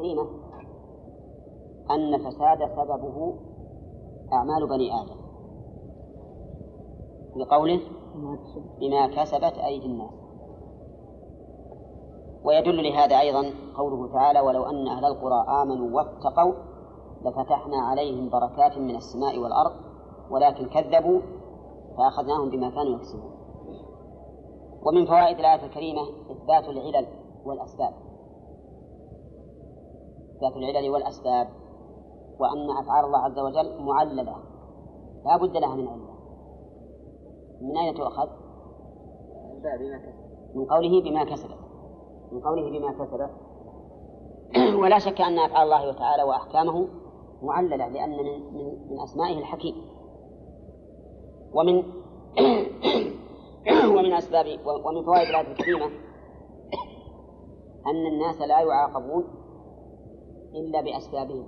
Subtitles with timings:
[0.00, 0.26] الكريمة
[1.90, 3.34] أن الفساد سببه
[4.32, 5.20] أعمال بني آدم.
[7.36, 7.80] لقوله
[8.80, 10.14] بما كسبت أيدي الناس.
[12.44, 16.54] ويدل لهذا أيضا قوله تعالى ولو أن أهل القرى آمنوا واتقوا
[17.24, 19.72] لفتحنا عليهم بركات من السماء والأرض
[20.30, 21.20] ولكن كذبوا
[21.96, 23.32] فأخذناهم بما كانوا يكسبون.
[24.86, 27.06] ومن فوائد الآية الكريمة إثبات العلل
[27.44, 28.09] والأسباب.
[30.40, 31.48] إثبات العلل والأسباب
[32.38, 34.36] وأن أفعال الله عز وجل معللة
[35.24, 36.10] لا بد لها من علة
[37.60, 38.28] من أين تؤخذ؟
[40.54, 41.58] من قوله بما كسبت.
[42.32, 43.30] من قوله بما كسبت.
[44.82, 46.88] ولا شك أن أفعال الله تعالى وأحكامه
[47.42, 49.74] معللة لأن من, من, من أسمائه الحكيم.
[51.54, 51.76] ومن
[53.96, 55.86] ومن أسباب ومن فوائد الآية الكريمة
[57.86, 59.39] أن الناس لا يعاقبون
[60.54, 61.46] إلا بأسبابهم.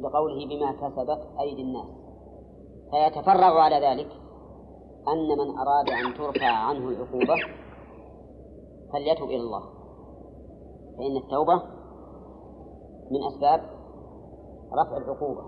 [0.00, 1.86] لقوله بما كسبت أيدي الناس.
[2.90, 4.10] فيتفرع على ذلك
[5.08, 7.34] أن من أراد أن ترفع عنه العقوبة
[8.92, 9.62] فليتب إلى الله.
[10.98, 11.62] فإن التوبة
[13.10, 13.60] من أسباب
[14.72, 15.42] رفع العقوبة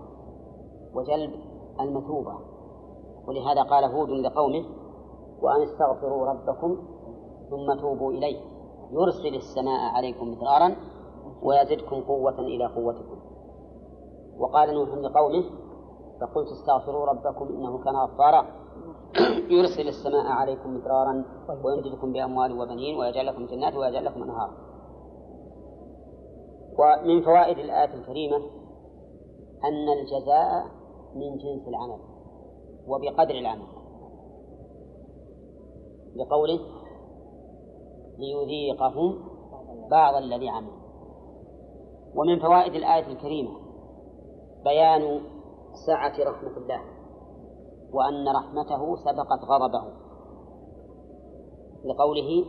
[0.93, 1.31] وجلب
[1.79, 2.39] المثوبة.
[3.27, 4.65] ولهذا قال هود لقومه
[5.41, 6.77] وأن استغفروا ربكم
[7.49, 8.56] ثم توبوا إليه.
[8.91, 10.75] يرسل السماء عليكم مدرارا
[11.41, 13.17] ويزدكم قوة إلى قوتكم.
[14.37, 15.43] وقال نوح لقومه
[16.21, 18.45] فقلت استغفروا ربكم إنه كان غفارا.
[19.57, 21.25] يرسل السماء عليكم مدرارا
[21.63, 24.53] ويمددكم بأموال وبنين ويجعل لكم جنات ويجعل لكم أنهارا
[26.79, 28.37] ومن فوائد الآية الكريمة
[29.63, 30.65] أن الجزاء
[31.15, 31.99] من جنس العمل
[32.87, 33.67] وبقدر العمل.
[36.15, 36.59] لقوله
[38.17, 39.19] ليذيقهم
[39.91, 40.77] بعض الذي عملوا.
[42.15, 43.51] ومن فوائد الآية الكريمة
[44.63, 45.21] بيان
[45.87, 46.81] سعة رحمة الله
[47.93, 49.93] وأن رحمته سبقت غضبه.
[51.85, 52.45] لقوله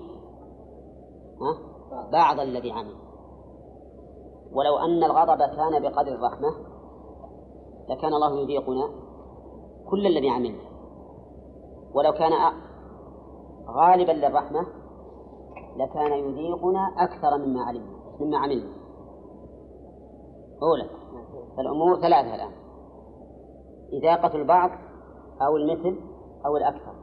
[2.12, 2.95] بعض الذي عمل.
[4.53, 6.49] ولو أن الغضب كان بقدر الرحمة
[7.89, 8.89] لكان الله يذيقنا
[9.91, 10.69] كل الذي عملنا.
[11.95, 12.33] ولو كان
[13.69, 14.67] غالبا للرحمة
[15.78, 18.72] لكان يذيقنا أكثر مما علمنا مما عملنا.
[20.62, 20.87] أولا
[21.56, 22.53] فالأمور ثلاثة الآن.
[23.93, 24.71] إذاقة البعض
[25.43, 26.00] أو المثل
[26.47, 26.94] أو الأكثر.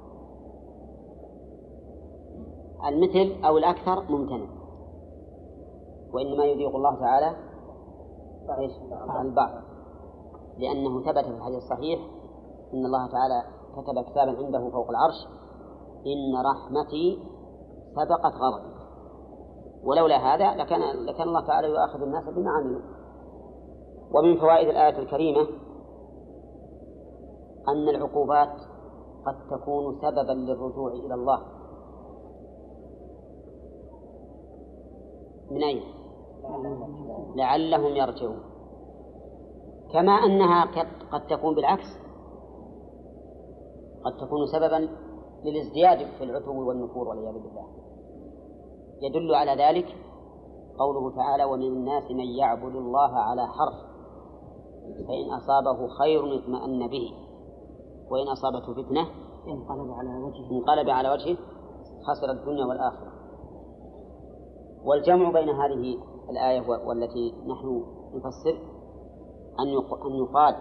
[2.87, 4.47] المثل أو الأكثر ممتنع.
[6.13, 7.35] وإنما يذيق الله تعالى
[9.21, 9.63] البعض.
[10.57, 11.99] لأنه ثبت في الحديث الصحيح
[12.73, 13.43] إن الله تعالى
[13.75, 15.27] كتب كتابا عنده فوق العرش
[16.05, 17.34] إن رحمتي
[17.95, 18.75] سبقت غضبي.
[19.83, 22.81] ولولا هذا لكان لكان الله تعالى يؤاخذ الناس بما عملوا.
[24.15, 25.47] ومن فوائد الآية الكريمة
[27.67, 28.53] أن العقوبات
[29.25, 31.39] قد تكون سببا للرجوع إلى الله.
[35.51, 35.83] من أين؟
[37.35, 38.39] لعلهم يرجعون.
[39.93, 40.65] كما أنها
[41.11, 41.87] قد تكون بالعكس.
[44.05, 44.89] قد تكون سببا
[45.43, 47.84] للازدياد في العتو والنفور والعياذ بالله.
[49.01, 49.85] يدل على ذلك
[50.79, 53.95] قوله تعالى ومن الناس من يعبد الله على حرف
[55.07, 57.11] فإن أصابه خير اطمأن به
[58.09, 59.07] وإن أصابته فتنة
[59.47, 60.51] انقلب على وجهه.
[60.51, 61.37] انقلب على وجهه
[62.07, 63.11] خسر الدنيا والآخرة.
[64.83, 65.97] والجمع بين هذه
[66.29, 67.83] الآية والتي نحن
[68.15, 68.59] نفسر
[69.59, 69.67] أن
[70.07, 70.55] أن يقال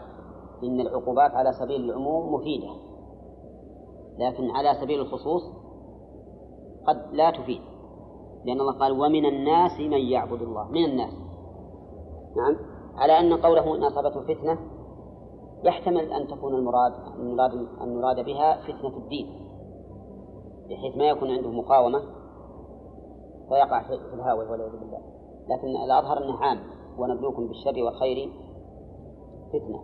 [0.65, 2.69] إن العقوبات على سبيل العموم مفيدة
[4.19, 5.43] لكن على سبيل الخصوص
[6.87, 7.61] قد لا تفيد.
[8.45, 10.69] لأن الله قال ومن الناس من يعبد الله.
[10.69, 11.13] من الناس.
[12.37, 12.57] نعم.
[12.97, 14.59] على أن قوله إن أصابته فتنة
[15.65, 19.27] يحتمل أن تكون المراد المراد أن يراد بها فتنة الدين.
[20.71, 22.03] بحيث ما يكون عنده مقاومة
[23.49, 25.01] فيقع في الهاوي والعياذ بالله.
[25.49, 26.59] لكن الأظهر أنه عام
[26.99, 28.31] ونبلوكم بالشر والخير
[29.53, 29.81] فتنة.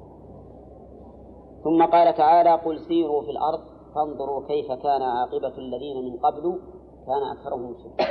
[1.65, 3.61] ثم قال تعالى قل سيروا في الأرض
[3.95, 6.61] فانظروا كيف كان عاقبة الذين من قبل
[7.07, 8.07] كان أكثرهم مشركين.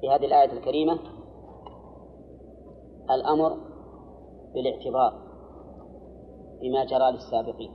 [0.00, 0.98] في هذه الآية الكريمة
[3.10, 3.56] الأمر
[4.54, 5.12] بالاعتبار
[6.60, 7.70] بما جرى للسابقين.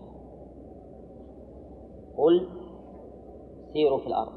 [2.18, 2.50] قل
[3.74, 4.33] سيروا في الأرض.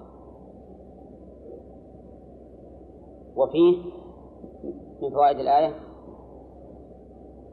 [3.37, 3.77] وفيه
[5.03, 5.75] من فوائد الآية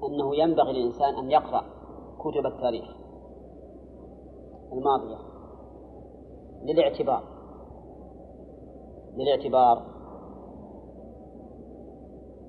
[0.04, 1.62] أنه ينبغي للإنسان أن يقرأ
[2.20, 2.86] كتب التاريخ
[4.74, 5.18] الماضية
[6.64, 7.24] للاعتبار
[9.16, 9.95] للاعتبار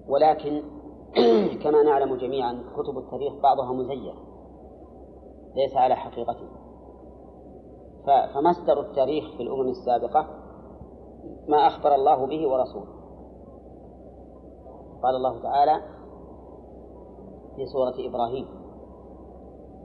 [0.08, 0.62] ولكن
[1.62, 4.14] كما نعلم جميعا كتب التاريخ بعضها مزيف
[5.56, 6.48] ليس على حقيقته
[8.06, 10.26] فمصدر التاريخ في الأمم السابقة
[11.48, 12.96] ما أخبر الله به ورسوله.
[15.02, 15.80] قال الله تعالى
[17.56, 18.46] في سورة إبراهيم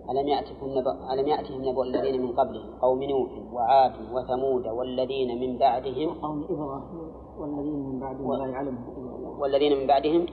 [0.09, 5.57] ألم يأتكم نبأ ألم يأتهم نبأ الذين من قبلهم قوم نوح وعاد وثمود والذين من
[5.57, 10.25] بعدهم قوم إبراهيم والذين من بعدهم لا يعلمهم والذين من بعدهم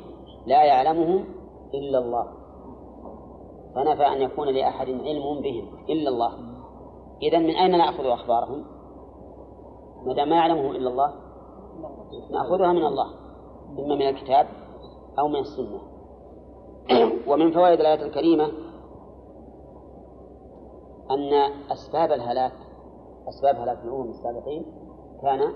[0.46, 1.24] لا يعلمهم
[1.74, 2.26] إلا الله.
[3.74, 6.32] فنفى أن يكون لأحد علم بهم إلا الله.
[7.22, 8.64] إذا من أين نأخذ أخبارهم؟
[10.06, 11.12] ما دام ما يعلمه إلا الله
[12.30, 13.06] نأخذها من الله
[13.78, 14.46] إما من الكتاب
[15.18, 15.80] أو من السنة.
[17.28, 18.44] ومن فوائد الآية الكريمة
[21.10, 21.32] أن
[21.72, 22.52] أسباب الهلاك
[23.28, 24.64] أسباب هلاك الأمم السابقين
[25.22, 25.52] كان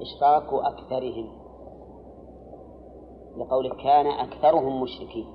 [0.00, 1.45] إشراك أكثرهم.
[3.36, 5.26] لقوله كان أكثرهم مشركين.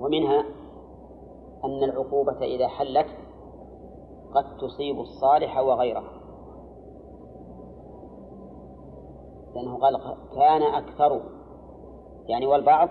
[0.00, 0.40] ومنها
[1.64, 3.06] أن العقوبة إذا حلت
[4.34, 6.04] قد تصيب الصالح وغيره.
[9.54, 11.22] لأنه قال كان أكثر
[12.26, 12.88] يعني والبعض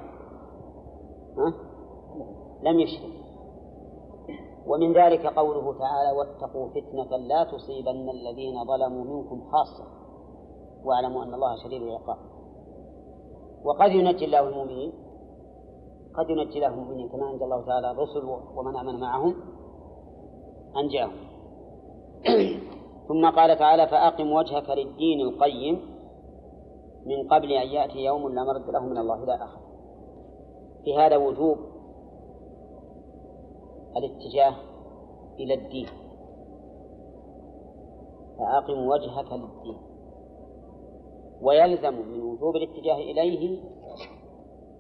[1.38, 1.54] ها
[2.64, 3.12] لم يشرك.
[4.68, 9.86] ومن ذلك قوله تعالى واتقوا فتنة لا تصيبن الذين ظلموا منكم خاصة.
[10.86, 12.18] واعلموا أن الله شديد العقاب.
[13.66, 14.92] وقد ينجي الله المؤمنين
[16.18, 18.26] قد ينجي الله المؤمنين كما أنجى الله تعالى الرسل
[18.56, 19.36] ومن آمن معهم
[20.78, 21.16] أنجاهم.
[23.08, 25.76] ثم قال تعالى فأقم وجهك للدين القيم
[27.06, 29.62] من قبل أن يأتي يوم لا مرد له من الله إلى آخره
[30.84, 31.58] في هذا وجوب
[33.98, 34.56] الاتجاه
[35.40, 35.88] إلى الدين.
[38.38, 39.91] فأقم وجهك للدين.
[41.42, 43.64] ويلزم من وجوب الاتجاه إليه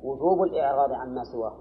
[0.04, 1.54] وجوب الإعراض عما سواه.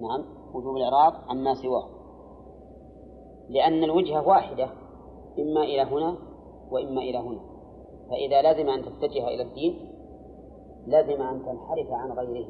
[0.00, 0.24] نعم
[0.54, 1.88] وجوب الإعراض عما سواه.
[3.48, 4.64] لأن الوجهة واحدة
[5.38, 6.18] إما إلى هنا
[6.70, 7.40] وإما إلى هنا.
[8.10, 9.88] فإذا لزم أن تتجه إلى الدين
[10.86, 12.48] لزم أن تنحرف عن غيره.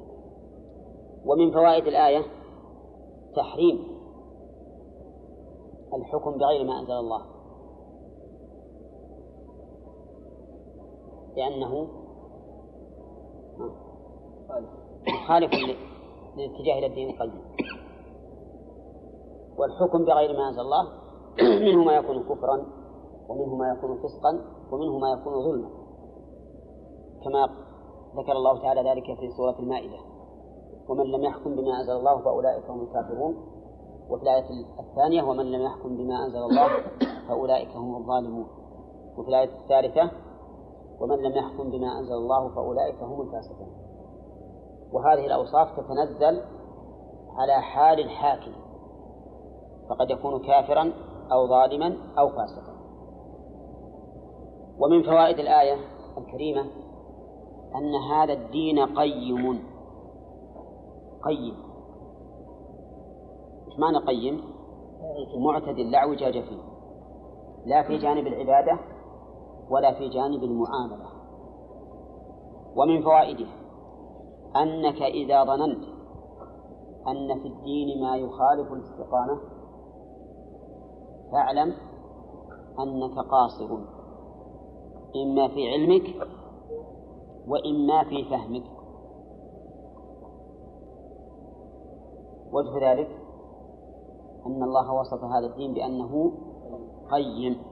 [1.27, 2.23] ومن فوائد الآية
[3.37, 3.93] تحريم
[5.95, 7.42] الحكم بغير ما أنزل الله.
[11.37, 11.89] لأنه
[15.09, 15.51] مخالف
[16.37, 17.43] للاتجاه إلى الدين القيم.
[19.59, 20.89] والحكم بغير ما أنزل الله
[21.67, 22.67] منه ما يكون كفرا
[23.29, 25.69] ومنه ما يكون فسقا ومنه ما يكون ظلما.
[27.25, 27.49] كما
[28.17, 29.99] ذكر الله تعالى ذلك في سورة المائدة.
[30.89, 33.37] ومن لم يحكم بما أنزل الله فأولئك هم الكافرون.
[34.11, 34.45] وفي الآية
[34.81, 36.69] الثانية ومن لم يحكم بما أنزل الله
[37.29, 38.47] فأولئك هم الظالمون.
[39.19, 40.11] وفي الآية الثالثة
[41.01, 43.69] ومن لم يحكم بما أنزل الله فأولئك هم الفاسقون.
[44.93, 46.43] وهذه الأوصاف تتنزل
[47.39, 48.53] على حال الحاكم.
[49.91, 50.93] فقد يكون كافرا
[51.33, 52.73] أو ظالما أو فاسقا.
[54.79, 55.77] ومن فوائد الآية
[56.19, 56.61] الكريمة
[57.75, 59.65] أن هذا الدين قيم.
[61.23, 61.57] قيم.
[63.69, 64.45] إيش معنى قيم؟
[65.39, 66.63] معتدل لا اعوجاج فيه.
[67.67, 68.79] لا في جانب العبادة
[69.71, 71.07] ولا في جانب المعاملة.
[72.77, 73.47] ومن فوائده
[74.57, 75.85] أنك إذا ظننت
[77.09, 79.41] أن في الدين ما يخالف الاستقامة
[81.33, 81.75] فاعلم
[82.81, 83.75] أنك قاصر
[85.17, 86.29] إما في علمك
[87.49, 88.65] وإما في فهمك.
[92.53, 93.09] وجه ذلك
[94.47, 96.33] أن الله وصف هذا الدين بأنه
[97.11, 97.72] قيم.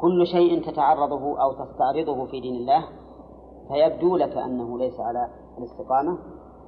[0.00, 2.84] كل شيء تتعرضه أو تستعرضه في دين الله
[3.68, 5.28] فيبدو لك أنه ليس على
[5.58, 6.18] الاستقامة.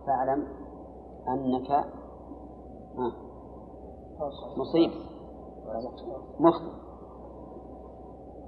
[0.07, 0.47] فاعلم
[1.29, 1.85] أنك
[4.57, 4.91] مصيب.
[6.41, 6.73] مخطئ.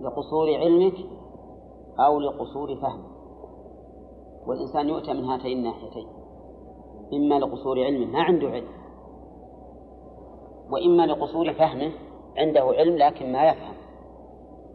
[0.01, 0.95] لقصور علمك
[2.01, 3.13] أو لقصور فهمك.
[4.47, 6.07] والإنسان يؤتى من هاتين الناحيتين.
[7.13, 8.69] إما لقصور علمه ما عنده علم.
[10.71, 11.93] وإما لقصور فهمه
[12.37, 13.82] عنده علم لكن ما يفهم.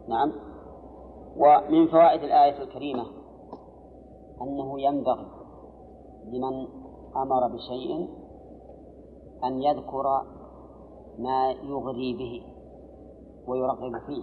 [0.08, 0.32] نعم.
[1.36, 3.06] ومن فوائد الآية الكريمة
[4.42, 5.26] أنه ينبغي
[6.24, 6.68] لمن
[7.16, 8.08] أمر بشيء
[9.44, 10.22] أن يذكر
[11.18, 12.42] ما يغري به
[13.46, 14.22] ويرغب فيه.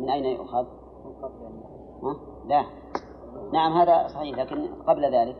[0.00, 0.66] من أين يؤخذ؟
[2.46, 2.64] لا.
[3.52, 5.36] نعم هذا صحيح لكن قبل ذلك.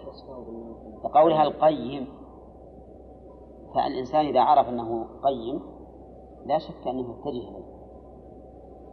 [1.15, 2.09] قولها القيم.
[3.75, 5.78] فالإنسان إذا عرف أنه قيم
[6.47, 7.79] لا شك أنه يتجه إليه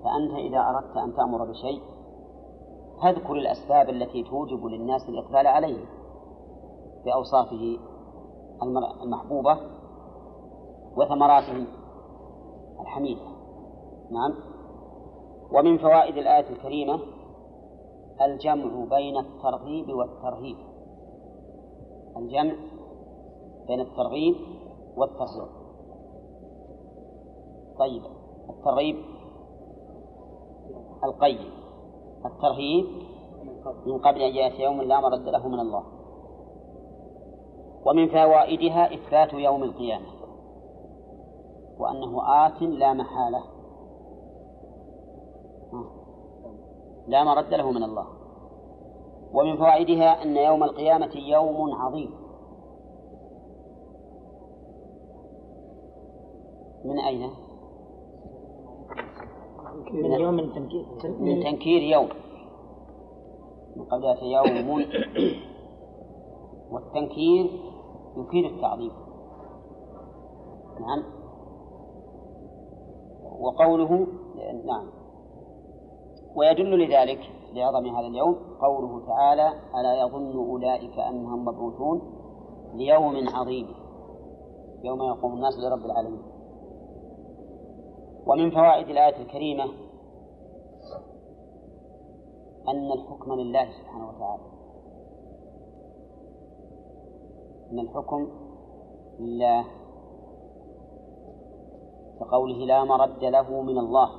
[0.04, 1.82] فأنت إذا أردت أن تأمر بشيء
[3.02, 5.86] فاذكر الأسباب التي توجب للناس الإقبال عليه
[7.06, 7.78] بأوصافه
[9.04, 9.58] المحبوبة
[10.98, 11.68] وثمراته
[12.82, 13.22] الحميدة.
[14.12, 14.34] نعم.
[15.52, 17.00] ومن فوائد الآية الكريمة
[18.22, 20.58] الجمع بين الترغيب والترهيب.
[22.18, 22.56] الجمع
[23.68, 24.36] بين الترغيب
[24.98, 25.65] والترهيب.
[27.80, 28.04] طيب
[28.50, 28.96] الترغيب
[31.04, 31.52] القيم
[32.26, 32.86] الترهيب
[33.86, 35.84] من قبل أن يأتي يوم لا مرد له من الله.
[37.86, 40.06] ومن فوائدها إثبات يوم القيامة
[41.80, 43.44] وأنه آت لا محالة.
[47.08, 48.08] لا مرد له من الله.
[49.34, 52.12] ومن فوائدها أن يوم القيامة يوم عظيم.
[56.86, 57.45] من أين؟
[59.94, 60.86] من يوم من تنكير
[61.20, 62.10] من تنكير يوم.
[63.76, 64.86] من قبل يوم
[66.72, 67.46] والتنكير
[68.18, 68.92] يفيد التعظيم.
[70.80, 71.04] نعم.
[73.40, 74.08] وقوله
[74.66, 74.88] نعم.
[76.36, 77.20] ويدل لذلك
[77.54, 82.02] لعظم هذا اليوم قوله تعالى ألا يظن أولئك أنهم مبعوثون
[82.74, 83.68] ليوم عظيم.
[84.84, 86.35] يوم يقوم الناس لرب العالمين.
[88.28, 89.64] ومن فوائد الآية الكريمة
[92.68, 94.44] أن الحكم لله سبحانه وتعالى.
[97.72, 98.28] أن الحكم
[99.20, 99.66] لله.
[102.20, 104.10] كقوله لا مرد له من الله.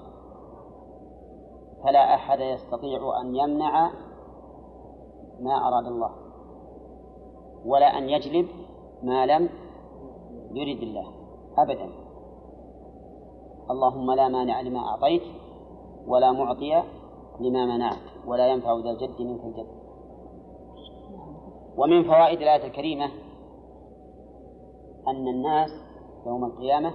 [1.84, 3.90] فلا أحد يستطيع أن يمنع
[5.40, 6.10] ما أراد الله.
[7.66, 8.48] ولا أن يجلب
[9.02, 9.48] ما لم
[10.52, 11.12] يرد الله.
[11.58, 12.05] أبدا.
[13.70, 15.22] اللهم لا مانع لما أعطيت
[16.06, 16.82] ولا معطي
[17.40, 19.66] لما منعت ولا ينفع ذا الجد منك الجد.
[21.78, 23.04] ومن فوائد الآية الكريمة
[25.08, 25.70] أن الناس
[26.26, 26.92] يوم القيامة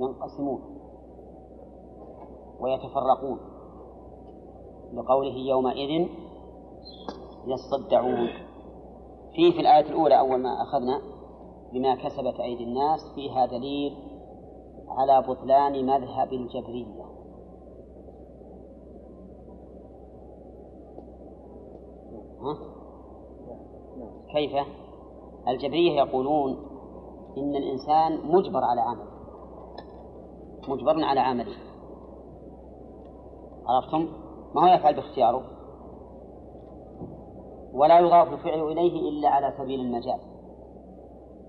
[0.00, 0.60] ينقسمون
[2.60, 3.38] ويتفرقون
[4.94, 6.08] لقوله يومئذ
[7.46, 8.28] يصدعون.
[9.34, 11.02] فيه في الآية الأولى أول ما أخذنا
[11.72, 14.11] بما كسبت أيدي الناس فيها دليل
[14.96, 17.04] على بطلان مذهب الجبرية
[22.40, 22.58] ها؟
[24.32, 24.66] كيف؟
[25.48, 26.56] الجبرية يقولون
[27.38, 29.12] إن الإنسان مجبر على عمله
[30.68, 31.56] مجبر على عمله
[33.66, 34.08] عرفتم؟
[34.54, 35.42] ما هو يفعل باختياره
[37.72, 40.20] ولا يضاف الفعل إليه إلا على سبيل المجاز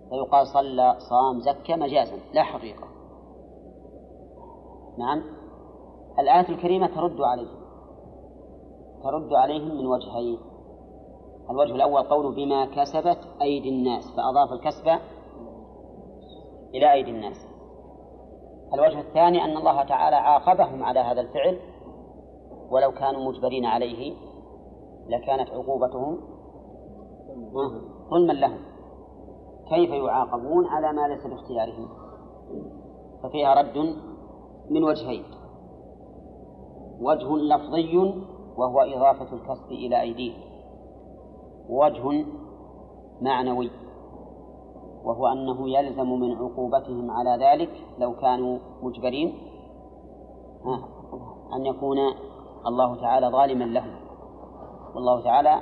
[0.09, 2.87] فيقال صلى صام زكى مجازا لا حقيقة
[4.97, 5.23] نعم.
[6.19, 7.63] الآية الكريمة ترد عليهم.
[9.03, 10.37] ترد عليهم من وجهين.
[11.49, 14.87] الوجه الأول قوله بما كسبت أيدي الناس فأضاف الكسب
[16.75, 17.47] إلى أيدي الناس.
[18.73, 21.59] الوجه الثاني أن الله تعالى عاقبهم على هذا الفعل
[22.69, 24.13] ولو كانوا مجبرين عليه
[25.07, 26.17] لكانت عقوبتهم
[28.09, 28.59] ظلما لهم.
[29.69, 31.89] كيف يعاقبون؟ على ما ليس باختيارهم.
[33.23, 33.95] ففيها رد
[34.73, 35.23] من وجهين.
[37.01, 37.97] وجه لفظي
[38.57, 40.41] وهو إضافة الكسب إلى أيديهم
[41.69, 42.25] وجه
[43.21, 43.69] معنوي
[45.03, 49.29] وهو أنه يلزم من عقوبتهم على ذلك لو كانوا مجبرين.
[51.55, 51.97] أن يكون
[52.67, 53.95] الله تعالى ظالما لهم.
[54.95, 55.61] والله تعالى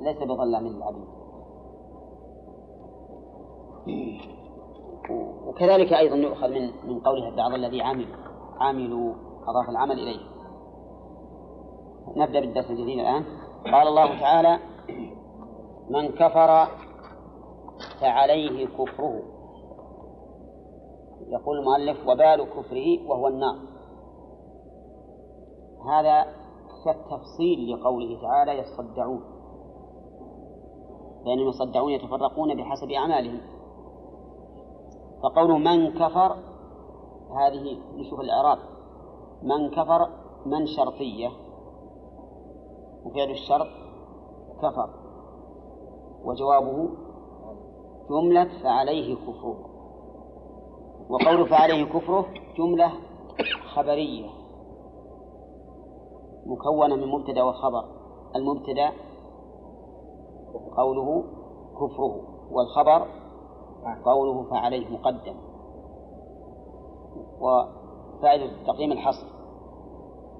[0.00, 1.08] ليس بظلام للعبيد.
[5.46, 8.16] وكذلك أيضا يؤخذ من من قوله بعض الذي عملوا
[8.62, 9.14] عملوا
[9.48, 10.20] أضاف العمل إليه.
[12.16, 13.24] نبدأ بالدرس الجديد الآن.
[13.64, 14.58] قال الله تعالى
[15.90, 16.66] من كفر
[18.00, 19.22] فعليه كفره.
[21.28, 23.56] يقول المؤلف وبال كفره وهو النار.
[25.90, 26.26] هذا
[26.84, 29.22] كالتفصيل لقوله تعالى يصدعون.
[31.24, 33.40] لأنهم يصدعون يتفرقون بحسب أعمالهم.
[35.22, 36.51] فقوله من كفر
[37.38, 38.58] هذه نشوف الإعراب.
[39.42, 40.08] من كفر
[40.46, 41.28] من شرطية.
[43.04, 43.68] وفعل الشرط
[44.62, 44.90] كفر.
[46.24, 46.88] وجوابه
[48.10, 49.56] جملة فعليه كفره.
[51.08, 52.26] وقول فعليه كفره
[52.58, 52.92] جملة
[53.74, 54.30] خبرية.
[56.46, 57.84] مكونة من مبتدأ وخبر.
[58.36, 58.92] المبتدأ
[60.76, 61.24] قوله
[61.74, 62.20] كفره
[62.50, 63.06] والخبر
[64.04, 65.51] قوله فعليه مقدم.
[67.42, 69.26] وفائدة تقييم الحصر.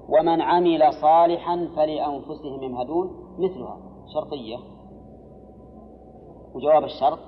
[0.09, 3.23] ومن عمل صالحا فلأنفسهم يمهدون.
[3.37, 3.77] مثلها
[4.13, 4.57] شرطية.
[6.55, 7.19] وجواب الشرط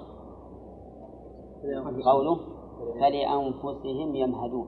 [2.05, 2.39] قوله
[3.00, 4.67] فلأنفسهم يمهدون.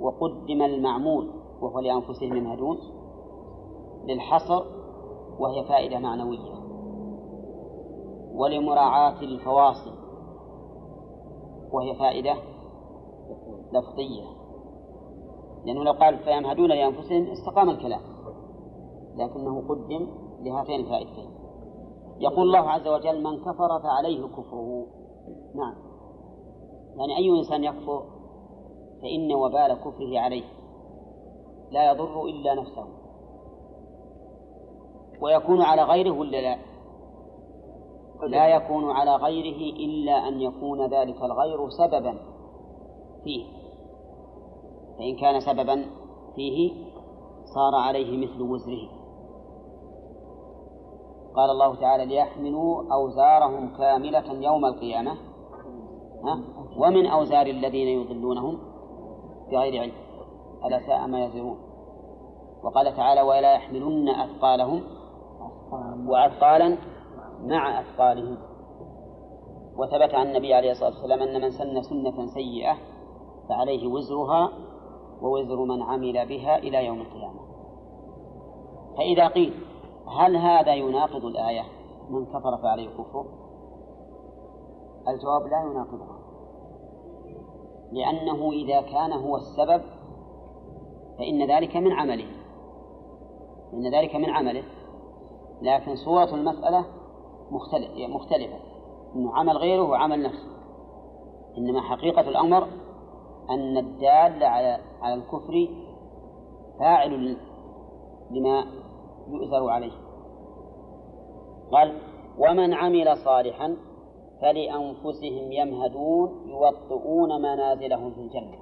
[0.00, 2.78] وقدم المعمول وهو لأنفسهم يمهدون
[4.04, 4.64] للحصر
[5.38, 6.58] وهي فائدة معنوية.
[8.34, 9.92] ولمراعاة الفواصل
[11.72, 12.34] وهي فائدة
[13.72, 14.24] لفظية.
[15.64, 18.00] لأنه لو قال فيمهدون لأنفسهم استقام الكلام.
[19.16, 20.08] لكنه قدم
[20.42, 21.30] لهاتين الفائدتين.
[22.20, 24.86] يقول الله عز وجل من كفر فعليه كفره.
[25.54, 25.74] نعم.
[26.96, 28.02] يعني أي إنسان يكفر
[29.02, 30.44] فإن وبال كفره عليه.
[31.70, 32.86] لا يضر إلا نفسه.
[35.22, 36.58] ويكون على غيره ولا لا؟
[38.28, 42.18] لا يكون على غيره إلا أن يكون ذلك الغير سببا
[43.24, 43.57] فيه.
[44.98, 45.84] فإن كان سببا
[46.34, 46.72] فيه
[47.54, 48.88] صار عليه مثل وزره.
[51.34, 55.12] قال الله تعالى ليحملوا أوزارهم كاملة يوم القيامة.
[56.24, 56.40] ها؟
[56.78, 58.58] ومن أوزار الذين يضلونهم
[59.52, 59.92] بغير علم.
[60.64, 61.58] ألا ساء ما يزرون.
[62.64, 64.82] وقال تعالى ولا يحملن أثقالهم
[66.08, 66.78] وأثقالا
[67.40, 68.36] مع أثقالهم.
[69.78, 72.76] وثبت عن النبي عليه الصلاة والسلام أن من سن سنة سيئة
[73.48, 74.67] فعليه وزرها
[75.22, 77.40] ووزر من عمل بها إلى يوم القيامة.
[78.96, 79.54] فإذا قيل
[80.18, 81.62] هل هذا يناقض الآية؟
[82.10, 83.26] من كفر فعليه كفر
[85.08, 86.18] الجواب لا يناقضها.
[87.92, 89.82] لأنه إذا كان هو السبب
[91.18, 92.28] فإن ذلك من عمله.
[93.72, 94.64] إن ذلك من عمله.
[95.62, 96.84] لكن صورة المسألة
[98.08, 98.58] مختلفة.
[99.16, 100.48] أنه عمل غيره وعمل نفسه.
[101.58, 102.68] إنما حقيقة الأمر
[103.50, 105.68] أن الدال على على الكفر
[106.78, 107.36] فاعل
[108.30, 108.64] لما
[109.28, 109.92] يؤثر عليه.
[111.72, 111.98] قال
[112.38, 113.76] ومن عمل صالحا
[114.40, 118.58] فلأنفسهم يمهدون يوطئون منازلهم في الجنة.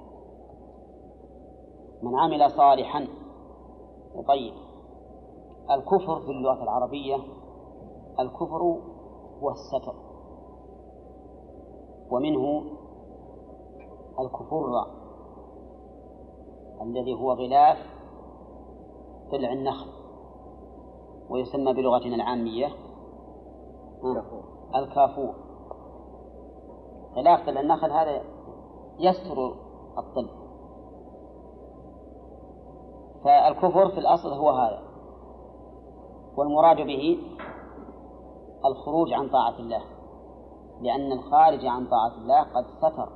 [2.03, 3.07] من عمل صالحا
[4.27, 4.53] طيب
[5.71, 7.15] الكفر في اللغة العربية
[8.19, 8.61] الكفر
[9.41, 9.93] هو الستر
[12.11, 12.63] ومنه
[14.19, 14.96] الكفر
[16.81, 17.77] الذي هو غلاف
[19.31, 19.87] طلع النخل
[21.29, 22.67] ويسمى بلغتنا العامية.
[24.75, 25.33] الكافور.
[27.15, 28.21] غلاف طلع النخل هذا
[28.99, 29.53] يستر
[29.97, 30.29] الطل.
[33.23, 34.81] فالكفر في الأصل هو هذا
[36.37, 37.17] والمراد به
[38.65, 39.81] الخروج عن طاعة الله
[40.81, 43.09] لأن الخارج عن طاعة الله قد ستر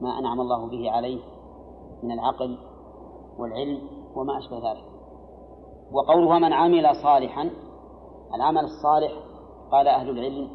[0.00, 1.37] ما أنعم الله به عليه.
[2.02, 2.58] من العقل
[3.38, 3.80] والعلم
[4.16, 4.84] وما أشبه ذلك.
[5.92, 7.50] وقوله من عمل صالحا
[8.34, 9.12] العمل الصالح
[9.72, 10.50] قال أهل العلم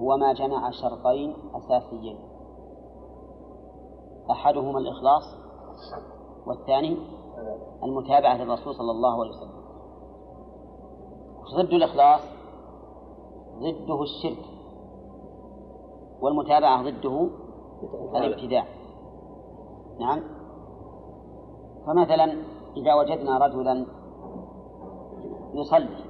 [0.00, 2.18] هو ما جمع شرطين أساسيين.
[4.30, 5.22] أحدهما الإخلاص
[6.46, 6.96] والثاني
[7.82, 9.64] المتابعة للرسول صلى الله عليه وسلم.
[11.56, 12.20] ضد الإخلاص
[13.58, 14.44] ضده الشرك
[16.20, 17.30] والمتابعة ضده
[18.14, 18.64] الابتداع.
[20.00, 20.43] نعم.
[21.86, 22.24] فمثلا
[22.76, 23.86] إذا وجدنا رجلا
[25.54, 26.04] يصلي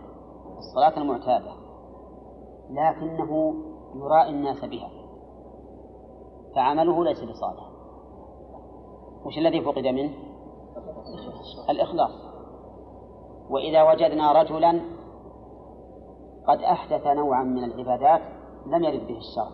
[0.59, 1.53] الصلاة المعتادة
[2.71, 3.55] لكنه
[3.95, 4.91] يرائي الناس بها
[6.55, 7.71] فعمله ليس بصالح.
[9.25, 10.13] وش الذي فقد منه؟
[11.71, 12.11] الإخلاص.
[13.51, 14.81] وإذا وجدنا رجلا
[16.49, 18.21] قد أحدث نوعا من العبادات
[18.67, 19.51] لم يرد به الشرع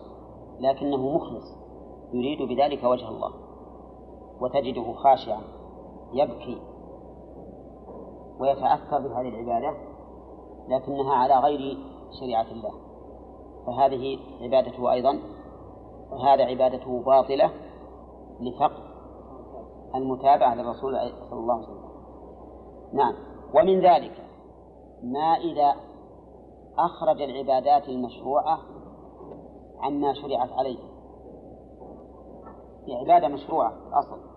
[0.59, 1.45] لكنه مخلص
[2.13, 3.31] يريد بذلك وجه الله
[4.41, 5.60] وتجده خاشعا.
[6.13, 6.61] يبكي
[8.39, 9.77] ويتأثر بهذه العبادة
[10.67, 11.77] لكنها على غير
[12.19, 12.71] شريعة الله.
[13.67, 15.19] فهذه عبادته أيضا
[16.11, 17.51] وهذا عبادته باطلة
[18.39, 18.91] لفقد
[19.95, 20.93] المتابعة للرسول
[21.29, 21.91] صلى الله عليه وسلم.
[22.93, 23.13] نعم.
[23.55, 24.25] ومن ذلك
[25.03, 25.75] ما إذا
[26.77, 28.59] أخرج العبادات المشروعة
[29.81, 30.79] عما شرعت عليه.
[32.85, 34.30] في عبادة مشروعة أصل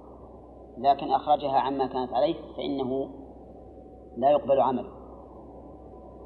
[0.79, 3.09] لكن أخرجها عما كانت عليه فإنه
[4.17, 4.91] لا يقبل عمله.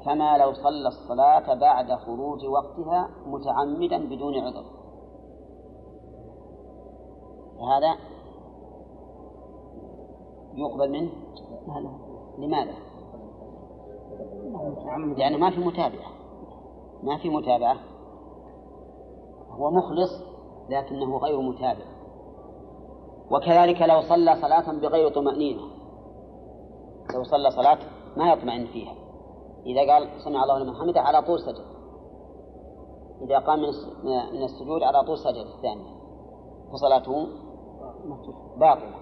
[0.05, 4.65] كما لو صلى الصلاة بعد خروج وقتها متعمدا بدون عذر.
[7.59, 7.97] هذا
[10.53, 11.11] يقبل منه؟
[12.37, 12.73] لماذا؟
[15.17, 16.09] لأنه ما في متابعة.
[17.03, 17.77] ما في متابعة.
[19.49, 20.11] هو مخلص
[20.69, 21.98] لكنه غير متابع.
[23.31, 25.61] وكذلك لو صلى صلاة بغير طمأنينة.
[27.15, 27.77] لو صلى صلاة
[28.17, 28.95] ما يطمئن فيها.
[29.65, 31.65] إذا قال سمع الله لمن حمده على طول سجد.
[33.21, 33.59] إذا قام
[34.33, 35.99] من السجود على طول سجد الثانية
[36.73, 37.27] فصلاته
[38.57, 38.95] باطلة.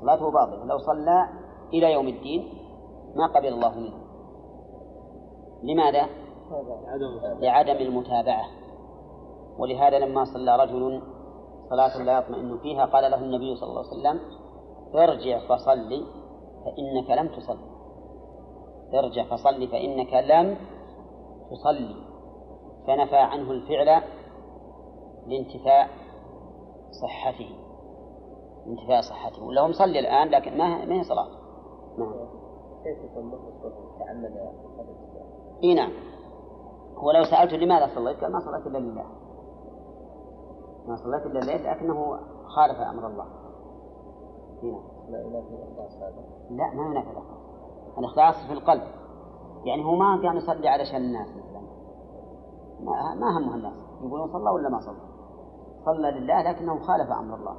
[0.00, 0.64] صلاته باطلة.
[0.64, 1.28] لو صلى
[1.72, 2.48] إلى يوم الدين
[3.16, 3.98] ما قبل الله منه.
[5.62, 6.06] لماذا؟
[7.40, 8.46] لعدم المتابعة.
[9.58, 11.02] ولهذا لما صلى رجل
[11.70, 12.84] صلاة لا يطمئن فيها.
[12.84, 14.20] قال له النبي صلى الله عليه وسلم
[14.94, 16.04] ارجع فصلي
[16.64, 17.70] فإنك لم تصلي.
[18.94, 20.56] ارجع فصلي فإنك لم
[21.50, 21.96] تصلي.
[22.86, 24.02] فنفى عنه الفعل
[25.26, 25.88] لانتفاء
[27.02, 27.50] صحته.
[28.66, 29.44] انتفاء صحته.
[29.44, 31.28] ولا هو مصلي الآن لكن ما ما هي صلاة؟
[31.98, 32.12] نعم.
[32.84, 32.98] كيف
[33.98, 34.36] تعمد
[35.64, 35.92] إي نعم.
[36.96, 39.19] هو لو سألته لماذا صليت؟ قال ما صليت إلا لله.
[40.88, 43.26] ما صليت إلا الليل لكنه خالف أمر الله.
[44.62, 46.24] نعم لا ينافي الإخلاص هذا.
[46.50, 47.40] لا ما ينافي الإخلاص.
[47.98, 48.82] الإخلاص في القلب.
[49.64, 51.60] يعني هو ما كان يصلي علشان الناس مثلا.
[52.80, 53.74] ما, ما همه الناس.
[54.02, 55.00] يقولون صلى ولا ما صلى؟
[55.84, 57.56] صلى لله لكنه خالف أمر الله.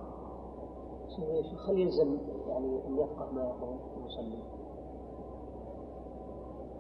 [1.69, 4.43] هل يلزم يعني أن يفقه ما يقول المصلي؟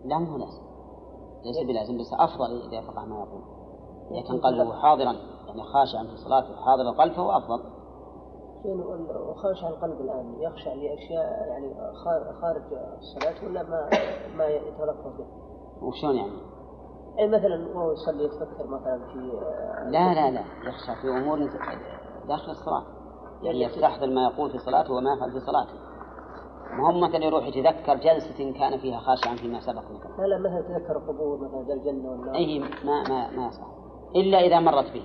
[0.05, 0.61] لا مو لازم.
[1.45, 3.41] ليس بلازم بس أفضل إذا فقه ما يقول.
[4.11, 5.15] إذا كان قلبه حاضرا.
[5.51, 7.63] يعني خاشعا في صلاته حاضر القلب فهو أفضل.
[9.29, 11.73] وخاشع القلب الآن يخشى لأشياء يعني
[12.41, 12.63] خارج
[12.97, 13.89] الصلاة ولا ما
[14.35, 15.25] ما يتلفظ به؟
[15.81, 16.31] وشلون يعني؟
[17.19, 19.31] أي مثلا وهو يصلي يتفكر مثلا في
[19.91, 21.39] لا لا لا يخشى في أمور
[22.27, 22.83] داخل الصلاة.
[23.41, 25.73] يعني يستحضر ما يقول في صلاته وما يفعل في صلاته.
[26.71, 30.17] ما هم مثلا يروح يتذكر جلسة كان فيها خاشعا فيما سبق مثلا.
[30.17, 33.67] لا لا مثلا يتذكر القبور مثلا الجنة والنار أي ما ما ما يصح.
[34.15, 35.03] إلا إذا مرت به.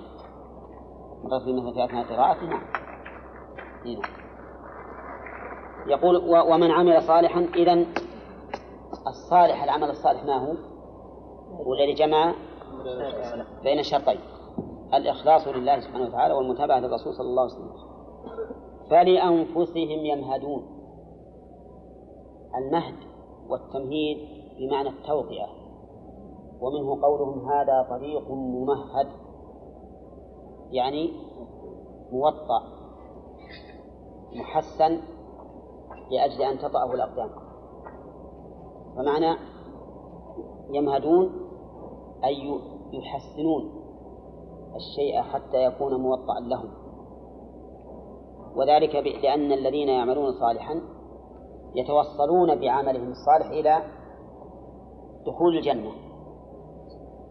[1.28, 2.60] به مثلا في أثناء قراءته نعم.
[3.86, 3.98] إيه.
[5.86, 6.16] يقول
[6.52, 7.86] ومن عمل صالحا إذا
[9.06, 10.54] الصالح العمل الصالح ما هو؟
[11.66, 12.34] والذي جمع
[13.62, 14.18] بين الشرطين
[14.94, 17.72] الإخلاص لله سبحانه وتعالى والمتابعة للرسول صلى الله عليه وسلم.
[18.90, 20.62] فلأنفسهم يمهدون.
[22.56, 22.94] المهد
[23.48, 24.18] والتمهيد
[24.58, 25.48] بمعنى التوطئة
[26.60, 29.25] ومنه قولهم هذا طريق ممهد.
[30.70, 31.12] يعني
[32.12, 32.62] موطأ
[34.32, 35.00] محسن
[36.10, 37.30] لأجل أن تطأه الأقدام.
[38.96, 39.36] فمعنى
[40.70, 41.30] يمهدون
[42.24, 42.60] أي
[42.92, 43.82] يحسنون
[44.76, 46.70] الشيء حتى يكون موطئا لهم.
[48.56, 50.80] وذلك لأن الذين يعملون صالحا
[51.74, 53.82] يتوصلون بعملهم الصالح إلى
[55.26, 55.90] دخول الجنة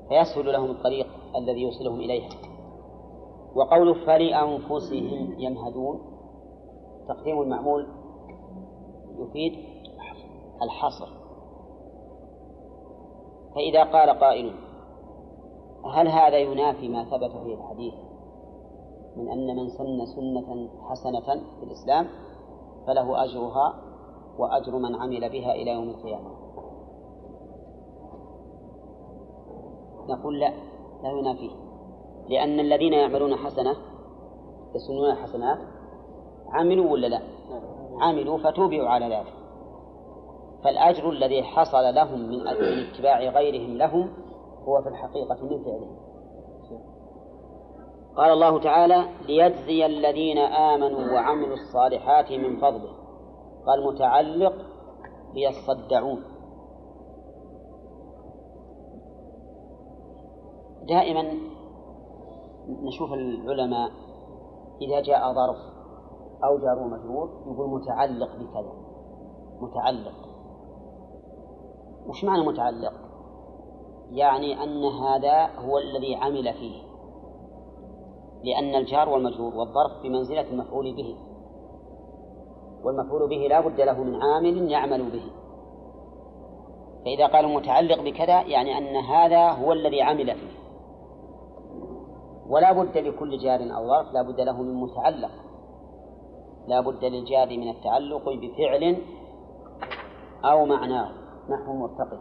[0.10, 2.45] فيسهل لهم الطريق الذي يوصلهم إليها.
[3.56, 6.00] وقول فلأنفسهم يمهدون
[7.08, 7.88] تقديم المعمول
[9.20, 9.54] يفيد
[10.62, 11.08] الحصر.
[13.56, 14.54] فإذا قال قائل
[15.94, 17.94] هل هذا ينافي ما ثبت في الحديث
[19.16, 22.08] من أن من سن سنة حسنة في الإسلام
[22.88, 23.82] فله أجرها
[24.38, 26.30] وأجر من عمل بها إلى يوم القيامة؟
[30.10, 30.54] نقول لا
[31.04, 31.65] لا ينافيه
[32.30, 33.76] لأن الذين يعملون حسنة
[34.76, 35.58] يسنون حسنات
[36.50, 37.22] عملوا ولا لا؟
[38.02, 39.34] عملوا فتوبعوا على ذلك.
[40.64, 44.10] فالأجر الذي حصل لهم من اتباع غيرهم لهم
[44.68, 45.98] هو في الحقيقة من فعلهم.
[48.18, 52.92] قال الله تعالى ليجزي الذين آمنوا وعملوا الصالحات من فضله.
[53.68, 54.54] قال متعلق
[55.34, 56.24] ليصدعون.
[60.88, 61.55] دائما
[62.70, 63.92] نشوف العلماء
[64.82, 65.58] إذا جاء ظرف
[66.44, 68.74] أو جار مجرور يقول متعلق بكذا
[69.62, 70.14] متعلق.
[72.08, 72.94] وش معنى متعلق؟
[74.12, 76.82] يعني أن هذا هو الذي عمل فيه
[78.44, 81.16] لأن الجار والمجرور والظرف بمنزلة المفعول به.
[82.84, 85.32] والمفعول به لا بد له من عامل يعمل به.
[87.06, 90.55] فإذا قالوا متعلق بكذا يعني أن هذا هو الذي عمل فيه.
[92.50, 95.32] ولا بد لكل جار أو ظرف لا بد له من متعلق.
[96.68, 98.98] لا بد للجار من التعلق بفعل
[100.46, 101.12] أو معناه
[101.50, 102.20] نحو مرتقب.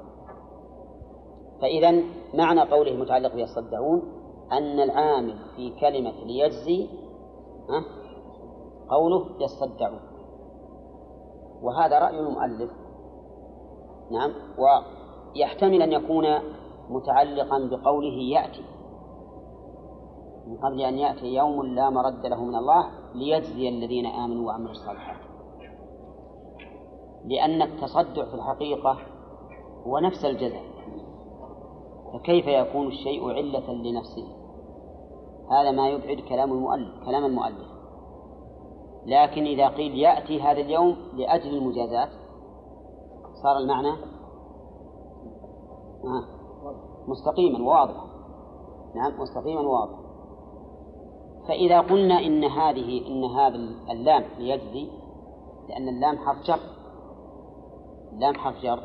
[1.63, 2.03] فإذا
[2.35, 4.03] معنى قوله متعلق يصدعون
[4.53, 6.89] أن العامل في كلمة ليجزي
[8.91, 10.01] قوله يصدعون.
[11.63, 12.71] وهذا رأي المؤلف.
[14.11, 16.25] نعم ويحتمل أن يكون
[16.91, 18.65] متعلقا بقوله يأتي.
[20.47, 25.21] من قبل أن يأتي يوم لا مرد له من الله ليجزي الذين آمنوا وعملوا الصالحات.
[27.25, 28.99] لأن التصدع في الحقيقة
[29.87, 30.65] هو نفس الجزاء
[32.13, 34.27] فكيف يكون الشيء علة لنفسه؟
[35.51, 37.75] هذا ما يبعد كلام المؤلف كلام المؤلف.
[39.07, 42.09] لكن إذا قيل يأتي هذا اليوم لأجل المجازات
[43.43, 43.97] صار المعنى
[47.09, 48.07] مستقيما واضحا.
[48.95, 50.04] نعم مستقيما واضحا.
[51.49, 53.57] فإذا قلنا إن هذه إن هذا
[53.91, 54.89] اللام ليجزي
[55.69, 56.59] لأن اللام حرف جر.
[58.13, 58.81] اللام حرف جر.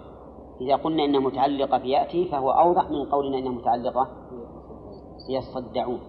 [0.61, 4.07] إذا قلنا إنها متعلقة بيأتي فهو أوضح من قولنا إنها متعلقة
[5.29, 5.99] يصدعون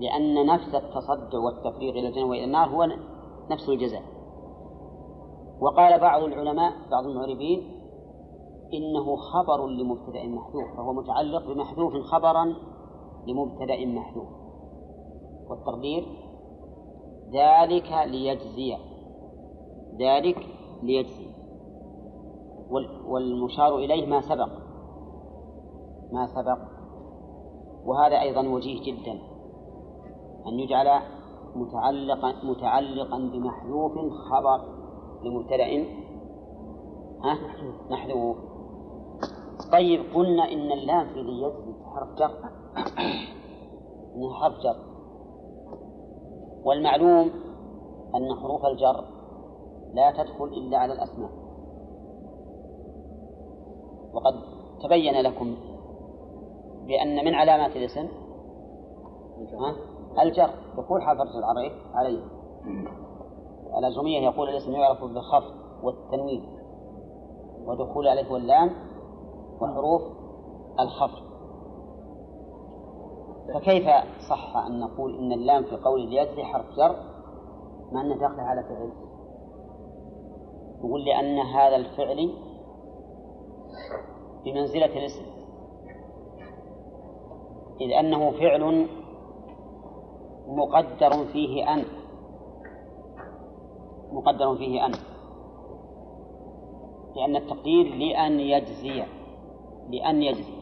[0.00, 2.88] لأن نفس التصدع والتفريغ إلى الجنة وإلى النار هو
[3.50, 4.02] نفس الجزاء.
[5.60, 7.76] وقال بعض العلماء بعض المعربين
[8.74, 12.54] إنه خبر لمبتدأ محذوف فهو متعلق بمحذوف خبرا
[13.26, 14.45] لمبتدأ محذوف.
[15.50, 16.04] والتقدير
[17.32, 18.76] ذلك ليجزي
[19.98, 20.46] ذلك
[20.82, 21.26] ليجزي.
[23.06, 24.48] والمشار إليه ما سبق
[26.12, 26.58] ما سبق.
[27.84, 29.12] وهذا أيضا وجيه جدا
[30.46, 31.02] أن يجعل
[31.54, 33.92] متعلقا متعلقا بمحذوف
[34.30, 34.60] خبر
[35.22, 35.84] لمبتدأ.
[37.90, 38.36] محذوف.
[39.72, 42.30] طيب قلنا إن اللام في ذي حرف جر.
[44.16, 44.85] إنها حرف جر.
[46.66, 47.30] والمعلوم
[48.14, 49.04] أن حروف الجر
[49.94, 51.30] لا تدخل إلا على الأسماء.
[54.12, 54.34] وقد
[54.82, 55.56] تبين لكم
[56.86, 58.08] بأن من علامات الاسم
[60.22, 60.50] الجر.
[60.76, 62.22] دخول حرف العربي عليه
[63.78, 66.42] الأجرمية يقول الاسم يعرف بالخفض والتنوين
[67.66, 68.70] ودخول الألف واللام
[69.60, 70.02] وحروف
[70.80, 71.25] الخفض.
[73.54, 73.84] فكيف
[74.30, 76.96] صح أن نقول إن اللام في قول ليجزي حرف جر
[77.92, 78.90] مع أنه داخل على فعل؟
[80.78, 82.32] نقول لأن هذا الفعل
[84.44, 85.26] بمنزلة الاسم.
[87.80, 88.86] إذ أنه فعل
[90.46, 91.84] مقدر فيه أن.
[94.12, 94.92] مقدر فيه أن.
[97.16, 99.04] لأن التقدير لأن يجزي.
[99.88, 100.56] لأن يجزي.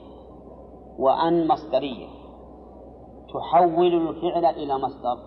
[0.98, 2.23] وأن مصدرية.
[3.34, 5.18] تحول الفعل إلى مصدر.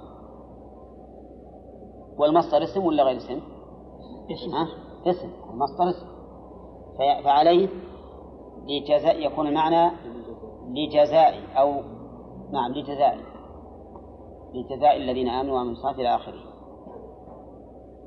[2.17, 3.41] والمصدر اسم ولا غير اسم؟
[4.31, 4.55] اسم.
[4.55, 4.67] ها؟
[5.05, 5.29] اسم.
[5.49, 6.07] المصدر اسم.
[7.23, 7.69] فعليه
[8.67, 9.91] لجزاء يكون المعنى
[10.67, 11.73] لجزاء أو
[12.51, 13.17] نعم لجزاء.
[14.53, 16.39] لجزاء الذين آمنوا وعملوا الصالحات إلى آخره.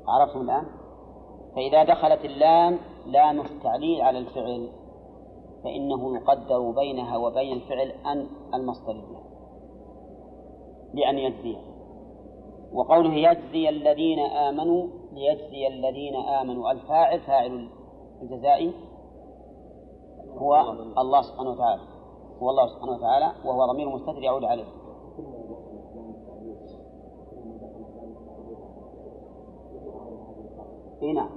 [0.07, 0.65] عرفتم الآن؟
[1.55, 4.69] فإذا دخلت اللام لام التعليل على الفعل
[5.63, 9.20] فإنه يقدر بينها وبين الفعل أن المصدرية
[10.93, 11.57] لأن يجزي.
[12.73, 16.71] وقوله يجزي الذين آمنوا ليجزي الذين آمنوا.
[16.71, 17.69] الفاعل فاعل
[18.21, 18.71] الجزاء
[20.37, 20.61] هو
[20.97, 21.81] الله سبحانه وتعالى.
[22.41, 24.65] هو الله سبحانه وتعالى وهو ضمير مستتر يعود عليه.
[31.03, 31.29] إي نعم.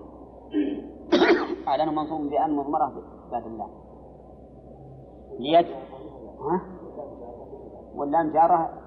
[1.94, 2.92] منصوب بأن مضمرة
[3.30, 3.68] بعد الله.
[5.38, 5.66] ليج
[6.40, 6.60] ها؟
[7.96, 8.83] واللام جارة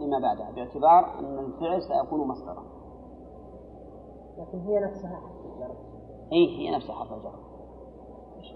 [0.00, 2.64] لما بعدها باعتبار أن الفعل سيكون مصدرا.
[4.38, 5.20] لكن هي نفسها
[6.32, 7.32] إيه هي نفسها حرف الجر.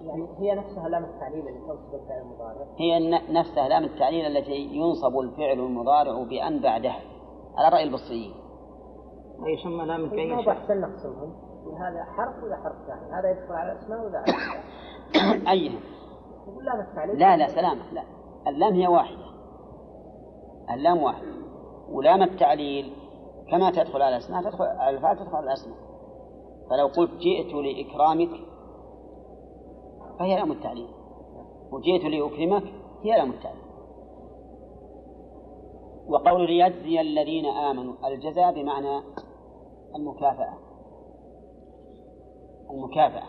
[0.05, 2.67] يعني هي نفسها لام التعليل التي تنصب الفعل المضارع.
[2.77, 7.01] هي نفسها لام التعليل التي ينصب الفعل المضارع بأن بعدها
[7.57, 8.35] على رأي البصريين.
[9.39, 11.33] ويسمى لام التعليل ما أحسن نقسمهم
[11.79, 14.25] هذا حرف ولا حرف ثاني؟ هذا يدخل على الأسماء ولا
[15.31, 15.81] على أيها
[17.15, 17.93] لا لا سلامة.
[17.93, 18.03] لا.
[18.47, 19.34] اللام هي واحدة.
[20.71, 21.25] اللام واحد.
[21.89, 22.93] ولام التعليل
[23.51, 25.79] كما تدخل على الأسماء تدخل على الفعل تدخل على الأسماء.
[26.71, 28.31] فلو قلت جئت لإكرامك
[30.19, 30.89] فهي لام التعليل.
[31.73, 32.65] وجئت لأكرمك
[33.03, 33.65] هي لام التعليل.
[36.09, 39.03] وقول ليجزي الذين آمنوا الجزاء بمعنى
[39.97, 40.59] المكافأة.
[42.71, 43.29] المكافأة.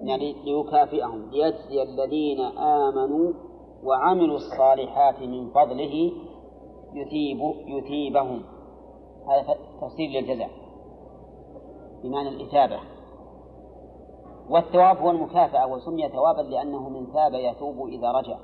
[0.00, 1.30] يعني ليكافئهم.
[1.30, 3.32] ليجزي الذين آمنوا
[3.84, 6.12] وعملوا الصالحات من فضله
[6.94, 8.42] يثيب يثيبهم.
[9.28, 10.50] هذا تفسير للجزاء
[12.02, 12.80] بمعنى الإثابة.
[14.50, 18.38] والثواب هو المكافأة وسمي ثوابا لأنه من ثاب يثوب إذا رجع.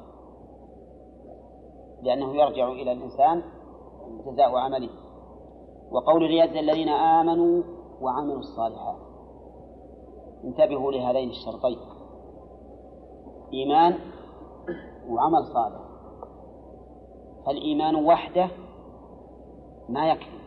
[2.03, 3.43] لأنه يرجع إلى الإنسان
[4.27, 4.91] جزاء عمله.
[5.93, 7.63] وقول ليجزي الذين آمنوا
[8.01, 8.97] وعملوا الصالحات.
[10.45, 11.79] انتبهوا لهذين الشرطين.
[13.53, 13.99] إيمان
[15.09, 15.90] وعمل صالح.
[17.47, 18.49] فالإيمان وحده
[19.89, 20.41] ما يكفي.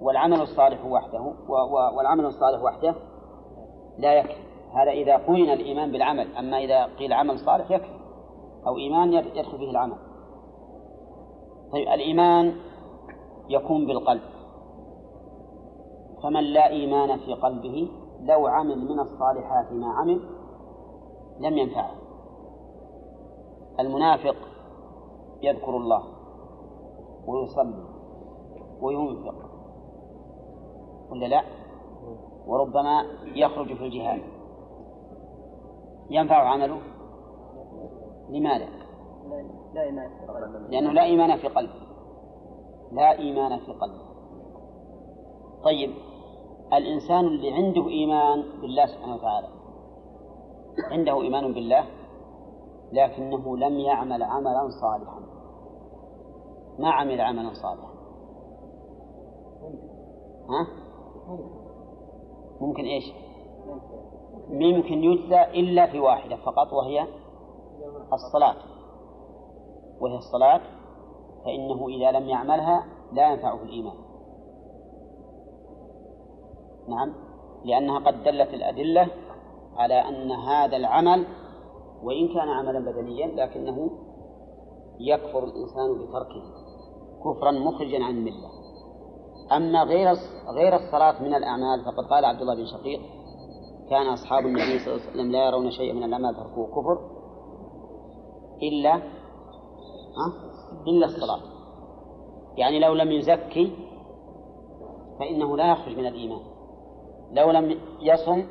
[0.00, 1.34] والعمل الصالح وحده
[1.96, 2.94] والعمل الصالح وحده
[3.98, 4.46] لا يكفي.
[4.72, 7.96] هذا إذا قرن الإيمان بالعمل أما إذا قيل عمل صالح يكفي
[8.66, 9.96] أو إيمان يدخل فيه العمل.
[11.72, 12.56] طيب الإيمان
[13.48, 14.22] يكون بالقلب.
[16.22, 17.88] فمن لا إيمان في قلبه
[18.20, 20.20] لو عمل من الصالحات ما عمل
[21.40, 22.05] لم ينفعه.
[23.80, 24.36] المنافق
[25.42, 26.02] يذكر الله
[27.26, 27.84] ويصلي
[28.80, 29.34] وينفق.
[31.10, 31.42] ولا لا؟
[32.46, 34.22] وربما يخرج في الجهاد.
[36.10, 36.80] ينفع عمله؟
[38.30, 38.68] لماذا؟
[39.74, 40.10] لا إيمان
[40.70, 41.86] لأنه لا إيمان في قلبه
[42.92, 44.06] لا إيمان في قلبه
[45.64, 45.90] طيب
[46.72, 49.48] الإنسان اللي عنده إيمان بالله سبحانه وتعالى
[50.90, 51.84] عنده إيمان بالله؟
[52.92, 55.20] لكنه لم يعمل عملا صالحا.
[56.78, 57.96] ما عمل عملا صالحا.
[60.48, 60.66] ها؟
[62.60, 63.04] ممكن إيش؟
[64.48, 67.06] ممكن يجزى إلا في واحدة فقط وهي
[68.12, 68.56] الصلاة.
[70.00, 70.60] وهي الصلاة
[71.44, 73.96] فإنه إذا لم يعملها لا ينفعه الإيمان.
[76.88, 77.14] نعم.
[77.64, 79.08] لأنها قد دلت الأدلة
[79.76, 81.26] على أن هذا العمل
[82.06, 83.90] وإن كان عملا بدنيا لكنه
[85.00, 86.42] يكفر الإنسان بتركه
[87.24, 88.50] كفرا مخرجا عن الملة.
[89.56, 90.14] أما غير
[90.48, 93.00] غير الصلاة من الأعمال فقد قال عبد الله بن شقيق
[93.90, 96.98] كان أصحاب النبي صلى الله عليه وسلم لا يرون شيئا من الأعمال تركوه كفر
[98.62, 99.02] إلا؟
[100.86, 101.40] إلا الصلاة.
[102.56, 103.72] يعني لو لم يزكي
[105.18, 106.40] فإنه لا يخرج من الإيمان.
[107.32, 108.46] لو لم يصم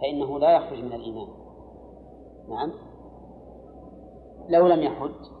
[0.00, 1.28] فإنه لا يخرج من الإيمان.
[2.48, 2.72] نعم.
[4.48, 5.38] لو لم يحج.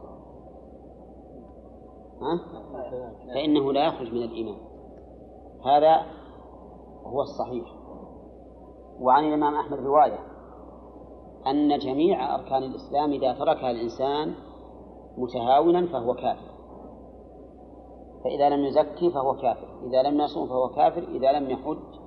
[2.20, 2.40] ها؟
[3.34, 4.58] فإنه لا يخرج من الإيمان.
[5.64, 6.06] هذا
[7.04, 7.74] هو الصحيح.
[9.00, 10.18] وعن الإمام أحمد رواية
[11.46, 14.34] أن جميع أركان الإسلام إذا تركها الإنسان
[15.18, 16.48] متهاونا فهو كافر.
[18.24, 19.68] فإذا لم يزكي فهو كافر.
[19.82, 21.02] إذا لم يصوم فهو كافر.
[21.02, 21.98] إذا لم يحج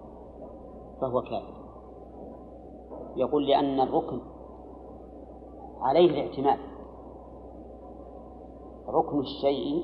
[1.01, 1.61] فهو كافر.
[3.15, 4.30] يقول لأن الركن
[5.81, 6.59] عليه الاعتماد
[8.87, 9.83] ركن الشيء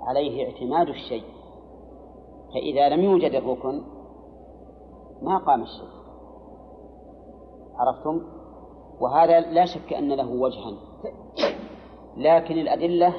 [0.00, 1.24] عليه اعتماد الشيء.
[2.54, 3.82] فإذا لم يوجد الركن
[5.22, 5.98] ما قام الشيء.
[7.74, 8.22] عرفتم؟
[9.00, 10.72] وهذا لا شك أن له وجها.
[12.16, 13.14] لكن الأدلة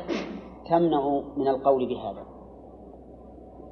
[0.69, 2.25] تمنع من القول بهذا.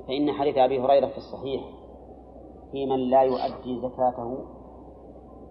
[0.08, 1.64] فإن حديث أبي هريرة في الصحيح
[2.72, 4.38] في من لا يؤدي زكاته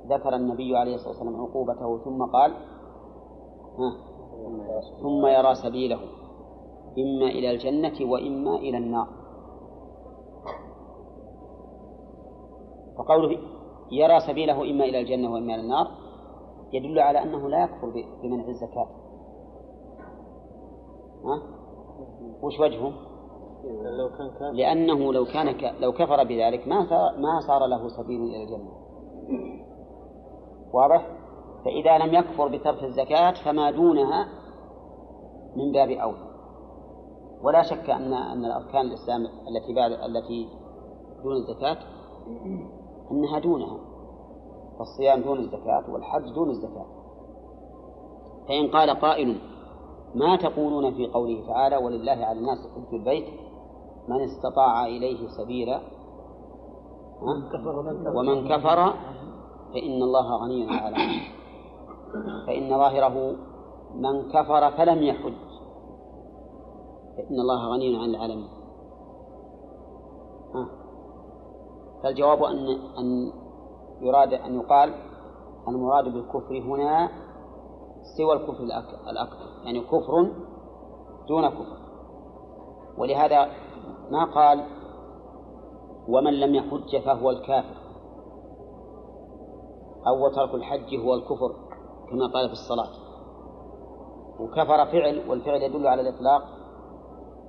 [0.07, 2.55] ذكر النبي عليه الصلاة والسلام عقوبته ثم قال
[5.03, 6.01] ثم يرى سبيله
[6.99, 9.09] إما إلى الجنة وإما إلى النار
[12.99, 13.39] فقوله
[13.93, 15.87] يرى سبيله إما إلى الجنة وإما إلى النار
[16.73, 18.89] يدل على أنه لا يكفر بمنع الزكاة
[21.25, 21.43] ها؟
[22.43, 22.93] وش وجهه؟
[24.53, 25.75] لأنه لو كان ك...
[25.81, 28.71] لو كفر بذلك ما صار ما صار له سبيل إلى الجنة
[30.73, 31.16] واضح؟
[31.67, 34.29] فإذا لم يكفر بترك الزكاة فما دونها
[35.57, 36.27] من باب أولى.
[37.43, 40.49] ولا شك أن أن الأركان الإسلام التي بعد التي
[41.23, 41.79] دون الزكاة
[43.11, 43.79] أنها دونها.
[44.79, 46.87] فالصيام دون الزكاة والحج دون الزكاة.
[48.49, 49.41] فإن قال قائل
[50.15, 53.27] ما تقولون في قوله تعالى ولله على الناس حج البيت
[54.09, 55.81] من استطاع إليه سبيلا
[58.17, 58.95] ومن كفر.
[59.75, 60.97] فإن الله غني على
[62.47, 63.37] فإن ظاهره
[63.95, 65.47] من كفر فلم يحج.
[67.17, 68.49] فإن الله غني عن العالمين.
[72.03, 73.33] فالجواب أن أن
[74.01, 74.95] يراد أن يقال
[75.69, 77.09] المراد بالكفر هنا
[78.17, 78.63] سوى الكفر
[79.11, 79.65] الأكبر.
[79.65, 80.31] يعني كفر
[81.29, 81.79] دون كفر.
[82.99, 83.51] ولهذا
[84.11, 84.65] ما قال
[86.09, 87.77] ومن لم يحج فهو الكافر.
[90.07, 91.66] أو ترك الحج هو الكفر.
[92.11, 92.91] كما قال في الصلاة.
[94.41, 96.43] وكفر فعل والفعل يدل على الإطلاق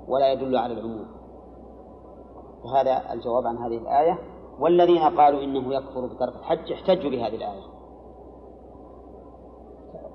[0.07, 1.07] ولا يدل على العموم.
[2.65, 4.19] وهذا الجواب عن هذه الآية.
[4.59, 7.77] والذين قالوا إنه يكفر بترك الحج احتجوا بهذه الآية.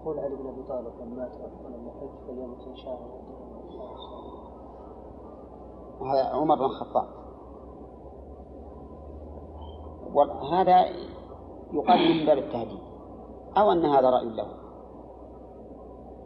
[0.03, 1.33] يقول علي بن أبي طالب لما مات
[1.65, 2.99] ولم يحج إن شاء
[6.03, 7.09] هذا عمر بن الخطاب.
[10.15, 10.81] وهذا
[11.73, 12.82] يقال من باب التهديد.
[13.57, 14.47] أو أن هذا رأي له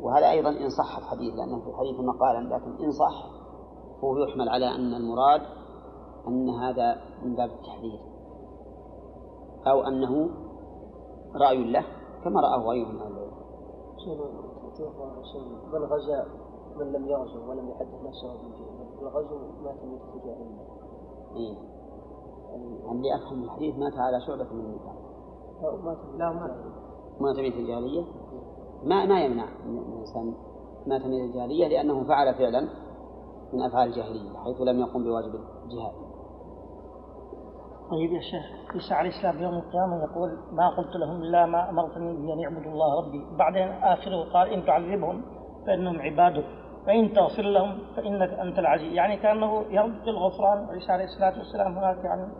[0.00, 3.30] وهذا أيضا إن صح الحديث لأنه في الحديث مقالا لكن إن صح
[4.04, 5.42] هو يحمل على أن المراد
[6.28, 8.00] أن هذا من باب التحذير
[9.66, 10.30] أو أنه
[11.34, 11.84] رأي له
[12.24, 13.16] كما رآه غيره من أهل
[15.72, 16.26] من غزا
[16.76, 18.36] من لم يغزو ولم يحدث نفسه
[19.00, 20.66] بالغزو مات من التجارية.
[21.36, 21.56] إيه.
[22.92, 24.96] اللي أفهم الحديث مات على شعبة من النفاق.
[26.16, 26.50] لا مات
[27.20, 28.04] مات من الجاهلية.
[28.84, 30.34] ما ما يمنع من الإنسان
[30.86, 32.68] مات من الجاهلية لأنه فعل فعلا
[33.52, 35.92] من أفعال الجاهلية حيث لم يقم بواجب الجهاد.
[37.90, 42.16] طيب يا شيخ عيسى عليه السلام يوم القيامة يقول ما قلت لهم إلا ما أمرتني
[42.16, 43.36] به أن يعبدوا الله ربي.
[43.38, 45.22] بعدين آخره قال إن تعذبهم
[45.66, 46.44] فإنهم عبادك
[46.86, 48.92] فإن تغفر لهم فإنك أنت العزيز.
[48.92, 52.32] يعني كأنه يرد بالغفران عيسى عليه الصلاة والسلام هناك يعني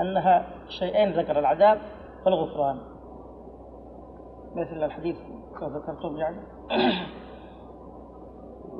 [0.00, 1.78] أنها شيئين ذكر العذاب
[2.26, 2.93] والغفران.
[4.54, 5.16] مثل الحديث
[5.60, 6.36] كما ذكرتم يعني؟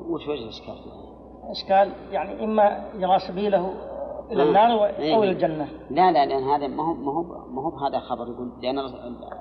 [0.09, 0.75] وش وجه الإشكال؟
[1.49, 3.95] إشكال يعني إما يرى سبيله آه.
[4.31, 5.17] النار أو إيه.
[5.17, 5.67] إلى الجنة.
[5.89, 8.79] لا لا لأن هذا ما هو ما هو ما هو هذا خبر يقول لأن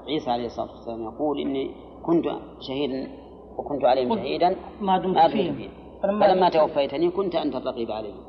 [0.09, 1.70] عيسى عليه الصلاة والسلام يقول إني
[2.03, 2.24] كنت
[2.61, 3.11] شهيدا
[3.59, 4.57] وكنت عليهم شهيدا.
[4.80, 5.68] ما دمت فيهم.
[6.03, 8.20] فلما, فلما توفيتني كنت أنت الرقيب عليهم.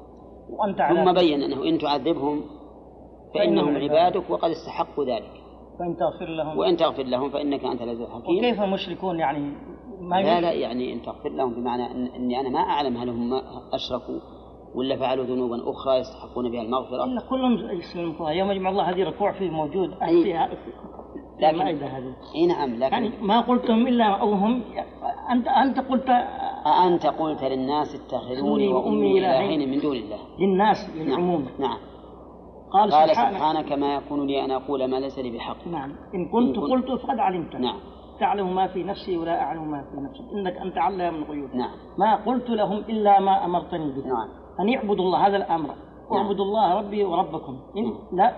[0.49, 2.41] وأنت ثم بين أنه إن تعذبهم
[3.33, 5.44] فإنهم عبادك وقد استحقوا ذلك.
[5.79, 6.57] وإن تغفر لهم.
[6.57, 8.37] وإن تغفر لهم فإنك أنت العزيز الحكيم.
[8.37, 9.51] وكيف المشركون يعني
[10.01, 13.33] ما لا لا يعني إن تغفر لهم بمعنى إن إني أنا ما أعلم هل هم
[13.73, 14.19] أشركوا
[14.75, 17.03] ولا فعلوا ذنوبا أخرى يستحقون بها المغفرة.
[17.03, 20.49] إلا كلهم يسلمون يوم يجمع الله هذه ركوع فيه موجود فيها
[21.39, 22.15] لكن هذه.
[22.35, 24.61] إي نعم لكن يعني ما قلتم إلا أو هم
[25.31, 26.09] انت أنت قلت
[26.65, 29.69] أأنت قلت للناس اتخذوني وأمي إلهين.
[29.69, 30.17] من دون الله.
[30.39, 31.47] للناس للعموم.
[31.59, 31.77] نعم, نعم.
[32.71, 35.67] قال, قال سبحانك, سبحانك ما يكون لي أن أقول ما ليس لي بحق.
[35.67, 35.91] نعم.
[36.15, 37.55] إن كنت, إن كنت قلت فقد علمت.
[37.55, 37.79] نعم.
[38.19, 40.33] تعلم ما في نفسي ولا أعلم ما في نفسك.
[40.33, 41.55] إنك أنت علام الغيوب.
[41.55, 41.71] نعم.
[41.97, 44.07] ما قلت لهم إلا ما أمرتني به.
[44.07, 44.27] نعم.
[44.59, 45.67] أن يعبدوا الله هذا الأمر.
[46.11, 46.25] نعم.
[46.25, 47.59] اعبدوا الله ربي وربكم.
[47.77, 47.93] إن نعم.
[48.13, 48.33] لا.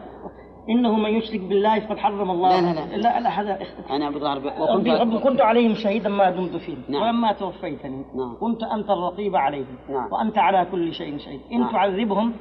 [0.70, 2.62] إنه من يشرك بالله فقد حرم الله.
[2.62, 3.60] لا لا لا, لا, لا هذا
[3.90, 4.34] أنا أعبد الله
[4.76, 6.84] ربي ربي كنت عليهم شهيدا ما دمت فيهم.
[6.90, 7.02] نعم.
[7.02, 8.38] ولما توفيتني نعم.
[8.40, 9.78] كنت أنت الرقيب عليهم.
[9.90, 10.14] نعم.
[10.14, 11.42] وأنت على كل شيء شهيد.
[11.52, 11.72] إن نعم.
[11.72, 12.34] تعذبهم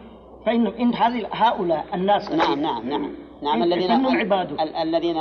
[0.47, 3.11] فإن إن هذه هؤلاء الناس نعم نعم نعم
[3.43, 3.63] نعم.
[3.63, 5.17] الذين عبادك الذين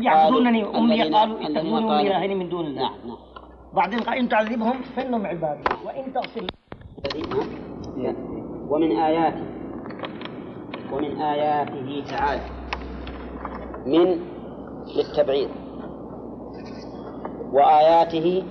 [0.00, 2.82] يعبدونني أمي قالوا اتخذوني إلهين من دون الله.
[2.82, 3.16] نعم نعم.
[3.74, 6.46] بعدين قال إن تعذبهم فإنهم عبادك وإن تغفر
[8.68, 9.44] ومن آياته
[10.92, 12.42] ومن آياته تعالى.
[13.86, 14.20] من
[14.96, 15.50] للتبعيض.
[17.52, 18.44] وآياته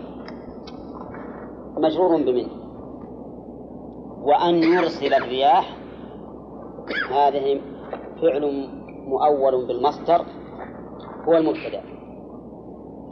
[1.77, 2.62] مجرور بمن
[4.23, 5.77] وأن يرسل الرياح.
[7.11, 7.61] هذه
[8.21, 8.69] فعل
[9.07, 10.25] مؤول بالمصدر
[11.27, 11.81] هو المبتدأ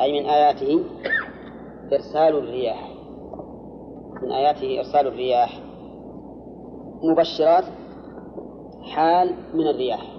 [0.02, 0.84] أي من آياته
[1.94, 2.92] إرسال الرياح.
[4.22, 5.60] من آياته إرسال الرياح.
[7.04, 7.64] مبشرات
[8.82, 10.18] حال من الرياح.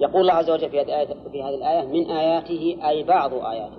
[0.00, 3.76] يقول الله عز وجل في هذه الآية, من آياته أي بعض آياته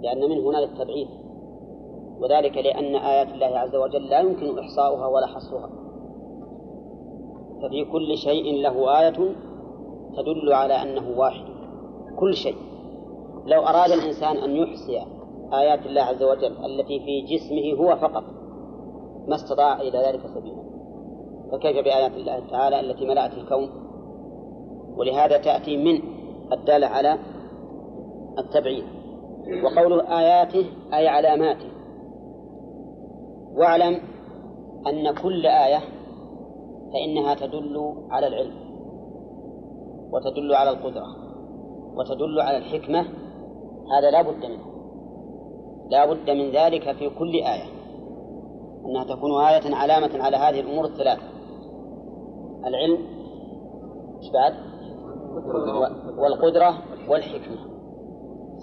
[0.00, 1.19] لأن من هنا للتبعيد.
[2.20, 5.70] وذلك لأن آيات الله عز وجل لا يمكن إحصاؤها ولا حصرها.
[7.62, 9.34] ففي كل شيء له آية
[10.16, 11.44] تدل على أنه واحد.
[12.18, 12.56] كل شيء.
[13.46, 14.98] لو أراد الإنسان أن يحصي
[15.52, 18.24] آيات الله عز وجل التي في جسمه هو فقط
[19.28, 20.62] ما استطاع إلى ذلك سبيلا.
[21.52, 23.70] فكيف بآيات الله تعالى التي ملأت الكون؟
[24.96, 26.02] ولهذا تأتي من
[26.52, 27.18] الدالة على
[28.38, 28.84] التبعيد.
[29.64, 31.79] وقوله آياته أي علاماته.
[33.54, 34.00] واعلم
[34.86, 35.80] أن كل آية
[36.92, 38.70] فإنها تدل على العلم
[40.12, 41.06] وتدل على القدرة
[41.94, 43.00] وتدل على الحكمة
[43.98, 44.70] هذا لا بد منه.
[45.90, 47.70] لا بد من ذلك في كل آية
[48.86, 51.22] أنها تكون آية علامة على هذه الأمور الثلاثة.
[52.66, 52.98] العلم
[54.32, 54.54] بعد؟
[56.18, 56.74] والقدرة
[57.08, 57.56] والحكمة.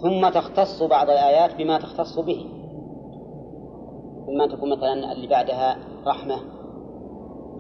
[0.02, 2.57] ثم تختص بعض الآيات بما تختص به.
[4.30, 6.36] إما أن تكون مثلا اللي بعدها رحمة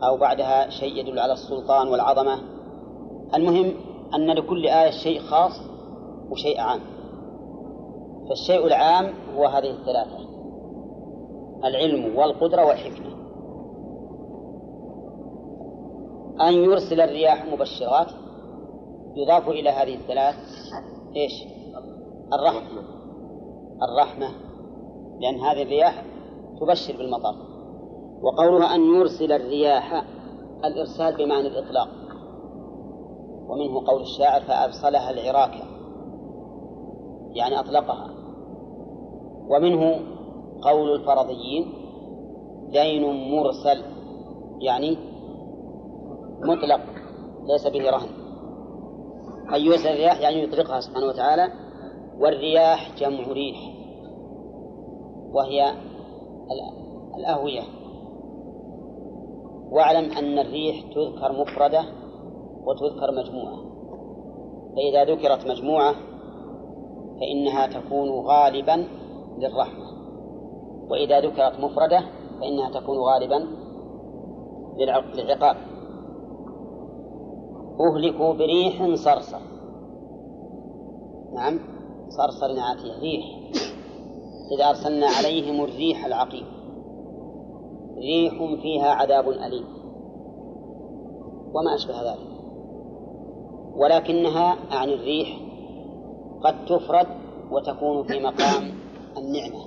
[0.03, 2.39] أو بعدها شيء يدل على السلطان والعظمة.
[3.36, 3.74] المهم
[4.15, 5.51] أن لكل آية شيء خاص
[6.32, 6.80] وشيء عام.
[8.30, 10.18] فالشيء العام هو هذه الثلاثة
[11.63, 13.18] العلم والقدرة والحكمة.
[16.41, 18.07] أن يرسل الرياح مبشرات
[19.15, 20.36] يضاف إلى هذه الثلاث
[21.15, 21.34] إيش؟
[22.34, 22.82] الرحمة.
[23.82, 24.28] الرحمة.
[25.20, 26.03] لأن هذه الرياح
[26.60, 27.36] تبشر بالمطر.
[28.22, 30.03] وقولها أن يرسل الرياح
[30.66, 31.89] الإرسال بمعنى الإطلاق.
[33.49, 35.64] ومنه قول الشاعر فأرسلها العراك.
[37.34, 38.10] يعني أطلقها.
[39.49, 39.99] ومنه
[40.62, 41.74] قول الفرضيين
[42.72, 43.84] دين مرسل.
[44.62, 44.97] يعني
[46.41, 46.82] مطلق
[47.47, 48.10] ليس به رهن.
[49.55, 51.51] أن يرسل الرياح يعني يطلقها سبحانه وتعالى.
[52.20, 53.58] والرياح جمع ريح.
[55.34, 55.74] وهي
[57.18, 57.62] الأهوية
[59.72, 61.82] واعلم أن الريح تذكر مفردة
[62.64, 63.58] وتذكر مجموعة.
[64.76, 65.95] فإذا ذكرت مجموعة
[67.20, 68.88] فإنها تكون غالبا
[69.38, 69.88] للرحمة.
[70.89, 72.00] وإذا ذكرت مفردة
[72.39, 73.48] فإنها تكون غالبا
[75.16, 75.56] للعقاب.
[77.80, 79.39] أهلكوا بريح صرصر.
[81.36, 81.60] نعم
[82.10, 83.26] صرصر نعاتية ريح.
[84.52, 86.45] إذا أرسلنا عليهم الريح العقيم.
[87.98, 89.66] ريح فيها عذاب أليم.
[91.54, 92.28] وما أشبه ذلك.
[93.76, 95.39] ولكنها أعني الريح
[96.43, 97.08] قد تفرد
[97.52, 98.72] وتكون في مقام
[99.18, 99.66] النعمة.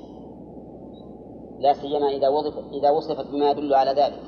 [1.58, 4.22] لا سيما إذا وصفت إذا وصفت بما يدل على ذلك.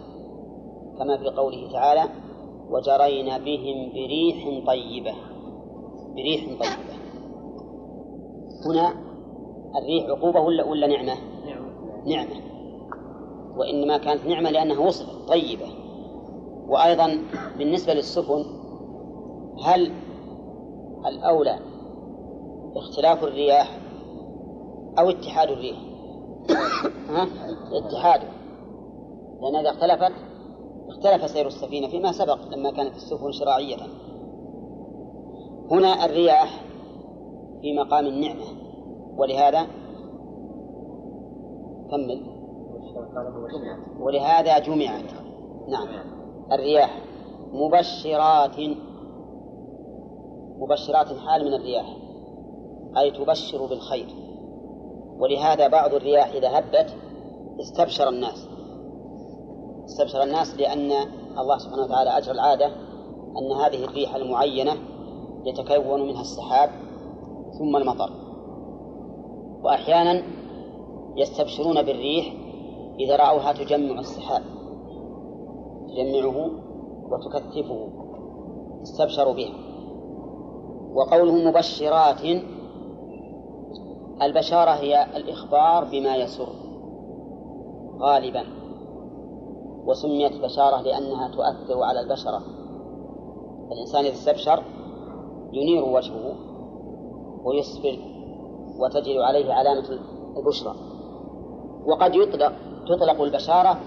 [0.98, 2.02] كما في قوله تعالى
[2.70, 5.14] وجرينا بهم بريح طيبة.
[6.14, 7.02] بريح طيبة.
[8.66, 9.11] هنا
[9.76, 11.14] الريح عقوبة ولا ولا نعمة؟
[12.06, 12.52] نعمة
[13.56, 15.66] وإنما كانت نعمة لأنها وصفت طيبة
[16.68, 17.18] وأيضا
[17.58, 18.44] بالنسبة للسفن
[19.64, 19.92] هل
[21.06, 21.58] الأولى
[22.76, 23.78] اختلاف الرياح
[24.98, 25.76] أو اتحاد الريح؟
[27.08, 27.28] ها؟
[27.72, 28.28] اتحاده
[29.40, 30.12] لأن إذا اختلفت
[30.88, 33.76] اختلف سير السفينة فيما سبق لما كانت السفن شراعية
[35.70, 36.64] هنا الرياح
[37.60, 38.61] في مقام النعمة
[39.16, 39.66] ولهذا
[41.90, 42.22] كمل.
[44.00, 45.12] ولهذا جمعت.
[45.68, 45.88] نعم.
[46.52, 47.02] الرياح.
[47.52, 48.56] مبشرات.
[50.58, 51.96] مبشرات حال من الرياح.
[52.98, 54.08] أي تبشر بالخير.
[55.18, 56.94] ولهذا بعض الرياح إذا هبت
[57.60, 58.48] استبشر الناس.
[59.84, 60.92] استبشر الناس لأن
[61.38, 62.66] الله سبحانه وتعالى أجرى العادة
[63.38, 64.72] أن هذه الريح المعينة
[65.44, 66.70] يتكون منها السحاب
[67.58, 68.21] ثم المطر.
[69.64, 70.22] وأحيانا
[71.16, 72.34] يستبشرون بالريح
[73.00, 74.42] إذا رأوها تجمع السحاب
[75.88, 76.50] تجمعه
[77.10, 77.88] وتكثفه.
[78.82, 79.54] استبشروا بها.
[80.94, 82.20] وقوله مبشرات
[84.22, 86.48] البشارة هي الإخبار بما يسر.
[87.98, 88.44] غالبا.
[89.86, 92.42] وسميت بشارة لأنها تؤثر على البشرة.
[93.72, 94.62] الإنسان إذا استبشر
[95.52, 96.34] ينير وجهه
[97.44, 98.11] ويسفر
[98.82, 99.98] وتجد عليه علامة
[100.36, 100.74] البشرى.
[101.86, 102.52] وقد يطلق
[102.88, 103.80] تطلق البشارة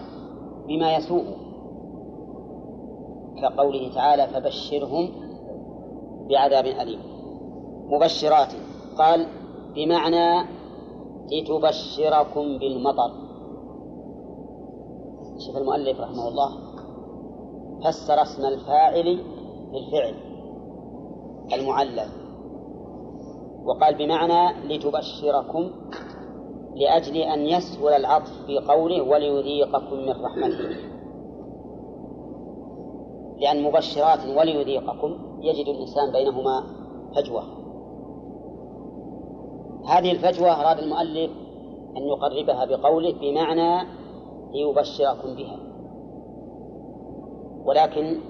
[0.68, 1.24] بما يسوء
[3.41, 5.10] كقوله تعالى فبشرهم
[6.30, 7.00] بعذاب أليم.
[7.89, 8.54] مبشرات.
[8.98, 9.28] قال
[9.76, 10.48] بمعنى
[11.32, 13.12] لتبشركم بالمطر.
[15.48, 16.50] شوف المؤلف رحمه الله
[17.84, 19.24] فسر اسم الفاعل
[19.72, 20.16] بالفعل
[21.54, 22.24] المعلل.
[23.66, 25.72] وقال بمعنى لتبشركم
[26.76, 30.95] لأجل أن يسهل العطف في قوله وليذيقكم من رحمته.
[33.38, 36.63] لأن مبشرات وليذيقكم يجد الإنسان بينهما
[37.16, 37.43] فجوة.
[39.88, 41.32] هذه الفجوة أراد المؤلف
[41.97, 43.88] أن يقربها بقوله بمعنى
[44.53, 45.59] ليبشركم بها.
[47.66, 48.22] ولكن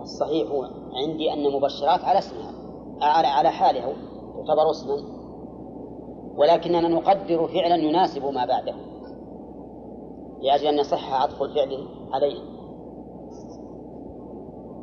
[0.00, 0.48] الصحيح
[0.92, 2.52] عندي أن مبشرات على اسمها
[3.02, 4.09] على حالها
[4.46, 5.20] تعتبر اسما
[6.36, 8.74] ولكننا نقدر فعلا يناسب ما بعده.
[10.42, 12.40] لأجل أن يصح عطف الفعل عليه.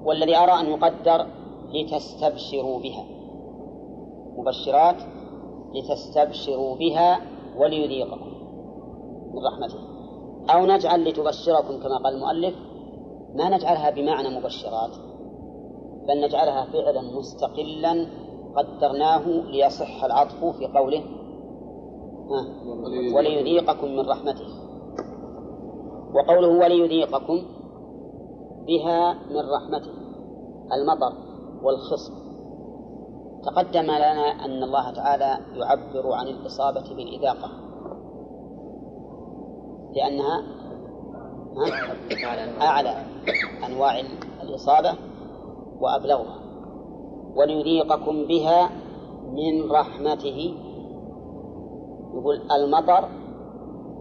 [0.06, 1.28] والذي أرى أن يقدر
[1.74, 3.06] لتستبشروا بها.
[4.38, 5.02] مبشرات
[5.76, 7.20] لتستبشروا بها
[7.58, 8.32] وليذيقكم
[9.34, 9.80] من رحمته
[10.50, 12.56] أو نجعل لتبشركم كما قال المؤلف
[13.36, 14.96] ما نجعلها بمعنى مبشرات
[16.08, 18.08] بل نجعلها فعلا مستقلا
[18.58, 21.04] قدرناه ليصح العطف في قوله.
[23.16, 23.88] وليذيقكم.
[23.88, 24.48] من رحمته.
[26.14, 27.42] وقوله وليذيقكم
[28.68, 29.92] بها من رحمته
[30.74, 31.14] المطر
[31.64, 32.14] والخصب
[33.44, 37.50] تقدم لنا أن الله تعالى يعبر عن الإصابة بالإذاقة.
[39.96, 40.44] لأنها
[42.62, 43.06] أعلى
[43.66, 44.00] أنواع
[44.44, 44.98] الإصابة
[45.82, 46.47] وأبلغها.
[47.38, 48.70] وليذيقكم بها
[49.32, 50.54] من رحمته.
[52.14, 53.10] يقول المطر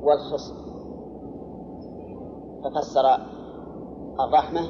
[0.02, 0.54] والخصب
[2.64, 3.06] ففسر
[4.20, 4.60] الرحمة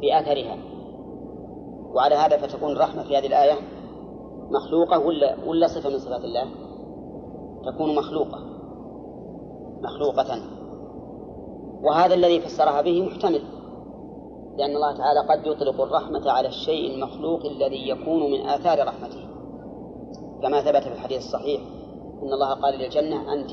[0.00, 0.56] بأثرها
[1.94, 3.54] وعلى هذا فتكون الرحمة في هذه الآية
[4.50, 6.46] مخلوقة ولا ولا صفة من صفات الله؟
[7.66, 8.38] تكون مخلوقة.
[9.82, 10.40] مخلوقة.
[11.82, 13.55] وهذا الذي فسرها به محتمل.
[14.58, 19.28] لأن الله تعالى قد يطلق الرحمة على الشيء المخلوق الذي يكون من آثار رحمته.
[20.42, 21.60] كما ثبت في الحديث الصحيح
[22.22, 23.50] إن الله قال للجنة أنت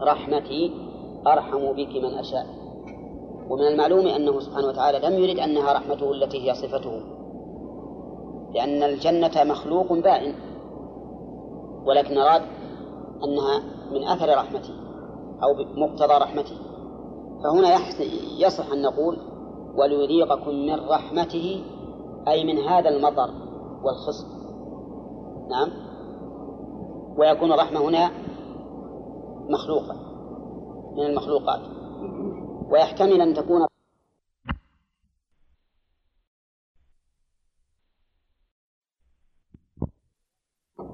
[0.00, 0.72] رحمتي
[1.26, 2.46] أرحم بك من أشاء.
[3.50, 7.02] ومن المعلوم أنه سبحانه وتعالى لم يرد أنها رحمته التي هي صفته.
[8.54, 10.34] لأن الجنة مخلوق بائن.
[11.86, 12.42] ولكن أراد
[13.24, 13.62] أنها
[13.92, 14.74] من أثر رحمته
[15.42, 16.56] أو مقتضى رحمته.
[17.44, 17.78] فهنا
[18.38, 19.29] يصح أن نقول
[19.74, 21.64] وليذيقكم من رحمته
[22.28, 23.30] أي من هذا المطر
[23.82, 24.26] والخصب
[25.50, 25.70] نعم.
[27.18, 28.10] ويكون الرحمة هنا
[29.48, 29.96] مخلوقة
[30.96, 31.60] من المخلوقات.
[32.70, 33.66] ويحتمل أن تكون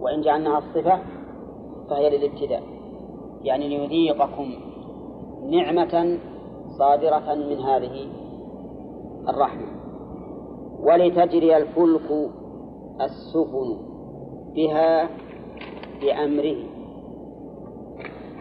[0.01, 1.03] وإن جعلناها الصفة
[1.91, 2.63] فهي للابتداء.
[3.43, 4.55] يعني ليذيقكم
[5.51, 6.19] نعمة
[6.79, 8.26] صادرة من هذه
[9.29, 9.67] الرحمة.
[10.81, 12.31] ولتجري الفلك
[13.01, 13.77] السفن
[14.55, 15.09] بها
[16.01, 16.57] بأمره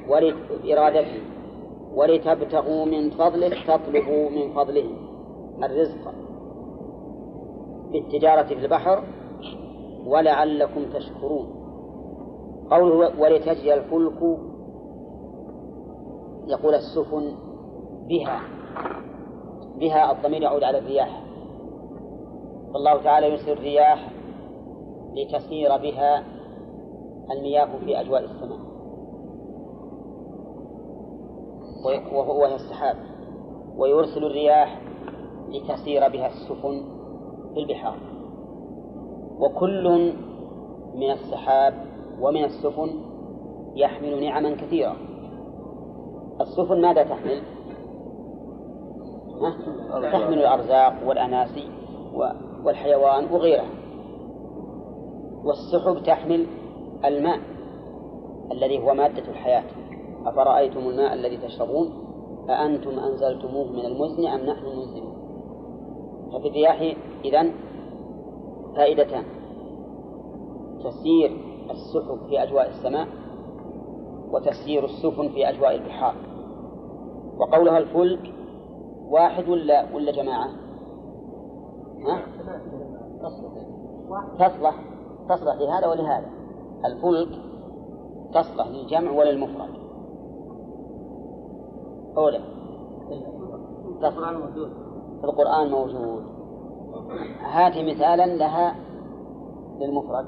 [0.09, 1.21] ولإرادته
[1.95, 4.89] ولتبتغوا من فضله تطلبوا من فضله
[5.63, 6.13] الرزق
[7.91, 9.03] بالتجارة في البحر
[10.07, 11.47] ولعلكم تشكرون.
[12.71, 14.39] قوله ولتجري الفلك
[16.47, 17.35] يقول السفن
[18.09, 18.39] بها.
[19.79, 21.23] بها الضمير يعود على الرياح.
[22.73, 24.09] والله تعالى يرسل الرياح
[25.13, 26.23] لتسير بها
[27.31, 28.59] المياه في أجواء السماء.
[32.13, 32.95] وهو السحاب
[33.77, 34.81] ويرسل الرياح
[35.49, 36.83] لتسير بها السفن
[37.53, 37.97] في البحار.
[39.39, 40.13] وكل
[40.95, 41.73] من السحاب
[42.21, 42.89] ومن السفن
[43.75, 44.95] يحمل نعما كثيرة.
[46.41, 47.54] السفن ماذا تحمل؟
[50.11, 51.69] تحمل الأرزاق والأناسي
[52.63, 53.69] والحيوان وغيرها.
[55.43, 56.45] والسحب تحمل
[57.05, 57.39] الماء
[58.51, 59.63] الذي هو مادة الحياة.
[60.25, 61.93] أفرأيتم الماء الذي تشربون؟
[62.49, 65.15] أأنتم أنزلتموه من المزن أم نحن المنزلون
[66.33, 67.51] ففي الرياح إذن
[68.75, 69.23] فائدتان.
[70.83, 71.37] تسير
[71.71, 73.07] السحب في أجواء السماء
[74.31, 76.15] وتسيير السفن في أجواء البحار.
[77.37, 78.34] وقولها الفلك
[79.09, 80.49] واحد ولا ولا جماعة؟
[82.07, 82.21] ها؟
[84.39, 84.75] تصلح.
[85.29, 86.29] تصلح لهذا ولهذا.
[86.85, 87.41] الفلك
[88.33, 89.69] تصلح للجمع وللمفرد.
[92.17, 92.39] أولى
[94.01, 94.29] تصلح
[95.19, 96.23] في القرآن موجود.
[97.39, 98.75] هات مثالا لها
[99.79, 100.25] للمفرد.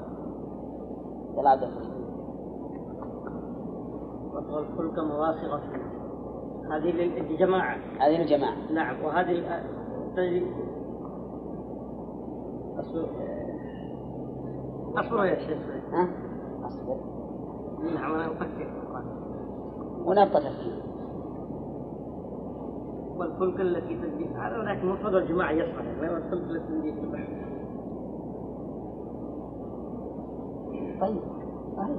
[1.36, 1.62] يلا عبد
[4.48, 5.62] الفلك مواصغة
[6.70, 7.76] هذه للجماعة.
[7.98, 8.72] هذه للجماعة.
[8.72, 9.62] نعم وهذه
[10.16, 10.46] تجري
[14.96, 15.24] أصبر.
[15.24, 15.58] يا شيخ.
[15.92, 16.08] ها؟
[16.66, 16.96] أصبر.
[17.94, 18.68] نعم أنا أفكر.
[20.04, 20.82] ونبقى تفكير
[23.16, 27.48] والفلك التي تجري هذا ولكن مفرد الجماعة يصلح غير الفلك التي تجري في البحر
[31.00, 31.20] طيب
[31.76, 31.96] صحيح.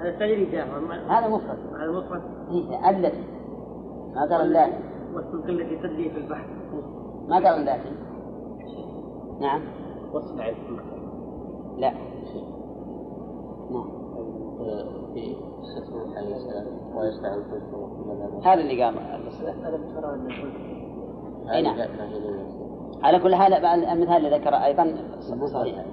[0.00, 0.64] هذا تجري جاه
[1.08, 1.58] هذا مفرد.
[1.80, 2.22] هذا مفرد.
[2.48, 3.24] هي التي
[4.14, 4.78] ما قال اللاتي
[5.14, 6.46] والفلك التي تجري في البحر.
[7.28, 7.92] ما قال اللاتي
[9.40, 9.62] نعم.
[10.12, 10.84] واصنع الفلك
[11.78, 11.90] لا.
[13.70, 14.04] نعم.
[15.14, 17.62] في قصة عليه السلام ويصنع الفلك
[18.44, 18.76] هذا اللي
[20.14, 20.54] الفلك
[21.50, 21.78] أي نعم.
[23.02, 24.96] على كل حال المثال اللي ذكر أيضا
[25.46, 25.84] صحيح؟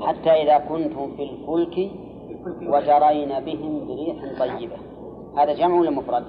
[0.00, 1.90] حتى إذا كنتم في الفلك
[2.62, 4.76] وجرين بهم بريح طيبة.
[5.36, 6.24] هذا جمع ولا مفرد؟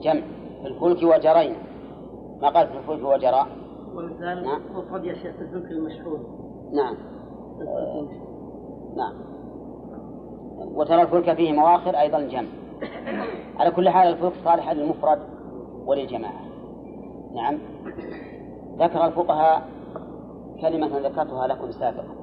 [0.00, 0.22] جمع
[0.62, 1.56] في الفلك وجرين.
[2.42, 3.46] ما قال في الفلك وجرى؟
[4.20, 4.60] نعم.
[4.74, 6.24] مفرد يا شيخ الفلك المشحون.
[6.72, 6.96] نعم.
[8.96, 9.14] نعم.
[10.74, 12.48] وترى الفلك فيه مواخر أيضا جمع.
[13.58, 15.18] على كل حال الفلك صالح للمفرد
[15.86, 16.40] وللجماعة.
[17.34, 17.58] نعم.
[18.78, 19.62] ذكر الفقهاء
[20.60, 22.16] كلمة ذكرتها لكم سابقا.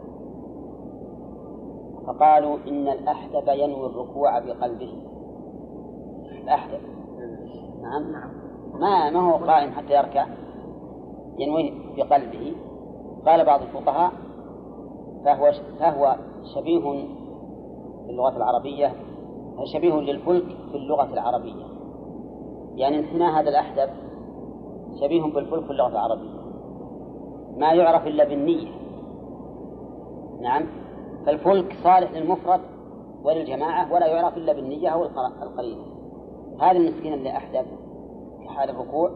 [2.07, 4.93] فقالوا إن الأحدب ينوي الركوع بقلبه.
[6.43, 6.81] الأحدب.
[7.83, 8.31] نعم.
[8.73, 10.27] ما ما هو قائم حتى يركع؟
[11.37, 12.55] ينوي بقلبه
[13.25, 14.11] قال بعض الفقهاء
[15.25, 16.15] فهو فهو
[16.55, 16.79] شبيه
[18.05, 18.93] في اللغة العربية
[19.73, 21.65] شبيه للفلك في اللغة العربية.
[22.75, 23.89] يعني انحناء هذا الأحدب
[25.01, 26.43] شبيه بالفلك في اللغة العربية.
[27.57, 28.71] ما يعرف إلا بالنية.
[30.41, 30.65] نعم.
[31.25, 32.61] فالفلك صالح للمفرد
[33.23, 35.03] وللجماعة ولا يعرف إلا بالنية أو
[35.43, 35.92] القرينة.
[36.59, 37.65] هذا المسكين اللي أحدث
[38.39, 39.11] في حال الركوع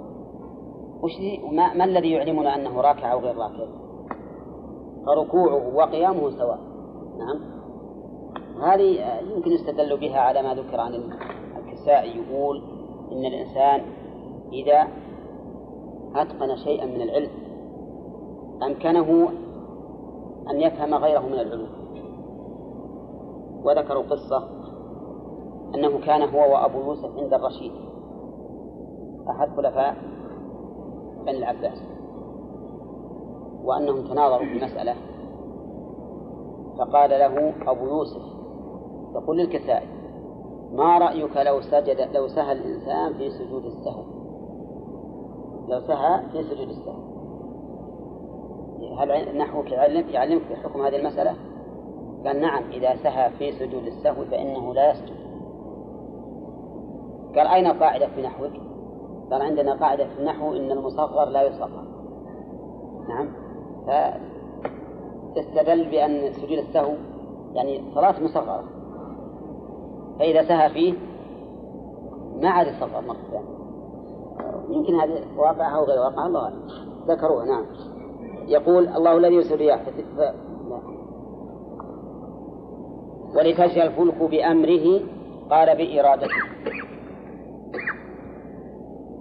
[1.01, 1.11] وش
[1.51, 3.65] ما, ما الذي يعلمنا أنه راكع أو غير راكع؟
[5.05, 6.59] فركوعه وقيامه سواء.
[7.17, 7.57] نعم.
[8.61, 10.93] هذه يمكن يستدل بها على ما ذكر عن
[11.57, 12.63] الكسائي يقول
[13.11, 13.81] إن الإنسان
[14.53, 14.87] إذا
[16.15, 17.29] أتقن شيئا من العلم
[18.63, 19.29] أمكنه
[20.49, 21.69] أن يفهم غيره من العلوم.
[23.63, 24.56] وذكروا قصة
[25.75, 27.71] أنه كان هو وأبو يوسف عند الرشيد.
[29.29, 29.95] أحد خلفاء
[31.25, 31.83] بني العباس.
[33.63, 34.95] وأنهم تناظروا في مسألة.
[36.77, 38.21] فقال له أبو يوسف
[39.15, 39.87] يقول للكسائي
[40.71, 44.03] ما رأيك لو سجد لو سهى الإنسان في سجود السهو؟
[45.67, 47.07] لو سهى في سجود السهو.
[48.97, 51.35] هل نحوك يعلم يعلمك بحكم هذه المسألة؟
[52.25, 55.26] قال نعم إذا سهى في سجود السهو فإنه لا يسجد.
[57.37, 58.51] قال أين القاعدة في نحوك؟
[59.31, 61.83] قال عندنا قاعدة في النحو إن المصغر لا يصغر.
[63.09, 63.29] نعم.
[65.35, 66.93] فاستدل بأن سجود السهو
[67.53, 68.63] يعني صلاة مصغرة.
[70.19, 70.93] فإذا سهى فيه
[72.41, 73.57] ما عاد يصغر مرة ثانية
[74.69, 76.67] يمكن هذه واقعها أو غير واقعها الله أعلم.
[77.07, 77.65] ذكروها نعم.
[78.47, 79.81] يقول الله الذي يرسل الرياح.
[83.35, 84.99] ولتجري الفلك بأمره
[85.49, 86.57] قال بإرادته.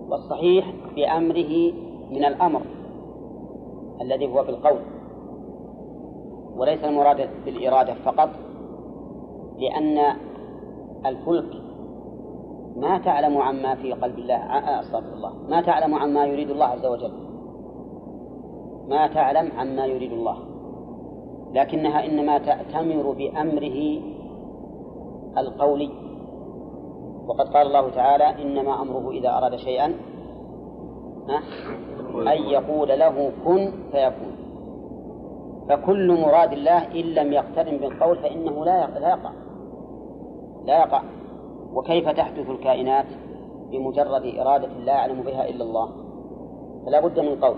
[0.09, 1.73] والصحيح بأمره
[2.11, 2.63] من الأمر
[4.01, 4.81] الذي هو بالقول
[6.57, 8.31] وليس المراد بالإرادة فقط
[9.59, 10.17] لأن
[11.07, 11.67] الفلك
[12.77, 14.37] ما تعلم عما في قلب الله
[14.81, 17.13] أستغفر الله ما تعلم عما يريد الله عز وجل.
[18.89, 20.37] ما تعلم عما يريد الله.
[21.55, 24.01] لكنها إنما تأتمر بأمره
[25.39, 25.91] القولي.
[27.27, 29.95] وقد قال الله تعالى إنما أمره إذا أراد شيئا
[32.15, 34.37] أن يقول له كن فيكون.
[35.69, 39.33] فكل مراد الله إن لم يقترن بالقول فإنه لا يقع.
[40.65, 41.03] لا يقع.
[41.75, 43.07] وكيف تحدث الكائنات
[43.71, 45.89] بمجرد إرادة لا يعلم بها إلا الله؟
[46.87, 47.57] فلا بد من قول.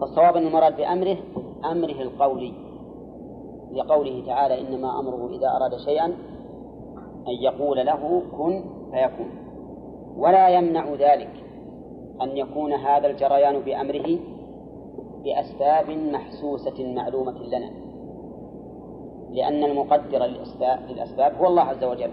[0.00, 1.16] فالصواب أن المراد بأمره
[1.64, 2.52] أمره القولي.
[3.72, 6.12] لقوله تعالى إنما أمره إذا أراد شيئا
[7.28, 9.30] أن يقول له كن فيكون.
[10.16, 11.30] ولا يمنع ذلك
[12.22, 14.18] أن يكون هذا الجريان بأمره
[15.24, 17.70] بأسباب محسوسة معلومة لنا.
[19.30, 20.26] لأن المقدر
[20.88, 22.10] للأسباب هو الله عز وجل.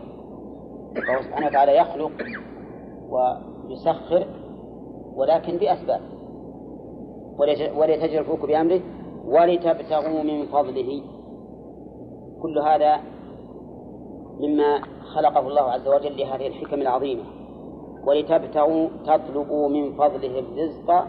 [0.96, 2.12] فهو سبحانه وتعالى يخلق
[3.10, 4.28] ويسخر
[5.16, 6.02] ولكن بأسباب.
[7.78, 8.82] ولتجري بأمره
[9.26, 11.02] ولتبتغوا من فضله.
[12.42, 13.00] كل هذا
[14.40, 14.82] مما
[15.14, 17.24] خلقه الله عز وجل لهذه الحكم العظيمة.
[18.08, 21.06] ولتبتغوا تطلبوا من فضله الرزق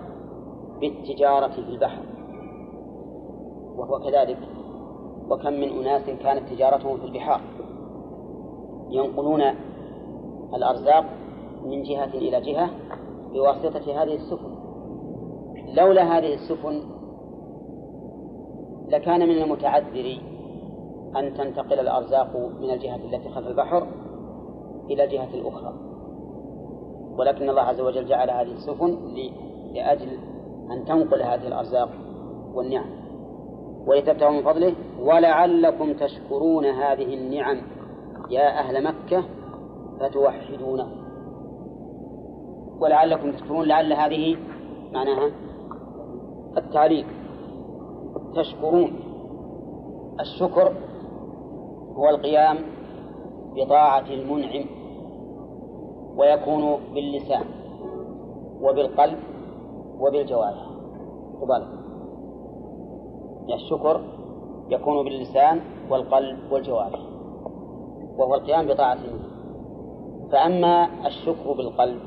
[0.81, 2.03] بالتجارة في البحر.
[3.77, 4.39] وهو كذلك.
[5.31, 7.41] وكم من أناس كانت تجارتهم في البحار.
[8.91, 9.43] ينقلون
[10.55, 11.05] الأرزاق
[11.65, 12.71] من جهة إلى جهة
[13.33, 14.61] بواسطة هذه السفن.
[15.75, 16.83] لولا هذه السفن
[18.89, 20.19] لكان من المتعذر
[21.17, 23.87] أن تنتقل الأرزاق من الجهة التي خلف البحر
[24.91, 25.75] إلى الجهة الأخرى.
[27.19, 28.99] ولكن الله عز وجل جعل هذه السفن
[29.75, 30.09] لأجل
[30.71, 31.89] أن تنقل هذه الأرزاق
[32.55, 32.91] والنعم.
[33.87, 37.63] ولتبتغوا من فضله ولعلكم تشكرون هذه النعم
[38.31, 39.25] يا أهل مكة
[40.01, 40.89] فتوحدونه
[42.81, 44.37] ولعلكم تشكرون لعل هذه
[44.93, 45.31] معناها
[46.57, 47.07] التعليق.
[48.35, 48.93] تشكرون.
[50.21, 50.73] الشكر
[51.97, 52.59] هو القيام
[53.57, 54.65] بطاعة المنعم
[56.17, 57.45] ويكون باللسان
[58.63, 59.19] وبالقلب
[60.01, 60.67] وبالجوارح.
[61.41, 61.69] تبالغ
[63.49, 64.01] يعني الشكر
[64.71, 65.61] يكون باللسان
[65.91, 67.01] والقلب والجوارح
[68.19, 69.31] وهو القيام بطاعة المنعم.
[70.33, 72.01] فأما الشكر بالقلب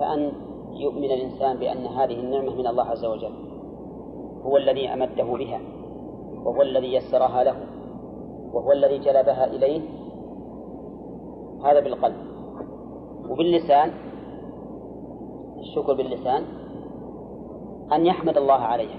[0.00, 0.32] فأن
[0.72, 3.32] يؤمن الإنسان بأن هذه النعمة من الله عز وجل
[4.42, 5.60] هو الذي أمده بها
[6.44, 7.56] وهو الذي يسرها له.
[8.52, 9.80] وهو الذي جلبها إليه
[11.64, 12.16] هذا بالقلب.
[13.30, 13.90] وباللسان
[15.58, 16.42] الشكر باللسان
[17.92, 18.98] أن يحمد الله عليها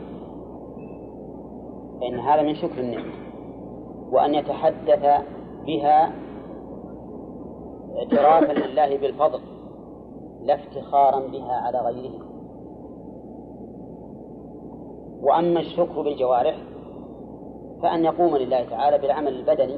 [2.01, 3.13] فإن هذا من شكر النعمة.
[4.11, 5.25] وأن يتحدث
[5.65, 6.13] بها
[7.97, 9.39] اعترافا لله بالفضل
[10.41, 12.25] لا افتخارا بها على غيره.
[15.21, 16.57] وأما الشكر بالجوارح
[17.83, 19.77] فأن يقوم لله تعالى بالعمل البدني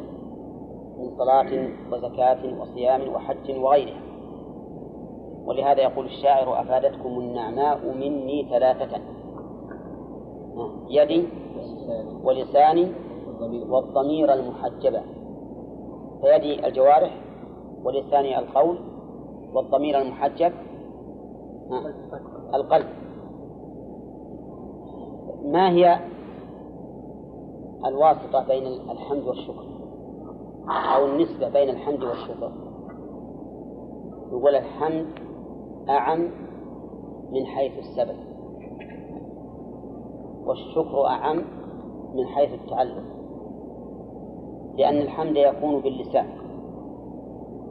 [0.97, 4.01] من صلاة وزكاة وصيام وحج وغيرها.
[5.45, 9.01] ولهذا يقول الشاعر أفادتكم النعماء مني ثلاثة.
[10.89, 11.27] يدي
[12.23, 12.91] ولساني
[13.69, 15.01] والضمير المحجبة.
[16.21, 17.17] فيدي الجوارح
[17.83, 18.79] ولساني القول
[19.53, 20.53] والضمير المحجب.
[22.53, 22.87] القلب.
[25.45, 25.99] ما هي
[27.85, 29.65] الواسطة بين الحمد والشكر.
[30.95, 32.51] أو النسبة بين الحمد والشكر.
[34.31, 35.05] يقول الحمد
[35.89, 36.31] أعم
[37.31, 38.15] من حيث السبب.
[40.45, 41.41] والشكر أعم
[42.15, 43.03] من حيث التعلق.
[44.77, 46.27] لأن الحمد يكون باللسان.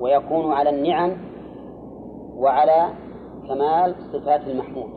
[0.00, 1.16] ويكون على النعم
[2.36, 2.88] وعلى
[3.48, 4.90] كمال صفات المحمود.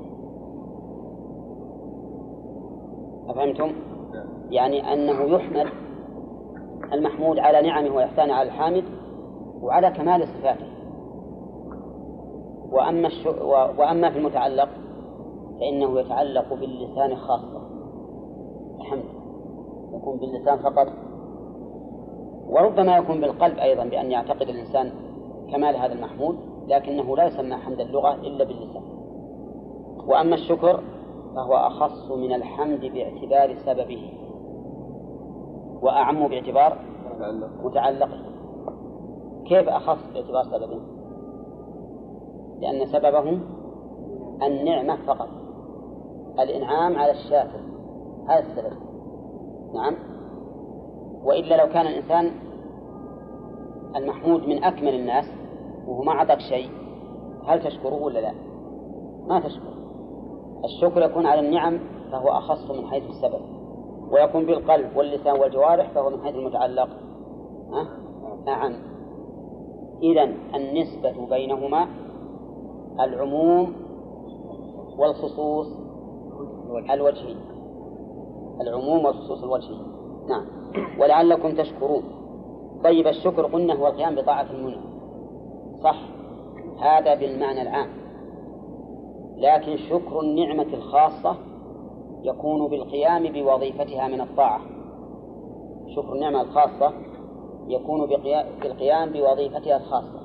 [3.29, 3.96] أفهمتم؟
[4.49, 5.67] يعني أنه يحمد
[6.93, 8.83] المحمود على نعمه وإحسانه على الحامد
[9.61, 10.67] وعلى كمال صفاته.
[12.71, 13.09] وأما.
[13.77, 14.69] وأما في المتعلق
[15.59, 17.61] فإنه يتعلق باللسان خاصة.
[18.79, 19.03] الحمد.
[19.93, 20.87] يكون باللسان فقط.
[22.49, 24.91] وربما يكون بالقلب أيضا بأن يعتقد الإنسان
[25.51, 26.37] كمال هذا المحمود
[26.67, 28.83] لكنه لا يسمى حمد اللغة إلا باللسان.
[30.07, 30.79] وأما الشكر
[31.35, 34.26] فهو أخص من الحمد باعتبار سببه.
[35.81, 36.77] وأعم باعتبار
[37.63, 38.27] متعلقه
[39.45, 40.81] كيف أخص باعتبار سببه؟
[42.59, 43.39] لأن سببه
[44.43, 45.29] النعمة فقط.
[46.39, 47.59] الإنعام على الشاكر.
[48.29, 48.77] هذا السبب.
[49.73, 49.95] نعم.
[51.23, 52.31] وإلا لو كان الإنسان
[53.95, 55.25] المحمود من أكمل الناس
[55.87, 56.69] وهو ما أعطاك شيء
[57.47, 58.33] هل تشكره ولا لا؟
[59.27, 59.77] ما تشكر
[60.65, 61.79] الشكر يكون على النعم
[62.11, 63.56] فهو أخص من حيث السبب.
[64.11, 66.89] ويكون بالقلب واللسان والجوارح فهو من حيث المتعلق.
[68.47, 68.73] أعم
[70.03, 70.23] إذا
[70.55, 71.87] النسبة بينهما
[72.99, 73.73] العموم
[74.97, 75.67] والخصوص
[76.91, 77.35] الوجهي.
[78.61, 79.81] العموم والخصوص الوجهي.
[80.29, 80.45] نعم.
[80.99, 82.03] ولعلكم تشكرون.
[82.83, 84.83] طيب الشكر قلنا هو القيام بطاعة المنعم
[85.83, 86.01] صح.
[86.79, 87.89] هذا بالمعنى العام.
[89.37, 91.35] لكن شكر النعمة الخاصة
[92.23, 94.61] يكون بالقيام بوظيفتها من الطاعة.
[95.95, 96.93] شكر النعمة الخاصة
[97.67, 98.05] يكون
[98.61, 100.19] بالقيام بوظيفتها الخاصة.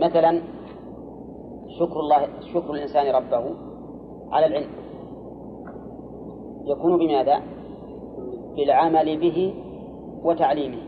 [0.00, 0.42] مثلا
[1.78, 3.54] شكر الله شكر الإنسان ربه
[4.30, 4.70] على العلم.
[6.64, 7.42] يكون بماذا؟
[8.56, 9.54] بالعمل به
[10.24, 10.82] وتعليمه.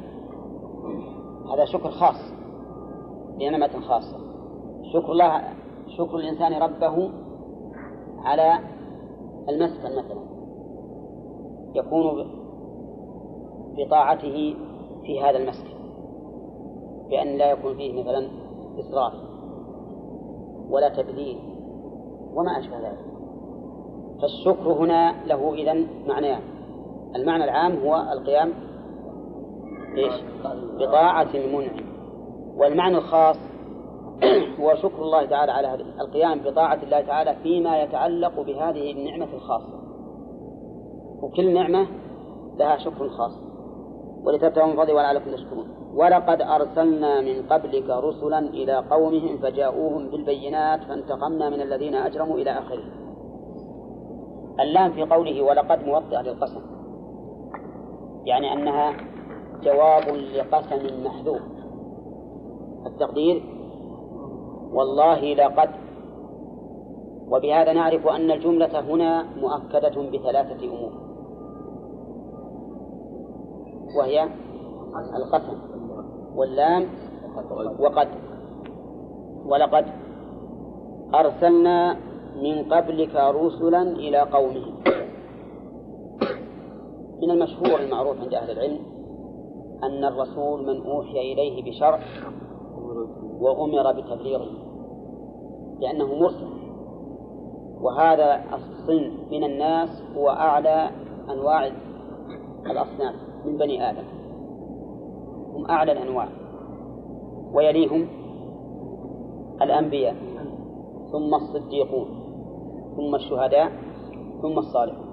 [1.54, 2.32] هذا شكر خاص
[3.38, 4.16] بنعمة خاصة.
[4.92, 5.42] شكر الله
[5.98, 7.10] شكر الإنسان ربه
[8.24, 8.58] على
[9.48, 10.24] المسكن مثلا
[11.74, 12.26] يكون
[13.76, 14.56] بطاعته
[15.06, 15.74] في هذا المسكن
[17.10, 18.28] بأن لا يكون فيه مثلا
[18.80, 19.12] إسراف
[20.70, 21.38] ولا تبذير
[22.34, 23.04] وما أشبه ذلك.
[24.22, 26.40] فالشكر هنا له إذن معنيان.
[27.16, 28.52] المعنى العام هو القيام
[29.96, 30.14] إيش؟
[30.78, 31.84] بطاعة المنعم.
[32.56, 33.36] والمعنى الخاص
[34.60, 39.74] هو شكر الله تعالى على القيام بطاعة الله تعالى فيما يتعلق بهذه النعمة الخاصة.
[41.22, 41.86] وكل نعمة
[42.58, 43.32] لها شكر خاص.
[44.24, 45.68] ولتبتغوا من فضله ولعلكم تشكرون.
[45.94, 52.84] ولقد أرسلنا من قبلك رسلا إلى قومهم فجاءوهم بالبينات فانتقمنا من الذين أجرموا إلى آخره.
[54.60, 56.60] اللام في قوله ولقد موطئة للقسم.
[58.24, 58.96] يعني أنها
[59.62, 61.42] جواب لقسم محذوف.
[62.86, 63.53] التقدير
[64.74, 65.70] والله لقد
[67.28, 70.92] وبهذا نعرف أن الجملة هنا مؤكدة بثلاثة أمور.
[73.98, 74.28] وهي
[75.16, 75.58] القسم
[76.36, 76.86] واللام
[77.78, 78.08] وقد.
[79.46, 79.86] ولقد.
[81.14, 81.96] أرسلنا
[82.42, 84.74] من قبلك رسلا إلى قومهم
[87.22, 88.78] من المشهور المعروف عند أهل العلم
[89.82, 92.00] أن الرسول من أوحي إليه بشرع
[93.40, 94.48] وأمر بتبليغه
[95.80, 96.64] لأنه مرسل
[97.80, 100.90] وهذا الصنف من الناس هو أعلى
[101.30, 101.66] أنواع
[102.66, 103.14] الأصناف
[103.44, 104.04] من بني آدم.
[105.54, 106.28] هم أعلى الأنواع.
[107.52, 108.08] ويليهم
[109.62, 110.14] الأنبياء
[111.12, 112.06] ثم الصديقون
[112.96, 113.72] ثم الشهداء
[114.42, 115.04] ثم الصالحون.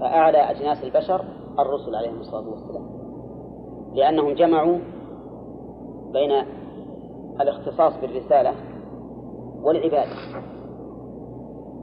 [0.00, 1.24] فأعلى أجناس البشر
[1.58, 2.86] الرسل عليهم الصلاة والسلام.
[3.94, 4.78] لأنهم جمعوا
[6.12, 6.44] بين
[7.40, 8.54] الاختصاص بالرسالة
[9.62, 10.12] والعبادة.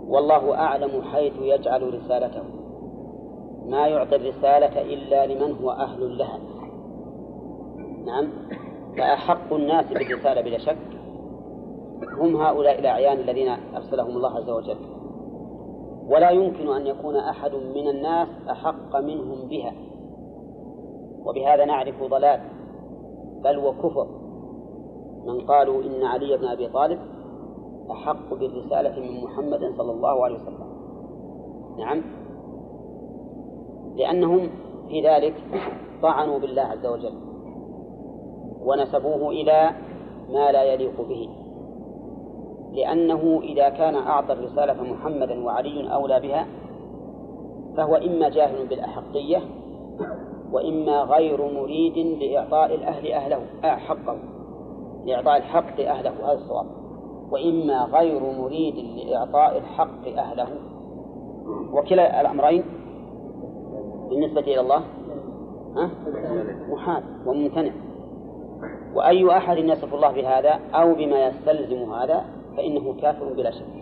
[0.08, 2.44] والله أعلم حيث يجعل رسالته.
[3.66, 6.40] ما يعطي الرسالة إلا لمن هو أهل لها.
[8.06, 8.30] نعم.
[8.98, 10.78] فأحق الناس بالرسالة بلا شك.
[12.20, 14.78] هم هؤلاء الأعيان الذين أرسلهم الله عز وجل.
[16.08, 19.74] ولا يمكن أن يكون أحد من الناس أحق منهم بها.
[21.26, 22.40] وبهذا نعرف ضلال.
[23.44, 24.08] بل وكفر
[25.26, 27.00] من قالوا إن علي بن أبي طالب
[27.92, 30.70] أحق بالرسالة من محمد صلى الله عليه وسلم.
[31.78, 32.02] نعم.
[33.96, 34.50] لأنهم
[34.88, 35.34] في ذلك
[36.02, 37.14] طعنوا بالله عز وجل
[38.62, 39.72] ونسبوه إلى
[40.30, 41.30] ما لا يليق به.
[42.72, 46.48] لأنه إذا كان أعطى الرسالة محمدا وعلي أولى بها
[47.78, 49.42] فهو إما جاهل بالأحقية
[50.52, 54.18] وإما غير مريد لإعطاء الأهل أهله آه حقه
[55.06, 56.66] لإعطاء الحق أهله هذا الصواب.
[57.32, 60.48] وإما غير مريد لإعطاء الحق أهله.
[61.74, 62.64] وكلا الأمرين
[64.10, 64.82] بالنسبة إلى الله
[65.76, 65.90] ها؟
[66.70, 67.72] محال وممتنع.
[68.96, 72.26] وأي أحد يصف الله بهذا أو بما يستلزم هذا
[72.58, 73.80] فإنه كافر بلا شك.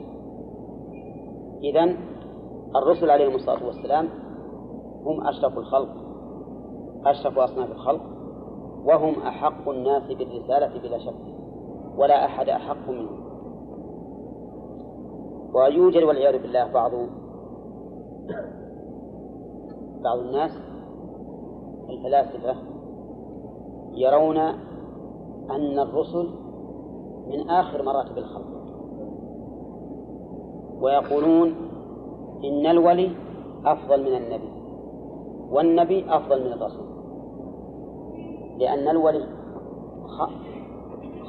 [1.63, 1.97] إذن
[2.75, 4.09] الرسل عليهم الصلاة والسلام
[5.05, 6.06] هم أشرف الخلق.
[7.11, 8.01] أشرف أصناف الخلق
[8.85, 11.35] وهم أحق الناس بالرسالة بلا شك
[11.97, 13.27] ولا أحد أحق منهم.
[15.53, 16.91] ويوجد والعياذ بالله بعض
[20.03, 20.51] بعض الناس
[21.89, 22.55] الفلاسفة
[23.93, 24.37] يرون
[25.51, 26.29] أن الرسل
[27.27, 28.47] من آخر مراتب الخلق
[30.81, 31.55] ويقولون
[32.43, 33.11] إن الولي
[33.65, 34.49] أفضل من النبي
[35.51, 36.86] والنبي أفضل من الرسول.
[38.57, 39.27] لأن الولي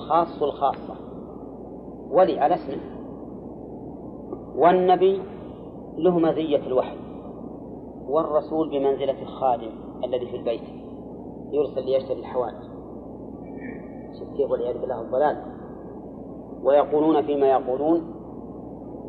[0.09, 0.95] خاص الخاصة.
[2.11, 2.81] ولي على اسمه
[4.57, 5.23] والنبي
[5.97, 6.97] له مزية الوحي.
[8.09, 9.71] والرسول بمنزلة الخادم
[10.05, 10.63] الذي في البيت.
[11.53, 12.63] يرسل ليشتري الحوائج.
[14.19, 15.43] شوف كيف والعياذ بالله الضلال.
[16.63, 18.15] ويقولون فيما يقولون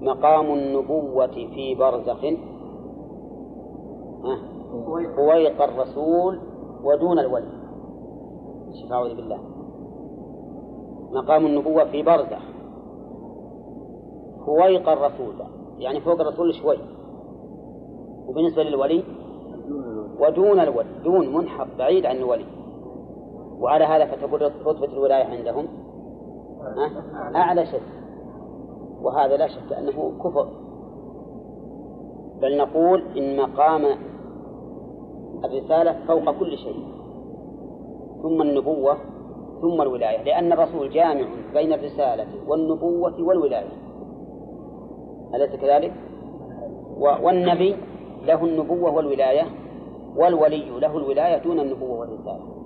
[0.01, 2.22] مقام النبوة في برزخ.
[5.15, 6.39] فويق الرسول
[6.84, 7.59] ودون الولي.
[8.74, 9.39] شفاء بالله.
[11.11, 12.41] مقام النبوة في برزخ
[14.45, 15.34] فويق الرسول.
[15.78, 16.78] يعني فوق الرسول شوي.
[18.28, 19.03] وبالنسبة للولي؟
[20.20, 20.89] ودون الولي.
[21.03, 22.45] دون منحط بعيد عن الولي.
[23.59, 25.67] وعلى هذا فتقول رتبة الولاية عندهم؟
[27.36, 27.82] أعلى شيء.
[29.01, 30.47] وهذا لا شك أنه كفر.
[32.41, 33.82] بل نقول إن مقام
[35.45, 36.86] الرسالة فوق كل شيء.
[38.22, 38.97] ثم النبوة
[39.61, 43.72] ثم الولاية لأن الرسول جامع بين الرسالة والنبوة والولاية.
[45.36, 45.93] أليس كذلك؟
[46.97, 47.76] والنبي
[48.26, 49.43] له النبوة والولاية
[50.15, 52.59] والولي له الولاية دون النبوة والرسالة.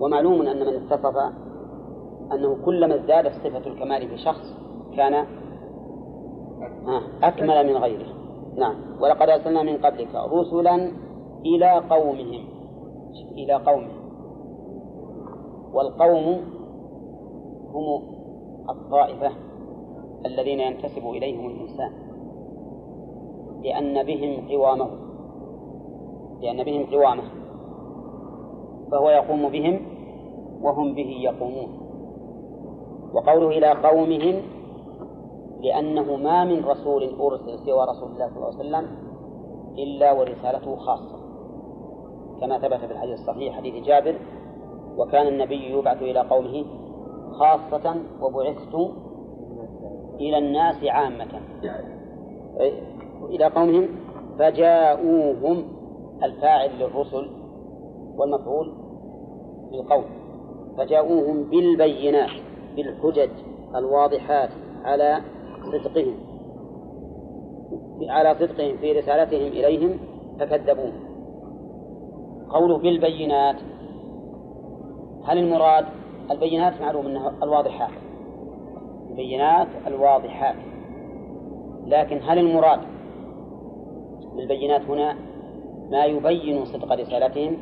[0.00, 1.16] ومعلوم أن من اتصف
[2.32, 4.56] أنه كلما ازدادت صفة الكمال في شخص
[4.96, 5.14] كان
[6.86, 8.06] آه، أكمل من غيره.
[8.56, 8.74] نعم.
[9.00, 10.92] ولقد أرسلنا من قبلك رسلا
[11.46, 12.61] إلى قومهم.
[13.12, 14.02] إلى قومهم
[15.72, 16.40] والقوم
[17.74, 18.02] هم
[18.70, 19.30] الطائفة
[20.26, 21.92] الذين ينتسب إليهم الإنسان.
[23.62, 24.90] لأن بهم قوامه.
[26.40, 27.22] لأن بهم قوامه.
[28.90, 29.80] فهو يقوم بهم
[30.62, 31.68] وهم به يقومون.
[33.14, 34.42] وقوله إلى قومهم
[35.60, 38.86] لأنه ما من رسول أرسل سوى رسول الله صلى الله عليه وسلم
[39.78, 41.21] إلا ورسالته خاصة.
[42.40, 44.14] كما ثبت في الحديث الصحيح حديث جابر
[44.96, 46.64] وكان النبي يبعث إلى قومه
[47.32, 48.74] خاصة وبعثت
[50.20, 51.40] إلى الناس عامة.
[53.30, 53.88] إلى قومهم
[54.38, 55.64] فجاءوهم
[56.22, 57.30] الفاعل للرسل
[58.16, 58.72] والمفعول
[59.72, 60.04] للقوم
[60.78, 62.30] فجاءوهم بالبينات
[62.76, 63.30] بالحجج
[63.74, 64.50] الواضحات
[64.84, 65.20] على
[65.72, 66.14] صدقهم
[68.08, 69.98] على صدقهم في رسالتهم إليهم
[70.40, 70.92] فكذبوه
[72.52, 73.56] قوله بالبينات.
[75.24, 75.84] هل المراد
[76.30, 77.90] البينات معلوم أنها الواضحات
[79.10, 80.56] البينات الواضحات
[81.86, 82.80] لكن هل المراد
[84.36, 85.16] بالبينات هنا
[85.90, 87.56] ما يبين صدق رسالتهم؟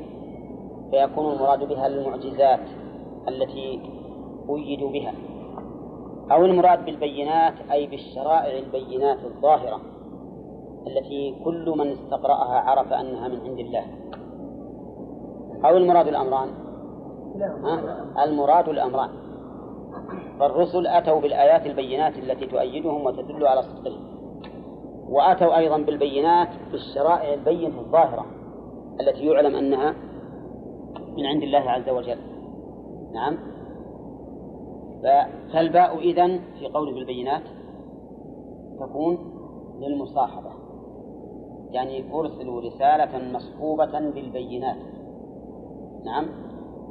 [0.91, 2.61] فيكون المراد بها المعجزات
[3.28, 3.80] التي
[4.51, 5.12] أيدوا بها.
[6.32, 9.80] أو المراد بالبينات أي بالشرائع البينات الظاهرة
[10.86, 13.84] التي كل من استقرأها عرف أنها من عند الله.
[15.64, 16.48] أو المراد الأمران؟
[17.64, 19.11] ها؟ المراد الأمران.
[20.38, 24.11] فالرسل أتوا بالآيات البينات التي تؤيدهم وتدل على صدقهم
[25.08, 28.26] وأتوا أيضا بالبينات بالشرائع البينة الظاهرة
[29.00, 29.94] التي يعلم أنها
[31.16, 32.18] من عند الله عز وجل.
[33.12, 33.36] نعم.
[35.52, 37.42] فالباء إذن في قوله بالبينات
[38.80, 39.18] تكون
[39.80, 40.50] للمصاحبة.
[41.70, 44.76] يعني أرسلوا رسالة مصحوبة بالبينات.
[46.05, 46.26] نعم.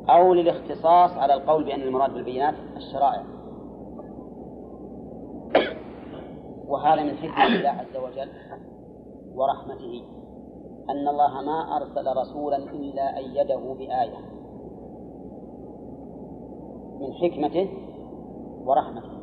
[0.09, 3.23] أو للاختصاص على القول بأن المراد بالبينات الشرائع.
[6.69, 8.29] وهذا من حكمة الله عز وجل
[9.35, 10.03] ورحمته.
[10.89, 14.17] أن الله ما أرسل رسولا إلا أيده بآية.
[16.99, 17.69] من حكمته
[18.65, 19.19] ورحمته.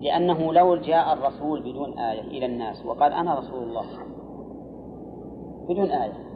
[0.00, 3.86] لأنه لو جاء الرسول بدون آية إلى الناس وقال أنا رسول الله.
[5.68, 6.26] بدون آية.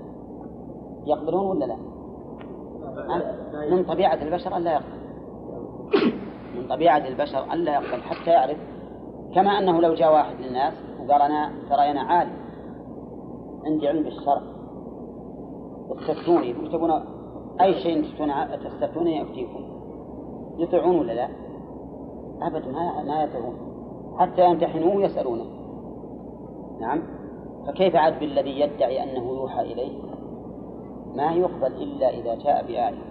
[1.07, 1.90] يقبلون ولا لا؟
[3.71, 5.01] من طبيعة البشر ألا يقبل.
[6.57, 8.57] من طبيعة البشر ألا يقبل حتى يعرف.
[9.35, 12.37] كما أنه لو جاء واحد للناس وقال أنا ترى أنا عالم.
[13.67, 14.43] عندي علم بالشرع.
[15.91, 16.91] استفتوني تبون
[17.61, 18.05] أي شيء
[18.65, 19.65] تستفتوني أفتيكم
[20.59, 21.29] يطيعون ولا لا؟
[22.43, 23.55] أبدا ما ما يطيعون.
[24.19, 25.45] حتى يمتحنوه ويسألونه.
[26.81, 27.03] نعم.
[27.67, 30.10] فكيف عاد بالذي يدعي أنه يوحى إليه؟
[31.17, 33.03] ما يقبل إلا إذا جاء بآية.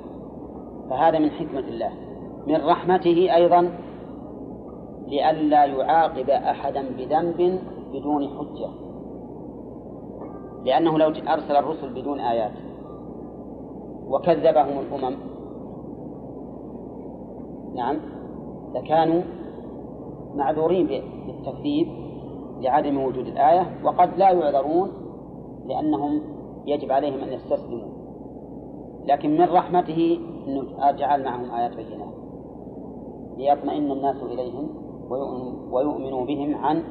[0.90, 1.92] فهذا من حكمة الله.
[2.48, 3.72] من رحمته أيضا
[5.08, 7.60] لئلا يعاقب أحدا بذنب
[7.94, 8.70] بدون حجة.
[10.66, 12.52] لأنه لو أرسل الرسل بدون آيات.
[14.08, 15.18] وكذبهم الأمم.
[17.76, 18.00] نعم.
[18.76, 19.22] لكانوا
[20.36, 20.88] معذورين
[21.28, 21.88] بالتكذيب
[22.62, 23.80] لعدم وجود الآية.
[23.84, 24.92] وقد لا يعذرون
[25.66, 27.90] لأنهم يجب عليهم أن يستسلموا.
[29.06, 32.14] لكن من رحمته أنه جعل معهم آيات بينات.
[33.38, 34.70] ليطمئن الناس إليهم
[35.72, 36.84] ويؤمنوا بهم عن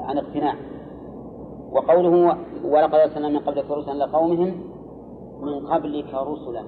[0.00, 0.54] عن اقتناع.
[1.72, 4.54] وقوله ولقد أرسلنا من قبلك رسلا لقومهم
[5.40, 6.64] من قبلك رسلا.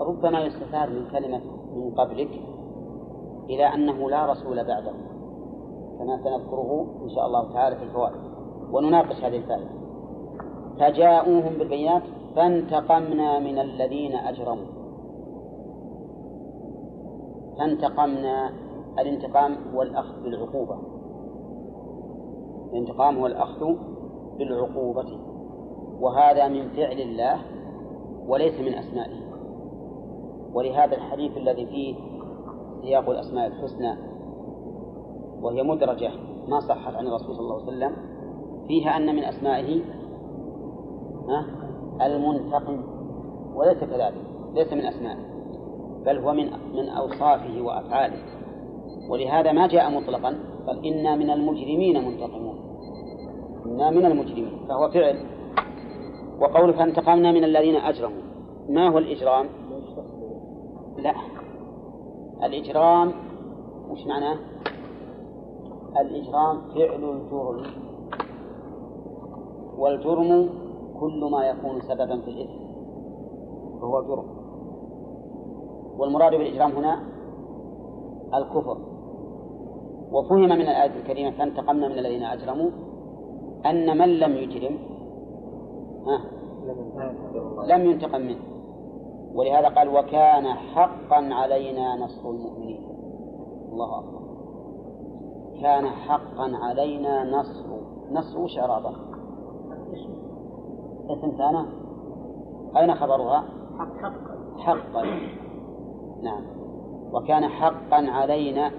[0.00, 1.40] ربما يستفاد من كلمة
[1.76, 2.30] من قبلك
[3.50, 4.92] إلى أنه لا رسول بعده
[5.98, 8.20] كما سنذكره إن شاء الله تعالى في الفوائد.
[8.72, 9.83] ونناقش هذه الفائدة.
[10.78, 12.02] فجاءوهم بالبينات
[12.36, 14.66] فانتقمنا من الذين أجرموا.
[17.58, 18.50] فانتقمنا
[18.98, 20.78] الانتقام هو الأخذ بالعقوبة.
[22.72, 23.66] الانتقام هو الأخذ
[24.38, 25.18] بالعقوبة.
[26.00, 27.40] وهذا من فعل الله
[28.26, 29.24] وليس من أسمائه.
[30.54, 31.94] ولهذا الحديث الذي فيه
[32.82, 33.94] سياق الأسماء الحسنى
[35.42, 36.10] وهي مدرجة
[36.48, 37.92] ما صحت عن الرسول صلى الله عليه وسلم
[38.68, 39.82] فيها أن من أسمائه
[42.02, 42.82] المنتقم.
[43.54, 45.34] وليس كذلك ليس من أسمائه
[46.06, 48.18] بل هو من من أوصافه وأفعاله.
[49.10, 52.56] ولهذا ما جاء مطلقا قال إنا من المجرمين منتقمون.
[53.66, 55.16] إنا من المجرمين فهو فعل.
[56.40, 58.22] وقول فانتقمنا من الذين أجرموا.
[58.68, 59.46] ما هو الإجرام؟
[60.98, 61.14] لا.
[62.44, 63.12] الإجرام
[63.90, 64.36] وش معناه؟
[66.00, 67.66] الإجرام فعل الجرم.
[69.78, 70.48] والجرم
[71.00, 72.64] كل ما يكون سببا في الإثم
[73.80, 74.26] فهو جرم.
[75.98, 77.02] والمراد بالإجرام هنا
[78.34, 78.78] الكفر.
[80.12, 82.70] وفهم من الآية الكريمة فانتقمنا من الذين أجرموا
[83.66, 84.78] أن من لم يجرم
[87.66, 88.42] لم ينتقم منه.
[89.34, 92.88] ولهذا قال وكان حقا علينا نصر المؤمنين.
[93.72, 94.20] الله أكبر.
[95.62, 97.66] كان حقا علينا نصر
[98.12, 99.13] نصر وش إعرابه؟
[101.10, 101.64] اسم ثاني
[102.76, 103.44] أين خبرها؟
[103.78, 104.34] حق حقا.
[104.58, 105.02] حقا.
[106.22, 106.42] نعم.
[107.12, 108.70] وكان حقا علينا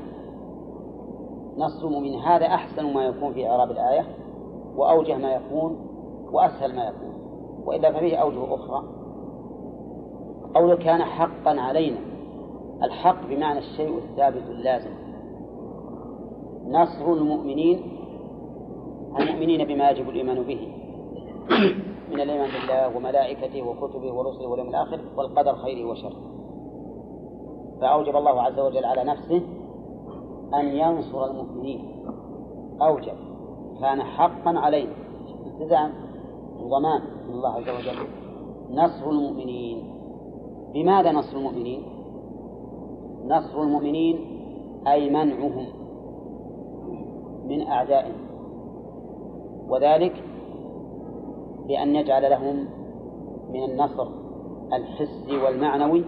[1.57, 4.06] نصر المؤمنين هذا أحسن ما يكون في إعراب الآية
[4.76, 5.77] وأوجه ما يكون
[6.31, 7.15] وأسهل ما يكون.
[7.65, 8.84] وإلا ففيه أوجه أخرى.
[10.56, 11.99] قوله كان حقا علينا.
[12.84, 14.91] الحق بمعنى الشيء الثابت اللازم.
[16.68, 17.81] نصر المؤمنين
[19.19, 20.72] المؤمنين بما يجب الإيمان به.
[22.16, 26.16] من الإيمان بالله وملائكته وكتبه ورسله واليوم الآخر والقدر خيره وشره.
[27.82, 29.42] فأوجب الله عز وجل على نفسه
[30.54, 32.06] أن ينصر المؤمنين.
[32.82, 33.18] أوجب.
[33.82, 34.88] كان حقا عليه.
[35.46, 35.94] التزام
[36.60, 38.08] وضمان من الله عز وجل.
[38.72, 39.84] نصر المؤمنين.
[40.74, 41.84] بماذا نصر المؤمنين؟
[43.26, 44.20] نصر المؤمنين
[44.88, 45.68] أي منعهم
[47.46, 48.26] من أعدائهم.
[49.70, 50.24] وذلك
[51.68, 52.68] بأن يجعل لهم
[53.50, 54.08] من النصر
[54.74, 56.06] الحسي والمعنوي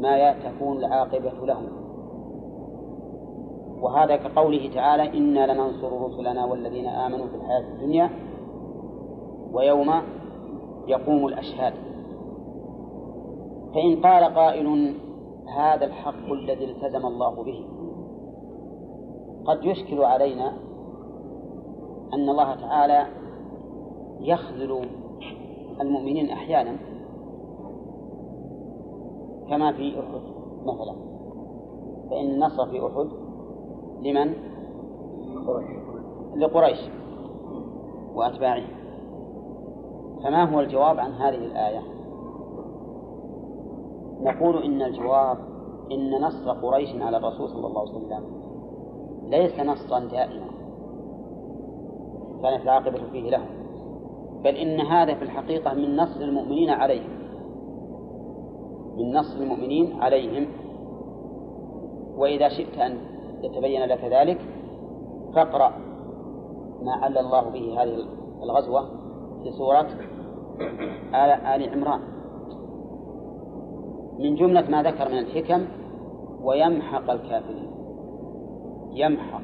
[0.00, 1.68] ما تكون العاقبة لهم.
[3.80, 8.10] وهذا كقوله تعالى إنا لننصر رسلنا والذين آمنوا في الحياة الدنيا
[9.52, 9.90] ويوم
[10.86, 11.74] يقوم الأشهاد.
[13.74, 14.94] فإن قال قائل
[15.56, 17.66] هذا الحق الذي التزم الله به.
[19.44, 20.52] قد يشكل علينا
[22.14, 23.19] أن الله تعالى
[24.20, 24.86] يخذل
[25.80, 26.76] المؤمنين أحيانا
[29.48, 30.20] كما في أحد
[30.66, 30.94] مثلا
[32.10, 33.08] فإن النصر في أحد
[34.02, 34.34] لمن؟
[36.36, 36.78] لقريش
[38.14, 38.64] وأتباعه
[40.24, 41.80] فما هو الجواب عن هذه الآية؟
[44.20, 45.38] نقول إن الجواب
[45.92, 48.24] إن نصر قريش على الرسول صلى الله عليه وسلم
[49.24, 50.46] ليس نصرا دائما
[52.42, 53.59] كانت العاقبة فيه لهم
[54.44, 57.10] بل إن هذا في الحقيقة من نصر المؤمنين عليهم.
[58.96, 60.46] من نصر المؤمنين عليهم.
[62.16, 62.98] وإذا شئت أن
[63.42, 64.40] يتبين لك ذلك
[65.34, 65.72] فاقرأ
[66.82, 68.06] ما عل الله به هذه
[68.42, 68.82] الغزوة
[69.42, 69.86] في سورة
[71.14, 72.00] آل, آل عمران.
[74.18, 75.66] من جملة ما ذكر من الحكم
[76.42, 77.70] ويمحق الكافرين.
[78.92, 79.42] يمحق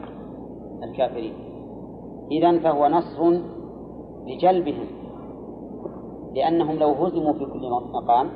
[0.82, 1.35] الكافرين.
[2.31, 3.40] إذا فهو نصر
[4.26, 4.86] لجلبهم
[6.34, 8.30] لأنهم لو هزموا في كل مقام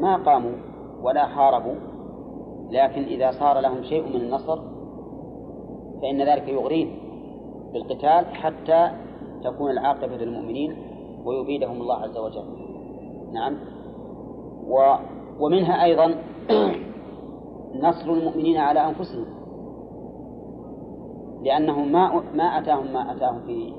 [0.00, 0.52] ما قاموا
[1.02, 1.74] ولا حاربوا
[2.70, 4.58] لكن إذا صار لهم شيء من النصر
[6.02, 6.90] فإن ذلك يغريهم
[7.72, 8.90] بالقتال حتى
[9.44, 10.76] تكون العاقبة للمؤمنين
[11.24, 12.44] ويبيدهم الله عز وجل.
[13.32, 13.56] نعم.
[14.68, 14.94] و
[15.40, 16.14] ومنها أيضا
[17.86, 19.26] نصر المؤمنين على أنفسهم
[21.42, 23.72] لأنهم ما ما أتاهم ما أتاهم في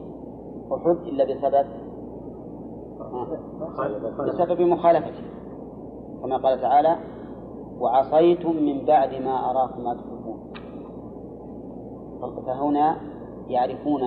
[0.72, 1.65] أحد إلا بسبب
[4.19, 5.23] بسبب مخالفته.
[6.22, 6.98] كما قال تعالى
[7.80, 10.39] وعصيتم من بعد ما أراكم ما تحبون.
[12.45, 12.98] فهنا
[13.48, 14.02] يعرفون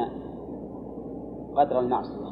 [1.57, 2.31] قدر المعصية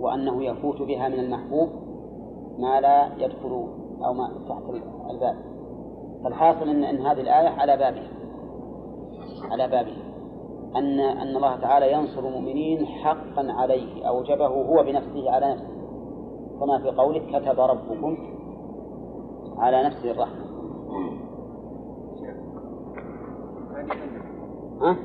[0.00, 1.68] وأنه يفوت بها من المحبوب
[2.58, 3.66] ما لا يدخل
[4.04, 4.62] أو ما تحت
[5.10, 5.36] الباب
[6.24, 8.08] فالحاصل أن, هذه الآية على بابها.
[9.50, 10.09] على بابها.
[10.76, 15.80] أن أن الله تعالى ينصر المؤمنين حقا عليه أوجبه هو بنفسه على نفسه.
[16.60, 18.16] كما في قوله كتب ربكم
[19.58, 20.44] على نفسه الرحمة.
[24.82, 24.96] ها؟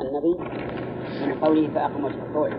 [0.00, 0.38] النبي
[1.26, 2.52] من قوله فأقم وجهك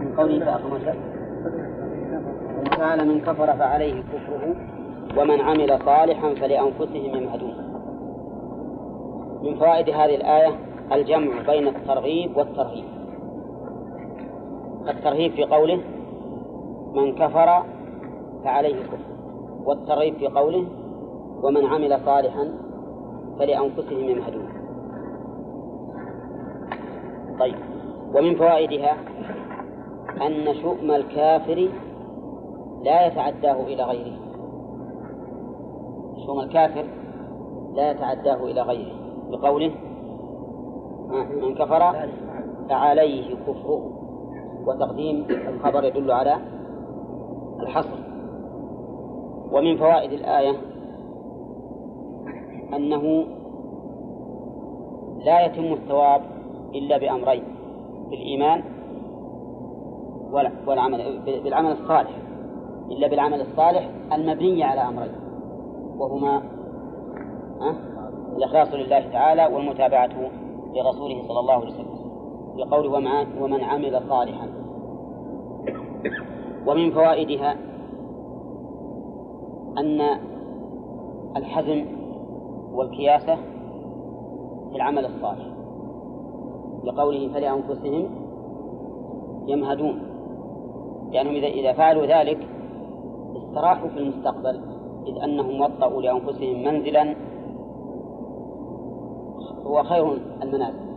[0.00, 0.98] من قوله فأقم وجهك
[2.76, 4.79] كان من كفر فعليه كفره.
[5.16, 7.54] ومن عمل صالحا فلأنفسهم يمهدون.
[9.42, 10.58] من فوائد هذه الآية
[10.92, 12.84] الجمع بين الترغيب والترهيب.
[14.88, 15.80] الترهيب في قوله
[16.94, 17.62] من كفر
[18.44, 19.10] فعليه كفر
[19.64, 20.66] والترغيب في قوله
[21.42, 22.52] ومن عمل صالحا
[23.38, 24.48] فلأنفسهم يمهدون.
[27.40, 27.56] طيب
[28.14, 28.96] ومن فوائدها
[30.26, 31.68] أن شؤم الكافر
[32.82, 34.29] لا يتعداه إلى غيره.
[36.26, 36.84] شؤم الكافر
[37.74, 38.92] لا يتعداه إلى غيره
[39.30, 39.72] بقوله
[41.42, 41.94] من كفر
[42.68, 43.90] فعليه كفره
[44.66, 46.36] وتقديم الخبر يدل على
[47.60, 47.98] الحصر.
[49.52, 50.56] ومن فوائد الآية
[52.76, 53.24] أنه
[55.24, 56.22] لا يتم الثواب
[56.74, 57.42] إلا بأمرين
[58.10, 58.62] بالإيمان
[60.66, 62.16] والعمل بالعمل الصالح
[62.90, 65.29] إلا بالعمل الصالح المبني على أمرين.
[66.00, 66.42] وهما
[68.36, 70.10] الإخلاص لله تعالى والمتابعة
[70.74, 72.00] لرسوله صلى الله عليه وسلم.
[72.56, 72.90] بقوله
[73.40, 74.48] ومن عمل صالحا.
[76.66, 77.52] ومن فوائدها
[79.78, 80.00] أن
[81.36, 81.86] الحزم
[82.72, 83.36] والكياسة
[84.70, 85.46] في العمل الصالح.
[86.84, 88.10] لقوله فلأنفسهم
[89.46, 90.02] يمهدون.
[91.12, 92.48] لأنهم إذا إذا فعلوا ذلك
[93.36, 94.69] استراحوا في المستقبل.
[95.06, 97.16] إذ أنهم وطأوا لأنفسهم منزلا.
[99.66, 100.90] هو خير المنازل.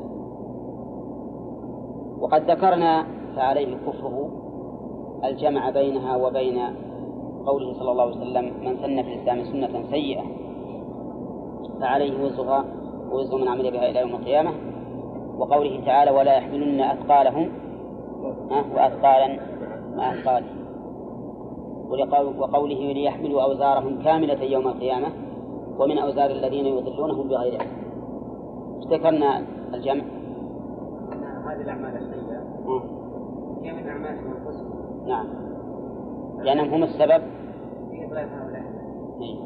[2.19, 3.05] وقد ذكرنا
[3.35, 4.29] فعليه كفره
[5.23, 6.59] الجمع بينها وبين
[7.45, 10.23] قوله صلى الله عليه وسلم من سن في الإسلام سنة سيئة
[11.79, 12.65] فعليه وزرها
[13.11, 14.51] ووزر من عمل بها إلى يوم القيامة.
[15.37, 17.51] وقوله تعالى ولا يحملن أثقالهم
[18.75, 19.39] وأثقالا
[19.95, 20.62] مع أثقالهم.
[22.39, 25.07] وقوله ليحملوا أوزارهم كاملة يوم القيامة
[25.79, 27.71] ومن أوزار الذين يضلونهم بغير علم.
[28.89, 29.43] ذكرنا
[29.73, 30.03] الجمع.
[31.45, 32.43] هذه الأعمال السيئة.
[33.61, 35.07] هي من أعمال أنفسهم.
[35.07, 35.27] نعم.
[36.43, 37.21] لأنهم هم السبب.
[37.91, 38.63] في إضلال هؤلاء.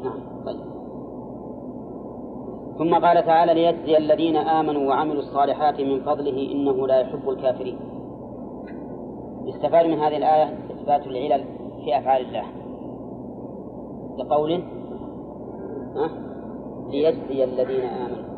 [0.04, 0.60] نعم طيب.
[2.78, 7.78] ثم قال تعالى ليجزي الذين آمنوا وعملوا الصالحات من فضله إنه لا يحب الكافرين.
[9.44, 11.57] يستفاد من هذه الآية إثبات العلل.
[11.84, 12.44] في أفعال الله.
[15.96, 16.10] ها؟
[16.90, 18.28] ليجزي الذين آمنوا.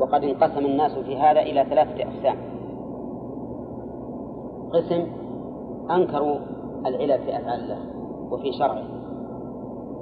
[0.00, 2.36] وقد انقسم الناس في هذا إلى ثلاثة أقسام.
[4.72, 5.06] قسم
[5.90, 6.38] أنكروا
[6.86, 7.78] العلل في أفعال الله
[8.30, 8.84] وفي شرعه.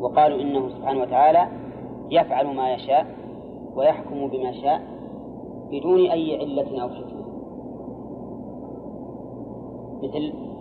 [0.00, 1.48] وقالوا إنه سبحانه وتعالى
[2.10, 3.06] يفعل ما يشاء
[3.76, 4.82] ويحكم بما شاء
[5.70, 7.22] بدون أي علة أو حكمة.
[10.02, 10.51] مثل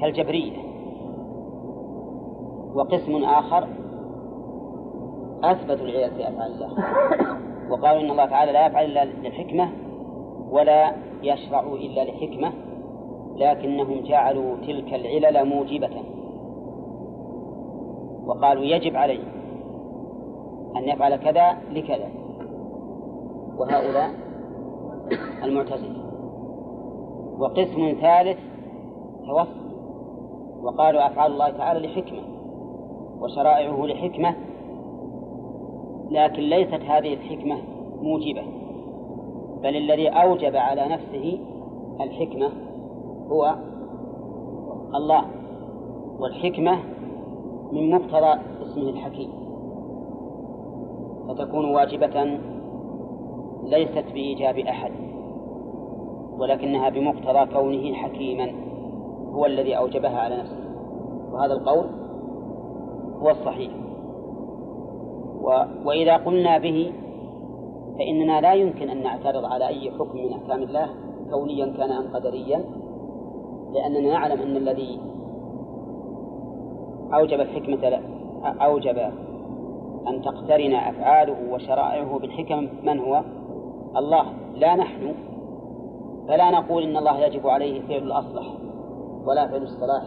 [0.00, 0.56] كالجبرية.
[2.74, 3.68] وقسم آخر
[5.44, 6.70] أثبتوا في أفعال الله.
[7.70, 9.68] وقالوا إن الله تعالى لا يفعل إلا للحكمة
[10.50, 10.92] ولا
[11.22, 12.52] يشرع إلا لحكمة
[13.36, 15.90] لكنهم جعلوا تلك العلل موجبة.
[18.26, 19.24] وقالوا يجب عليه
[20.76, 22.08] أن يفعل كذا لكذا.
[23.58, 24.10] وهؤلاء
[25.42, 26.02] المعتزلة.
[27.38, 28.38] وقسم ثالث
[29.26, 29.62] توسط
[30.62, 32.22] وقالوا أفعال الله تعالى لحكمة
[33.20, 34.34] وشرائعه لحكمة
[36.10, 37.58] لكن ليست هذه الحكمة
[38.02, 38.42] موجبة
[39.62, 41.38] بل الذي أوجب على نفسه
[42.00, 42.50] الحكمة
[43.30, 43.54] هو
[44.94, 45.24] الله
[46.18, 46.78] والحكمة
[47.72, 49.30] من مقتضى اسمه الحكيم.
[51.28, 52.38] فتكون واجبة
[53.64, 54.92] ليست بإيجاب أحد
[56.38, 58.52] ولكنها بمقتضى كونه حكيما.
[59.32, 60.64] هو الذي أوجبها على نفسه.
[61.32, 61.86] وهذا القول
[63.22, 63.72] هو الصحيح.
[65.42, 65.64] و...
[65.84, 66.92] وإذا قلنا به
[67.98, 70.88] فإننا لا يمكن أن نعترض على أي حكم من أحكام الله
[71.30, 72.64] كونيا كان أم قدريا
[73.72, 75.00] لأننا نعلم أن الذي
[77.14, 78.00] أوجب الحكمة
[78.44, 78.98] أوجب
[80.08, 83.22] أن تقترن أفعاله وشرائعه بالحكم من هو؟
[83.96, 84.24] الله.
[84.54, 85.14] لا نحن.
[86.28, 88.46] فلا نقول إن الله يجب عليه فعل الأصلح.
[89.26, 90.02] ولا فعل الصلاح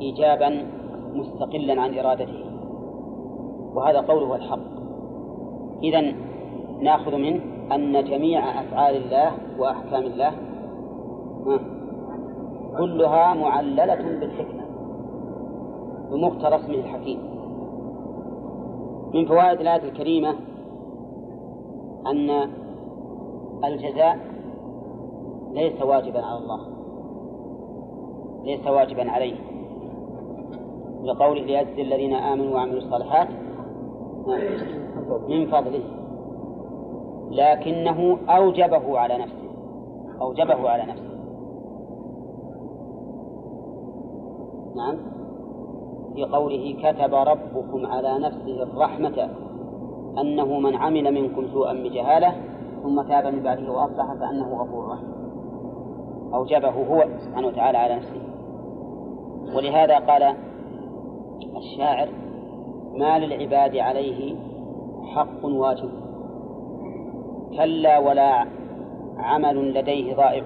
[0.00, 0.66] إيجابا
[1.14, 2.44] مستقلا عن إرادته.
[3.74, 4.74] وهذا قوله الحق.
[5.82, 6.14] إذا
[6.80, 7.40] نأخذ منه
[7.74, 10.32] أن جميع أفعال الله وأحكام الله
[12.78, 14.64] كلها معللة بالحكمة
[16.10, 17.18] بمقتضى اسمه الحكيم.
[19.14, 20.34] من فوائد الآية الكريمة
[22.06, 22.50] أن
[23.64, 24.18] الجزاء
[25.52, 26.73] ليس واجبا على الله.
[28.44, 29.36] ليس واجبا عليه.
[31.04, 33.28] لقوله ليجزي الذين آمنوا وعملوا الصالحات
[35.28, 35.84] من فضله.
[37.30, 39.50] لكنه أوجبه على نفسه.
[40.20, 41.14] أوجبه على نفسه.
[44.76, 44.96] نعم.
[46.14, 49.30] في قوله كتب ربكم على نفسه الرحمة
[50.20, 52.34] أنه من عمل منكم سوءا بجهالة
[52.82, 55.14] ثم تاب من بعده وأصلح فأنه غفور رحيم.
[56.34, 58.33] أوجبه هو سبحانه وتعالى على نفسه.
[59.54, 60.34] ولهذا قال
[61.56, 62.08] الشاعر
[62.94, 64.36] ما للعباد عليه
[65.14, 65.90] حق واجب
[67.56, 68.46] كلا ولا
[69.16, 70.44] عمل لديه ضائع.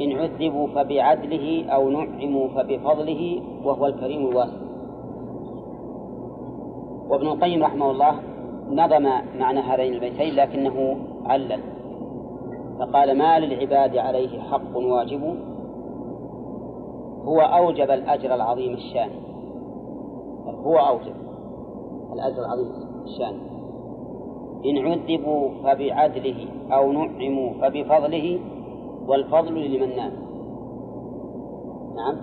[0.00, 4.64] إن عذبوا فبعدله أو نعموا فبفضله وهو الكريم الواسع.
[7.08, 8.14] وابن القيم رحمه الله
[8.70, 9.02] نظم
[9.38, 10.96] معنى هذين البيتين لكنه
[11.26, 11.60] علل
[12.78, 15.53] فقال ما للعباد عليه حق واجب
[17.24, 19.10] هو أوجب الأجر العظيم الشان.
[20.46, 21.14] هو أوجب
[22.12, 22.72] الأجر العظيم
[23.04, 23.54] الشان.
[24.64, 28.40] إن عذبوا فبعدله أو نعموا فبفضله
[29.08, 30.12] والفضل لمن نام
[31.96, 32.16] نعم.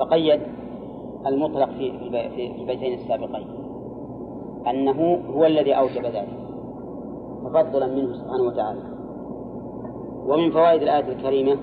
[0.00, 0.40] فقيد
[1.26, 3.46] المطلق في في البيتين السابقين
[4.70, 6.40] أنه هو الذي أوجب ذلك
[7.44, 8.80] تفضلا منه سبحانه وتعالى.
[10.26, 11.58] ومن فوائد الآية الكريمة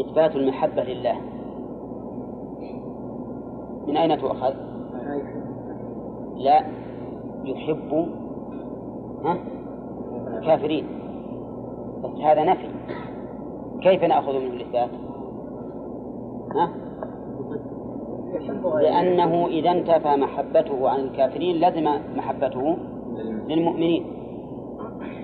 [0.00, 1.31] إثبات المحبة لله.
[3.86, 4.54] من أين تؤخذ؟
[6.36, 6.66] لا
[7.44, 8.08] يحب
[9.24, 9.36] ها؟
[10.38, 10.84] الكافرين
[12.04, 12.68] بس هذا نفي
[13.80, 14.90] كيف نأخذ منه الإثبات؟
[16.54, 16.70] ها؟
[18.80, 22.76] لأنه إذا انتفى محبته عن الكافرين لزم محبته
[23.48, 24.04] للمؤمنين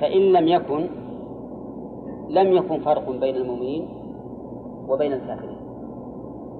[0.00, 0.88] فإن لم يكن
[2.28, 3.88] لم يكن فرق بين المؤمنين
[4.88, 5.56] وبين الكافرين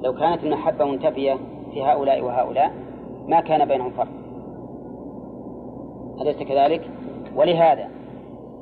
[0.03, 1.39] لو كانت المحبة منتفية
[1.71, 2.73] في هؤلاء وهؤلاء
[3.29, 4.09] ما كان بينهم فرق.
[6.21, 6.91] أليس كذلك؟
[7.37, 7.89] ولهذا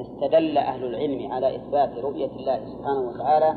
[0.01, 3.55] استدل أهل العلم على إثبات رؤية الله سبحانه وتعالى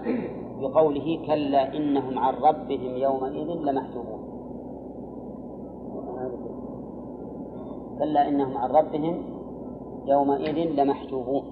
[0.61, 4.19] بقوله كلا إنهم عن ربهم يومئذ لمحجوبون.
[7.99, 9.23] كلا إنهم عن ربهم
[10.05, 11.43] يومئذ لمحجوبون.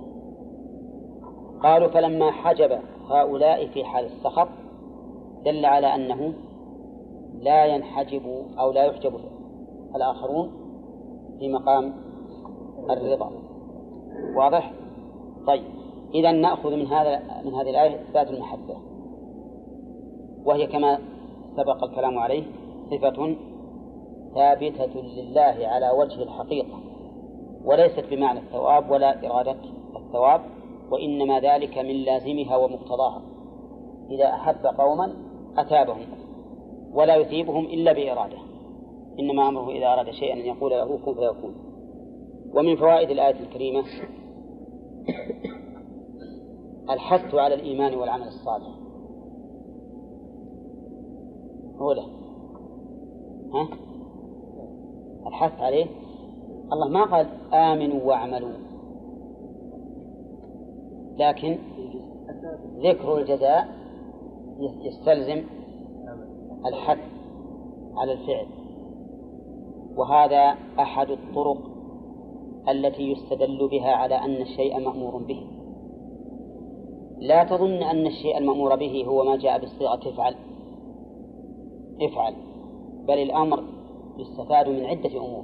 [1.63, 2.79] قالوا فلما حجب
[3.09, 4.47] هؤلاء في حال السخط
[5.45, 6.33] دل على أنه
[7.41, 9.19] لا ينحجب أو لا يحجب
[9.95, 10.51] الآخرون
[11.39, 11.93] في مقام
[12.89, 13.31] الرضا.
[14.35, 14.73] واضح؟
[15.47, 15.63] طيب.
[16.13, 18.77] إذا نأخذ من هذا من هذه الآية إثبات المحبة.
[20.45, 20.99] وهي كما
[21.57, 22.43] سبق الكلام عليه
[22.91, 23.35] صفة
[24.35, 26.79] ثابتة لله على وجه الحقيقة
[27.65, 29.57] وليست بمعنى الثواب ولا إرادة
[29.95, 30.41] الثواب
[30.91, 33.21] وإنما ذلك من لازمها ومقتضاها.
[34.09, 35.13] إذا أحب قوما
[35.57, 36.07] أثابهم.
[36.93, 38.37] ولا يثيبهم إلا بإرادة.
[39.19, 41.55] إنما أمره إذا أراد شيئا أن يقول له كن فيكون.
[42.53, 43.83] ومن فوائد الآية الكريمة
[46.89, 48.67] الحث على الإيمان والعمل الصالح.
[51.77, 52.07] هو له
[53.53, 53.67] ها؟
[55.27, 55.85] الحث عليه.
[56.73, 58.51] الله ما قال آمنوا واعملوا.
[61.17, 61.57] لكن
[62.83, 63.67] ذكر الجزاء
[64.59, 65.43] يستلزم
[66.65, 66.99] الحث
[67.95, 68.47] على الفعل.
[69.95, 71.57] وهذا أحد الطرق
[72.69, 75.47] التي يستدل بها على أن الشيء مأمور به.
[77.19, 80.35] لا تظن أن الشيء المأمور به هو ما جاء بالصيغة افعل.
[82.01, 82.33] افعل.
[83.07, 83.63] بل الأمر
[84.17, 85.43] يستفاد من عدة أمور.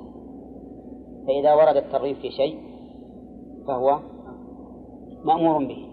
[1.27, 2.57] فإذا ورد الترغيب في شيء
[3.67, 3.99] فهو
[5.23, 5.87] مأمور به.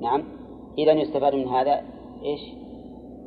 [0.00, 0.24] نعم.
[0.78, 1.82] إذا يستفاد من هذا
[2.22, 2.40] إيش؟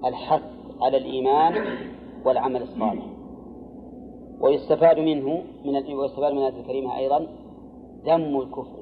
[0.05, 1.77] الحث على الإيمان
[2.25, 3.05] والعمل الصالح.
[4.39, 7.27] ويستفاد منه من ويستفاد من الآية الكريمة أيضا
[8.05, 8.79] ذم الكفر.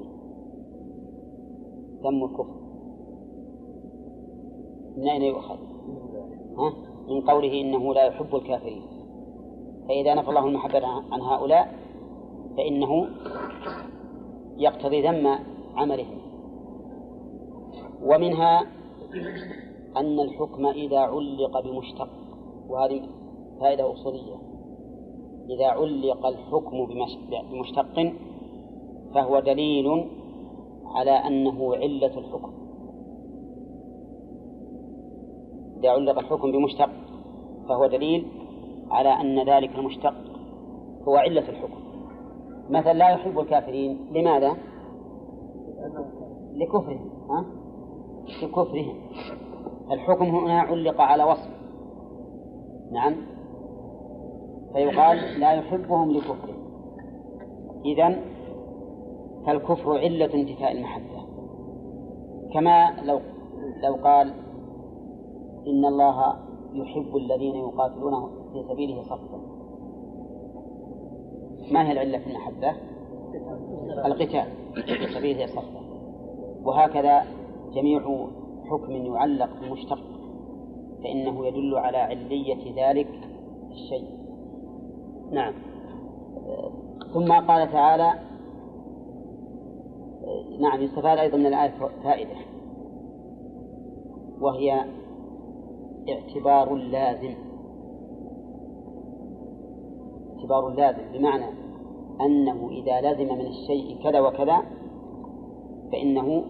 [2.02, 2.62] ذم الكفر.
[4.96, 5.58] من أين يؤخذ؟
[6.58, 6.72] ها؟
[7.08, 8.82] من قوله إنه لا يحب الكافرين.
[9.88, 11.74] فإذا نفى الله المحبة عن هؤلاء
[12.56, 13.06] فإنه
[14.56, 15.38] يقتضي ذم
[15.76, 16.18] عملهم.
[18.02, 18.66] ومنها
[19.96, 22.08] أن الحكم إذا علق بمشتق
[22.68, 23.02] وهذه
[23.60, 24.36] فائدة أصولية
[25.50, 26.86] إذا علق الحكم
[27.50, 28.12] بمشتق
[29.14, 30.08] فهو دليل
[30.86, 32.52] على أنه علة الحكم
[35.78, 36.90] إذا علق الحكم بمشتق
[37.68, 38.26] فهو دليل
[38.90, 40.14] على أن ذلك المشتق
[41.08, 41.82] هو علة الحكم
[42.70, 44.56] مثلا لا يحب الكافرين لماذا؟
[46.54, 47.44] لكفرهم ها؟
[48.42, 48.94] لكفرهم
[49.92, 51.50] الحكم هنا علق على وصف.
[52.92, 53.16] نعم.
[54.72, 56.62] فيقال لا يحبهم لكفرهم
[57.84, 58.20] إذن
[59.46, 61.22] فالكفر علة انتفاء المحبة.
[62.54, 63.20] كما لو
[63.82, 64.34] لو قال
[65.66, 66.36] إن الله
[66.72, 69.40] يحب الذين يقاتلون في سبيله صفا.
[71.72, 72.72] ما هي العلة في المحبة؟
[74.06, 75.82] القتال في سبيله صفا.
[76.64, 77.22] وهكذا
[77.74, 78.28] جميع
[78.72, 79.98] حكم يعلق بمشتق
[81.04, 83.08] فإنه يدل على علية ذلك
[83.70, 84.08] الشيء.
[85.32, 85.54] نعم.
[87.14, 88.12] ثم قال تعالى
[90.60, 91.74] نعم يستفاد أيضا من الآية
[92.04, 92.36] فائدة.
[94.40, 94.84] وهي
[96.08, 97.34] اعتبار اللازم
[100.36, 101.44] اعتبار اللازم بمعنى
[102.20, 104.62] أنه إذا لزم من الشيء كذا وكذا
[105.92, 106.44] فإنه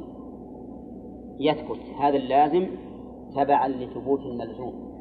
[1.41, 2.67] يثبت هذا اللازم
[3.35, 4.93] تبعا لثبوت الملزوم.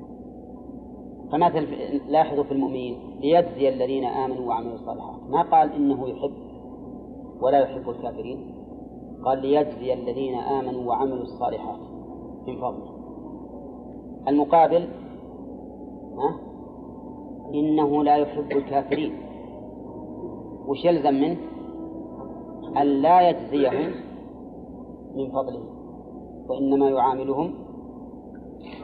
[1.32, 1.68] فمثل
[2.10, 5.30] لاحظوا في المؤمنين ليجزي الذين آمنوا وعملوا الصالحات.
[5.30, 6.34] ما قال إنه يحب
[7.41, 8.56] ولا يحب الكافرين؟
[9.26, 11.80] قال ليجزي الذين آمنوا وعملوا الصالحات
[12.48, 12.91] من فضله.
[14.28, 14.88] المقابل
[16.18, 16.40] ها؟
[17.53, 19.14] إنه لا يحب الكافرين.
[20.68, 21.38] وش يلزم منه؟
[22.82, 23.91] أن لا يجزيهم
[25.16, 25.70] من فضله.
[26.49, 27.53] وإنما يعاملهم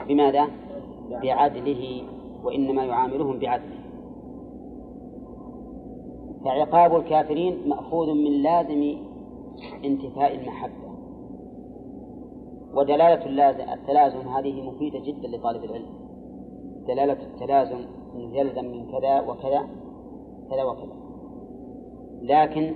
[0.07, 0.47] بماذا؟
[1.23, 2.03] بعدله
[2.43, 3.79] وإنما يعاملهم بعدله.
[6.45, 8.97] فعقاب الكافرين مأخوذ من لازم
[9.85, 10.87] انتفاء المحبة.
[12.73, 13.25] ودلالة
[13.73, 15.89] التلازم هذه مفيدة جدا لطالب العلم.
[16.87, 17.79] دلالة التلازم
[18.15, 19.67] أنه يلزم من كذا وكذا
[20.49, 20.95] كذا وكذا.
[22.21, 22.73] لكن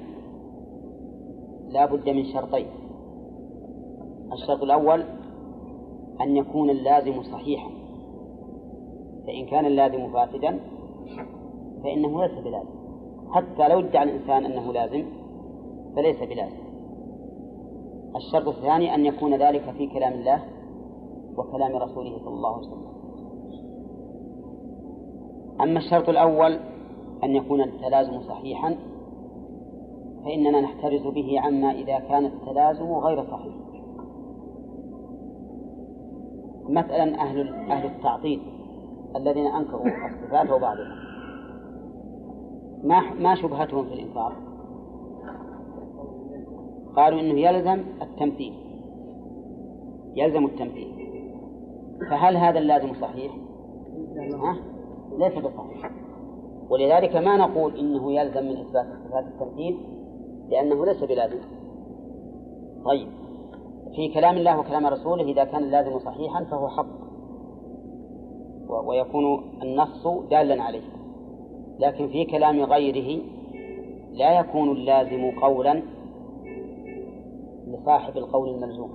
[1.69, 2.80] لا بد من شرطين.
[4.33, 5.03] الشرط الأول
[6.21, 7.69] أن يكون اللازم صحيحا.
[9.27, 10.59] فإن كان اللازم فاسدا
[11.83, 12.81] فإنه ليس بلازم.
[13.31, 15.05] حتى لو ادعى الإنسان أنه لازم
[15.95, 16.61] فليس بلازم.
[18.15, 20.43] الشرط الثاني أن يكون ذلك في كلام الله
[21.37, 22.91] وكلام رسوله صلى الله عليه وسلم.
[25.61, 26.59] أما الشرط الأول
[27.23, 28.75] أن يكون التلازم صحيحا
[30.25, 33.53] فإننا نحترز به عما إذا كان التلازم غير صحيح.
[36.71, 38.41] مثلا أهل أهل التعطيل
[39.15, 40.95] الذين أنكروا الصفات وبعضها
[42.83, 44.33] ما ما شبهتهم في الإنكار؟
[46.95, 48.53] قالوا إنه يلزم التمثيل
[50.15, 50.91] يلزم التمثيل
[52.09, 53.31] فهل هذا اللازم صحيح؟
[54.17, 54.55] ها؟
[55.17, 55.91] ليس بصحيح
[56.69, 59.77] ولذلك ما نقول إنه يلزم من إثبات صفات التمثيل
[60.49, 61.39] لأنه ليس بلازم
[62.85, 63.07] طيب
[63.95, 67.01] في كلام الله وكلام رسوله إذا كان اللازم صحيحا فهو حق.
[68.87, 70.81] ويكون النص دالا عليه.
[71.79, 73.21] لكن في كلام غيره
[74.11, 75.83] لا يكون اللازم قولا
[77.67, 78.91] لصاحب القول الملزوم.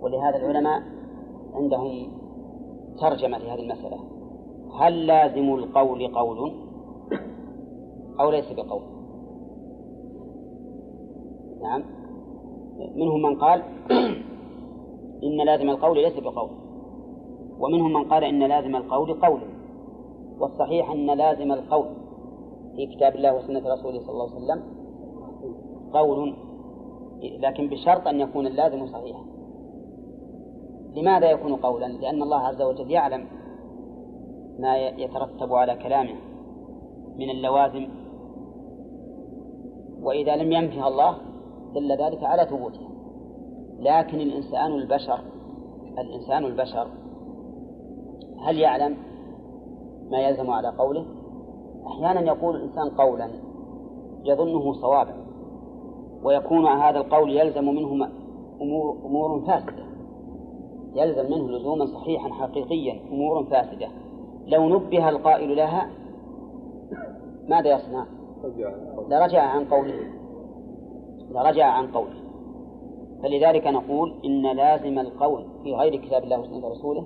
[0.00, 0.82] ولهذا العلماء
[1.54, 2.08] عندهم
[3.00, 3.98] ترجمة لهذه المسألة.
[4.80, 6.52] هل لازم القول قول
[8.20, 8.82] أو ليس بقول؟
[11.62, 11.95] نعم.
[12.78, 13.62] منهم من قال
[15.24, 16.50] إن لازم القول ليس بقول.
[17.58, 19.40] ومنهم من قال إن لازم القول قول.
[20.38, 21.86] والصحيح أن لازم القول
[22.76, 24.62] في كتاب الله وسنة رسوله صلى الله عليه وسلم
[25.92, 26.34] قول
[27.22, 29.24] لكن بشرط أن يكون اللازم صحيحا.
[30.94, 33.26] لماذا يكون قولا؟ لأن الله عز وجل يعلم
[34.58, 36.14] ما يترتب على كلامه
[37.16, 37.88] من اللوازم.
[40.02, 41.16] وإذا لم ينفها الله
[41.74, 42.88] دل ذلك على ثبوتها
[43.80, 45.20] لكن الإنسان البشر
[45.98, 46.88] الإنسان البشر
[48.40, 48.96] هل يعلم
[50.10, 51.04] ما يلزم على قوله؟
[51.86, 53.30] أحيانا يقول الإنسان قولا
[54.24, 55.14] يظنه صوابا
[56.22, 58.08] ويكون هذا القول يلزم منه
[58.62, 59.86] أمور, أمور فاسدة.
[60.94, 63.88] يلزم منه لزوما صحيحا حقيقيا أمور فاسدة.
[64.46, 65.90] لو نبه القائل لها
[67.48, 68.06] ماذا يصنع؟
[69.08, 70.15] لرجع عن قوله.
[71.30, 72.26] لرجع عن قوله.
[73.22, 77.04] فلذلك نقول إن لازم القول في غير كتاب الله وسنة رسوله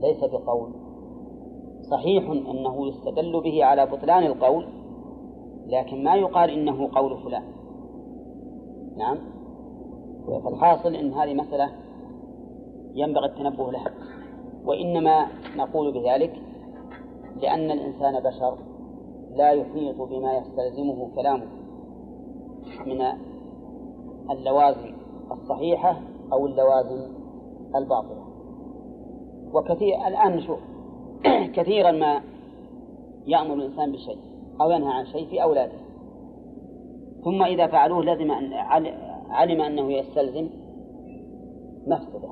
[0.00, 0.72] ليس بقول.
[1.90, 4.66] صحيح أنه يستدل به على بطلان القول
[5.66, 7.42] لكن ما يقال إنه قول فلان.
[8.96, 9.18] نعم؟
[10.44, 11.70] فالحاصل أن هذه مسألة
[12.94, 13.90] ينبغي التنبه لها.
[14.64, 15.26] وإنما
[15.56, 16.42] نقول بذلك
[17.42, 18.58] لأن الإنسان بشر
[19.30, 21.46] لا يحيط بما يستلزمه كلامه.
[22.86, 23.02] من
[24.30, 24.92] اللوازم
[25.32, 26.00] الصحيحة
[26.32, 27.12] أو اللوازم
[27.76, 28.26] الباطلة.
[29.52, 30.58] وكثير الآن نشوف
[31.56, 32.20] كثيرا ما
[33.26, 34.18] يأمر الإنسان بشيء
[34.60, 35.78] أو ينهى عن شيء في أولاده.
[37.24, 38.52] ثم إذا فعلوه لازم أن
[39.30, 40.48] علم أنه يستلزم
[41.86, 42.28] مفسدة.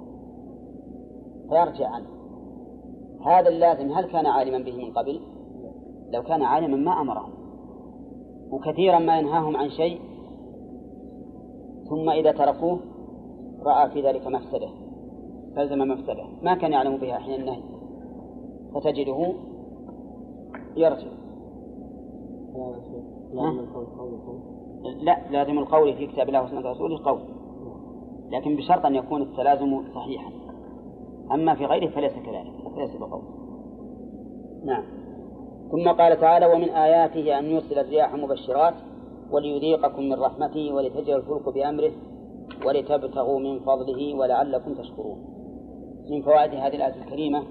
[1.48, 2.06] فيرجع عنه.
[3.26, 5.20] هذا اللازم هل كان عالما به من قبل؟
[6.12, 7.30] لو كان عالما ما أمرهم
[8.50, 10.00] وكثيرا ما ينهاهم عن شيء
[11.88, 12.80] ثم إذا تركوه
[13.62, 14.68] رأى في ذلك مفسدة
[15.56, 17.62] فلزم مفسدة ما كان يعلم بها حين النهي
[18.74, 19.34] فتجده
[20.76, 21.08] يرجع.
[25.02, 27.20] لا لازم القول في كتاب الله وسنة رسوله قول
[28.30, 30.30] لكن بشرط أن يكون التلازم صحيحا.
[31.32, 33.22] أما في غيره فليس كذلك ليس بقول.
[34.64, 34.84] نعم.
[35.70, 38.74] ثم قال تعالى ومن آياته أن يرسل الرياح مبشرات
[39.34, 41.92] وليذيقكم من رحمته ولتجري الفلك بأمره
[42.66, 45.18] ولتبتغوا من فضله ولعلكم تشكرون.
[46.10, 47.42] من فوائد هذه الآية الكريمة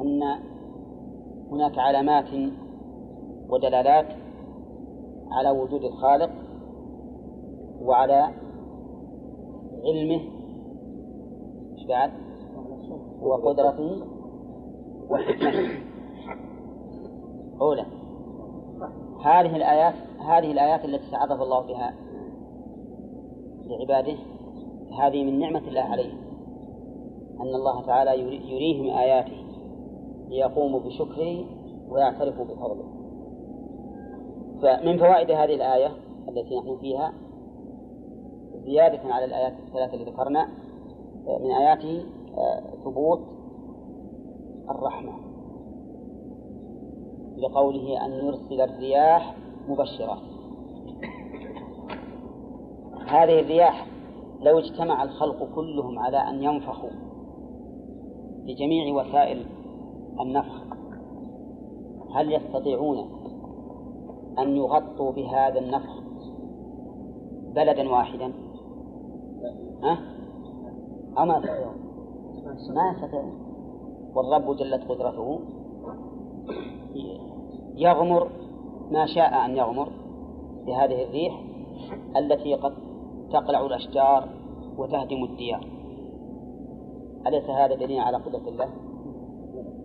[0.00, 0.22] أن
[1.50, 2.52] هناك علامات
[3.48, 4.06] ودلالات
[5.30, 6.30] على وجود الخالق
[7.82, 8.28] وعلى
[9.84, 10.20] علمه.
[11.88, 12.12] بعد؟
[13.22, 14.02] وقدرته
[15.10, 15.68] وحكمته.
[17.60, 18.01] أولى.
[19.24, 21.94] هذه الآيات هذه الآيات التي تعرف الله بها
[23.66, 24.16] لعباده
[24.98, 26.18] هذه من نعمة الله عليهم
[27.40, 29.42] أن الله تعالى يريهم آياته
[30.28, 31.44] ليقوموا بشكره
[31.88, 32.84] ويعترفوا بفضله.
[34.62, 35.90] فمن فوائد هذه الآية
[36.28, 37.12] التي نحن فيها
[38.64, 40.48] زيادة على الآيات الثلاثة اللي ذكرنا
[41.40, 42.04] من آياته
[42.84, 43.20] ثبوت
[44.70, 45.12] الرحمة.
[47.42, 49.34] لقوله أن يرسل الرياح
[49.68, 50.22] مبشرات
[53.06, 53.86] هذه الرياح
[54.40, 56.90] لو اجتمع الخلق كلهم على أن ينفخوا
[58.46, 59.46] بجميع وسائل
[60.20, 60.62] النفخ
[62.14, 62.98] هل يستطيعون
[64.38, 66.02] أن يغطوا بهذا النفخ
[67.54, 68.32] بلدا واحدا؟
[69.82, 69.98] ها؟
[71.18, 71.76] أو ما يستطيعون؟
[72.74, 73.32] ما يستطيعون.
[74.14, 75.40] والرب جلت قدرته
[77.74, 78.28] يغمر
[78.90, 79.88] ما شاء أن يغمر
[80.66, 81.42] بهذه الريح
[82.16, 82.72] التي قد
[83.32, 84.28] تقلع الأشجار
[84.78, 85.66] وتهدم الديار.
[87.26, 88.68] أليس هذا دليل على قدرة الله؟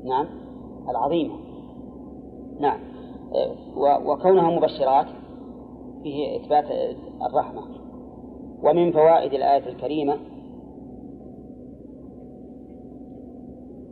[0.04, 0.28] نعم
[0.90, 1.36] العظيمة.
[2.60, 2.80] نعم.
[4.06, 5.08] وكونها مبشرات
[6.04, 6.66] فيه إثبات
[7.32, 7.62] الرحمة.
[8.64, 10.18] ومن فوائد الآية الكريمة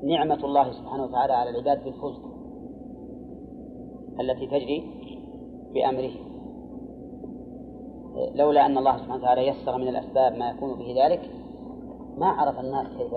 [0.03, 2.34] نعمة الله سبحانه وتعالى على العباد بالفلك
[4.19, 4.83] التي تجري
[5.73, 6.11] بأمره.
[8.35, 11.31] لولا أن الله سبحانه وتعالى يسر من الأسباب ما يكون به ذلك
[12.17, 13.13] ما عرف الناس كيف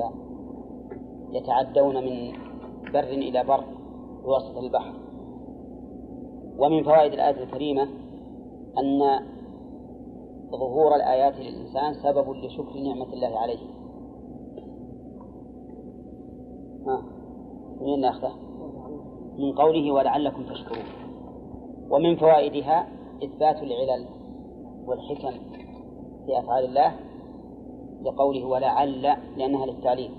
[1.31, 2.33] يتعدون من
[2.93, 3.65] بر إلى بر
[4.25, 4.93] بواسطة البحر.
[6.59, 7.83] ومن فوائد الآية الكريمة
[8.79, 9.21] أن
[10.51, 13.59] ظهور الآيات للإنسان سبب لشكر نعمة الله عليه.
[16.87, 17.03] ها
[17.81, 18.48] منين ناخذه؟
[19.39, 20.85] من قوله ولعلكم تشكرون.
[21.91, 22.89] ومن فوائدها
[23.25, 24.07] إثبات العلل
[24.87, 25.31] والحكم
[26.27, 26.95] في أفعال الله
[28.03, 29.03] لقوله ولعل
[29.37, 30.11] لأنها للتعليم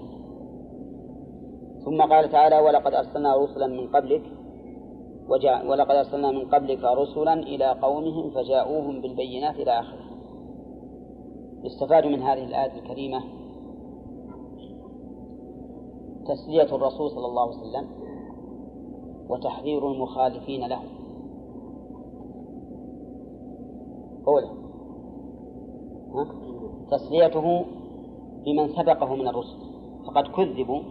[1.86, 4.22] ثم قال تعالى ولقد أرسلنا رسلا من قبلك
[5.30, 10.06] وجاء ولقد أرسلنا من قبلك رسلا إلى قومهم فجاءوهم بالبينات إلى آخره.
[11.64, 13.24] يستفاد من هذه الآية الكريمة
[16.26, 17.88] تسلية الرسول صلى الله عليه وسلم.
[19.30, 20.82] وتحذير المخالفين له.
[24.28, 24.50] أولا
[26.92, 27.66] تسليته
[28.46, 29.58] بمن سبقه من الرسل.
[30.08, 30.82] فقد كذبوا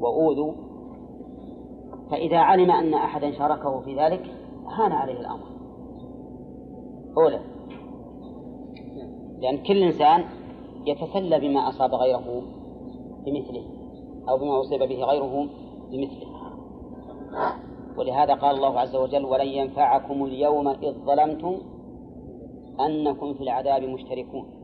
[0.00, 0.52] وأوذوا
[2.10, 4.22] فإذا علم أن أحدا شاركه في ذلك
[4.66, 5.46] هان عليه الأمر.
[7.16, 7.40] أولا
[9.38, 10.24] لأن كل إنسان
[10.86, 12.42] يتسلى بما أصاب غيره
[13.26, 13.64] بمثله
[14.28, 15.48] أو بما أصيب به غيره
[15.90, 16.32] بمثله.
[17.98, 21.58] ولهذا قال الله عز وجل ولن ينفعكم اليوم إذ ظلمتم
[22.80, 24.61] أنكم في العذاب مشتركون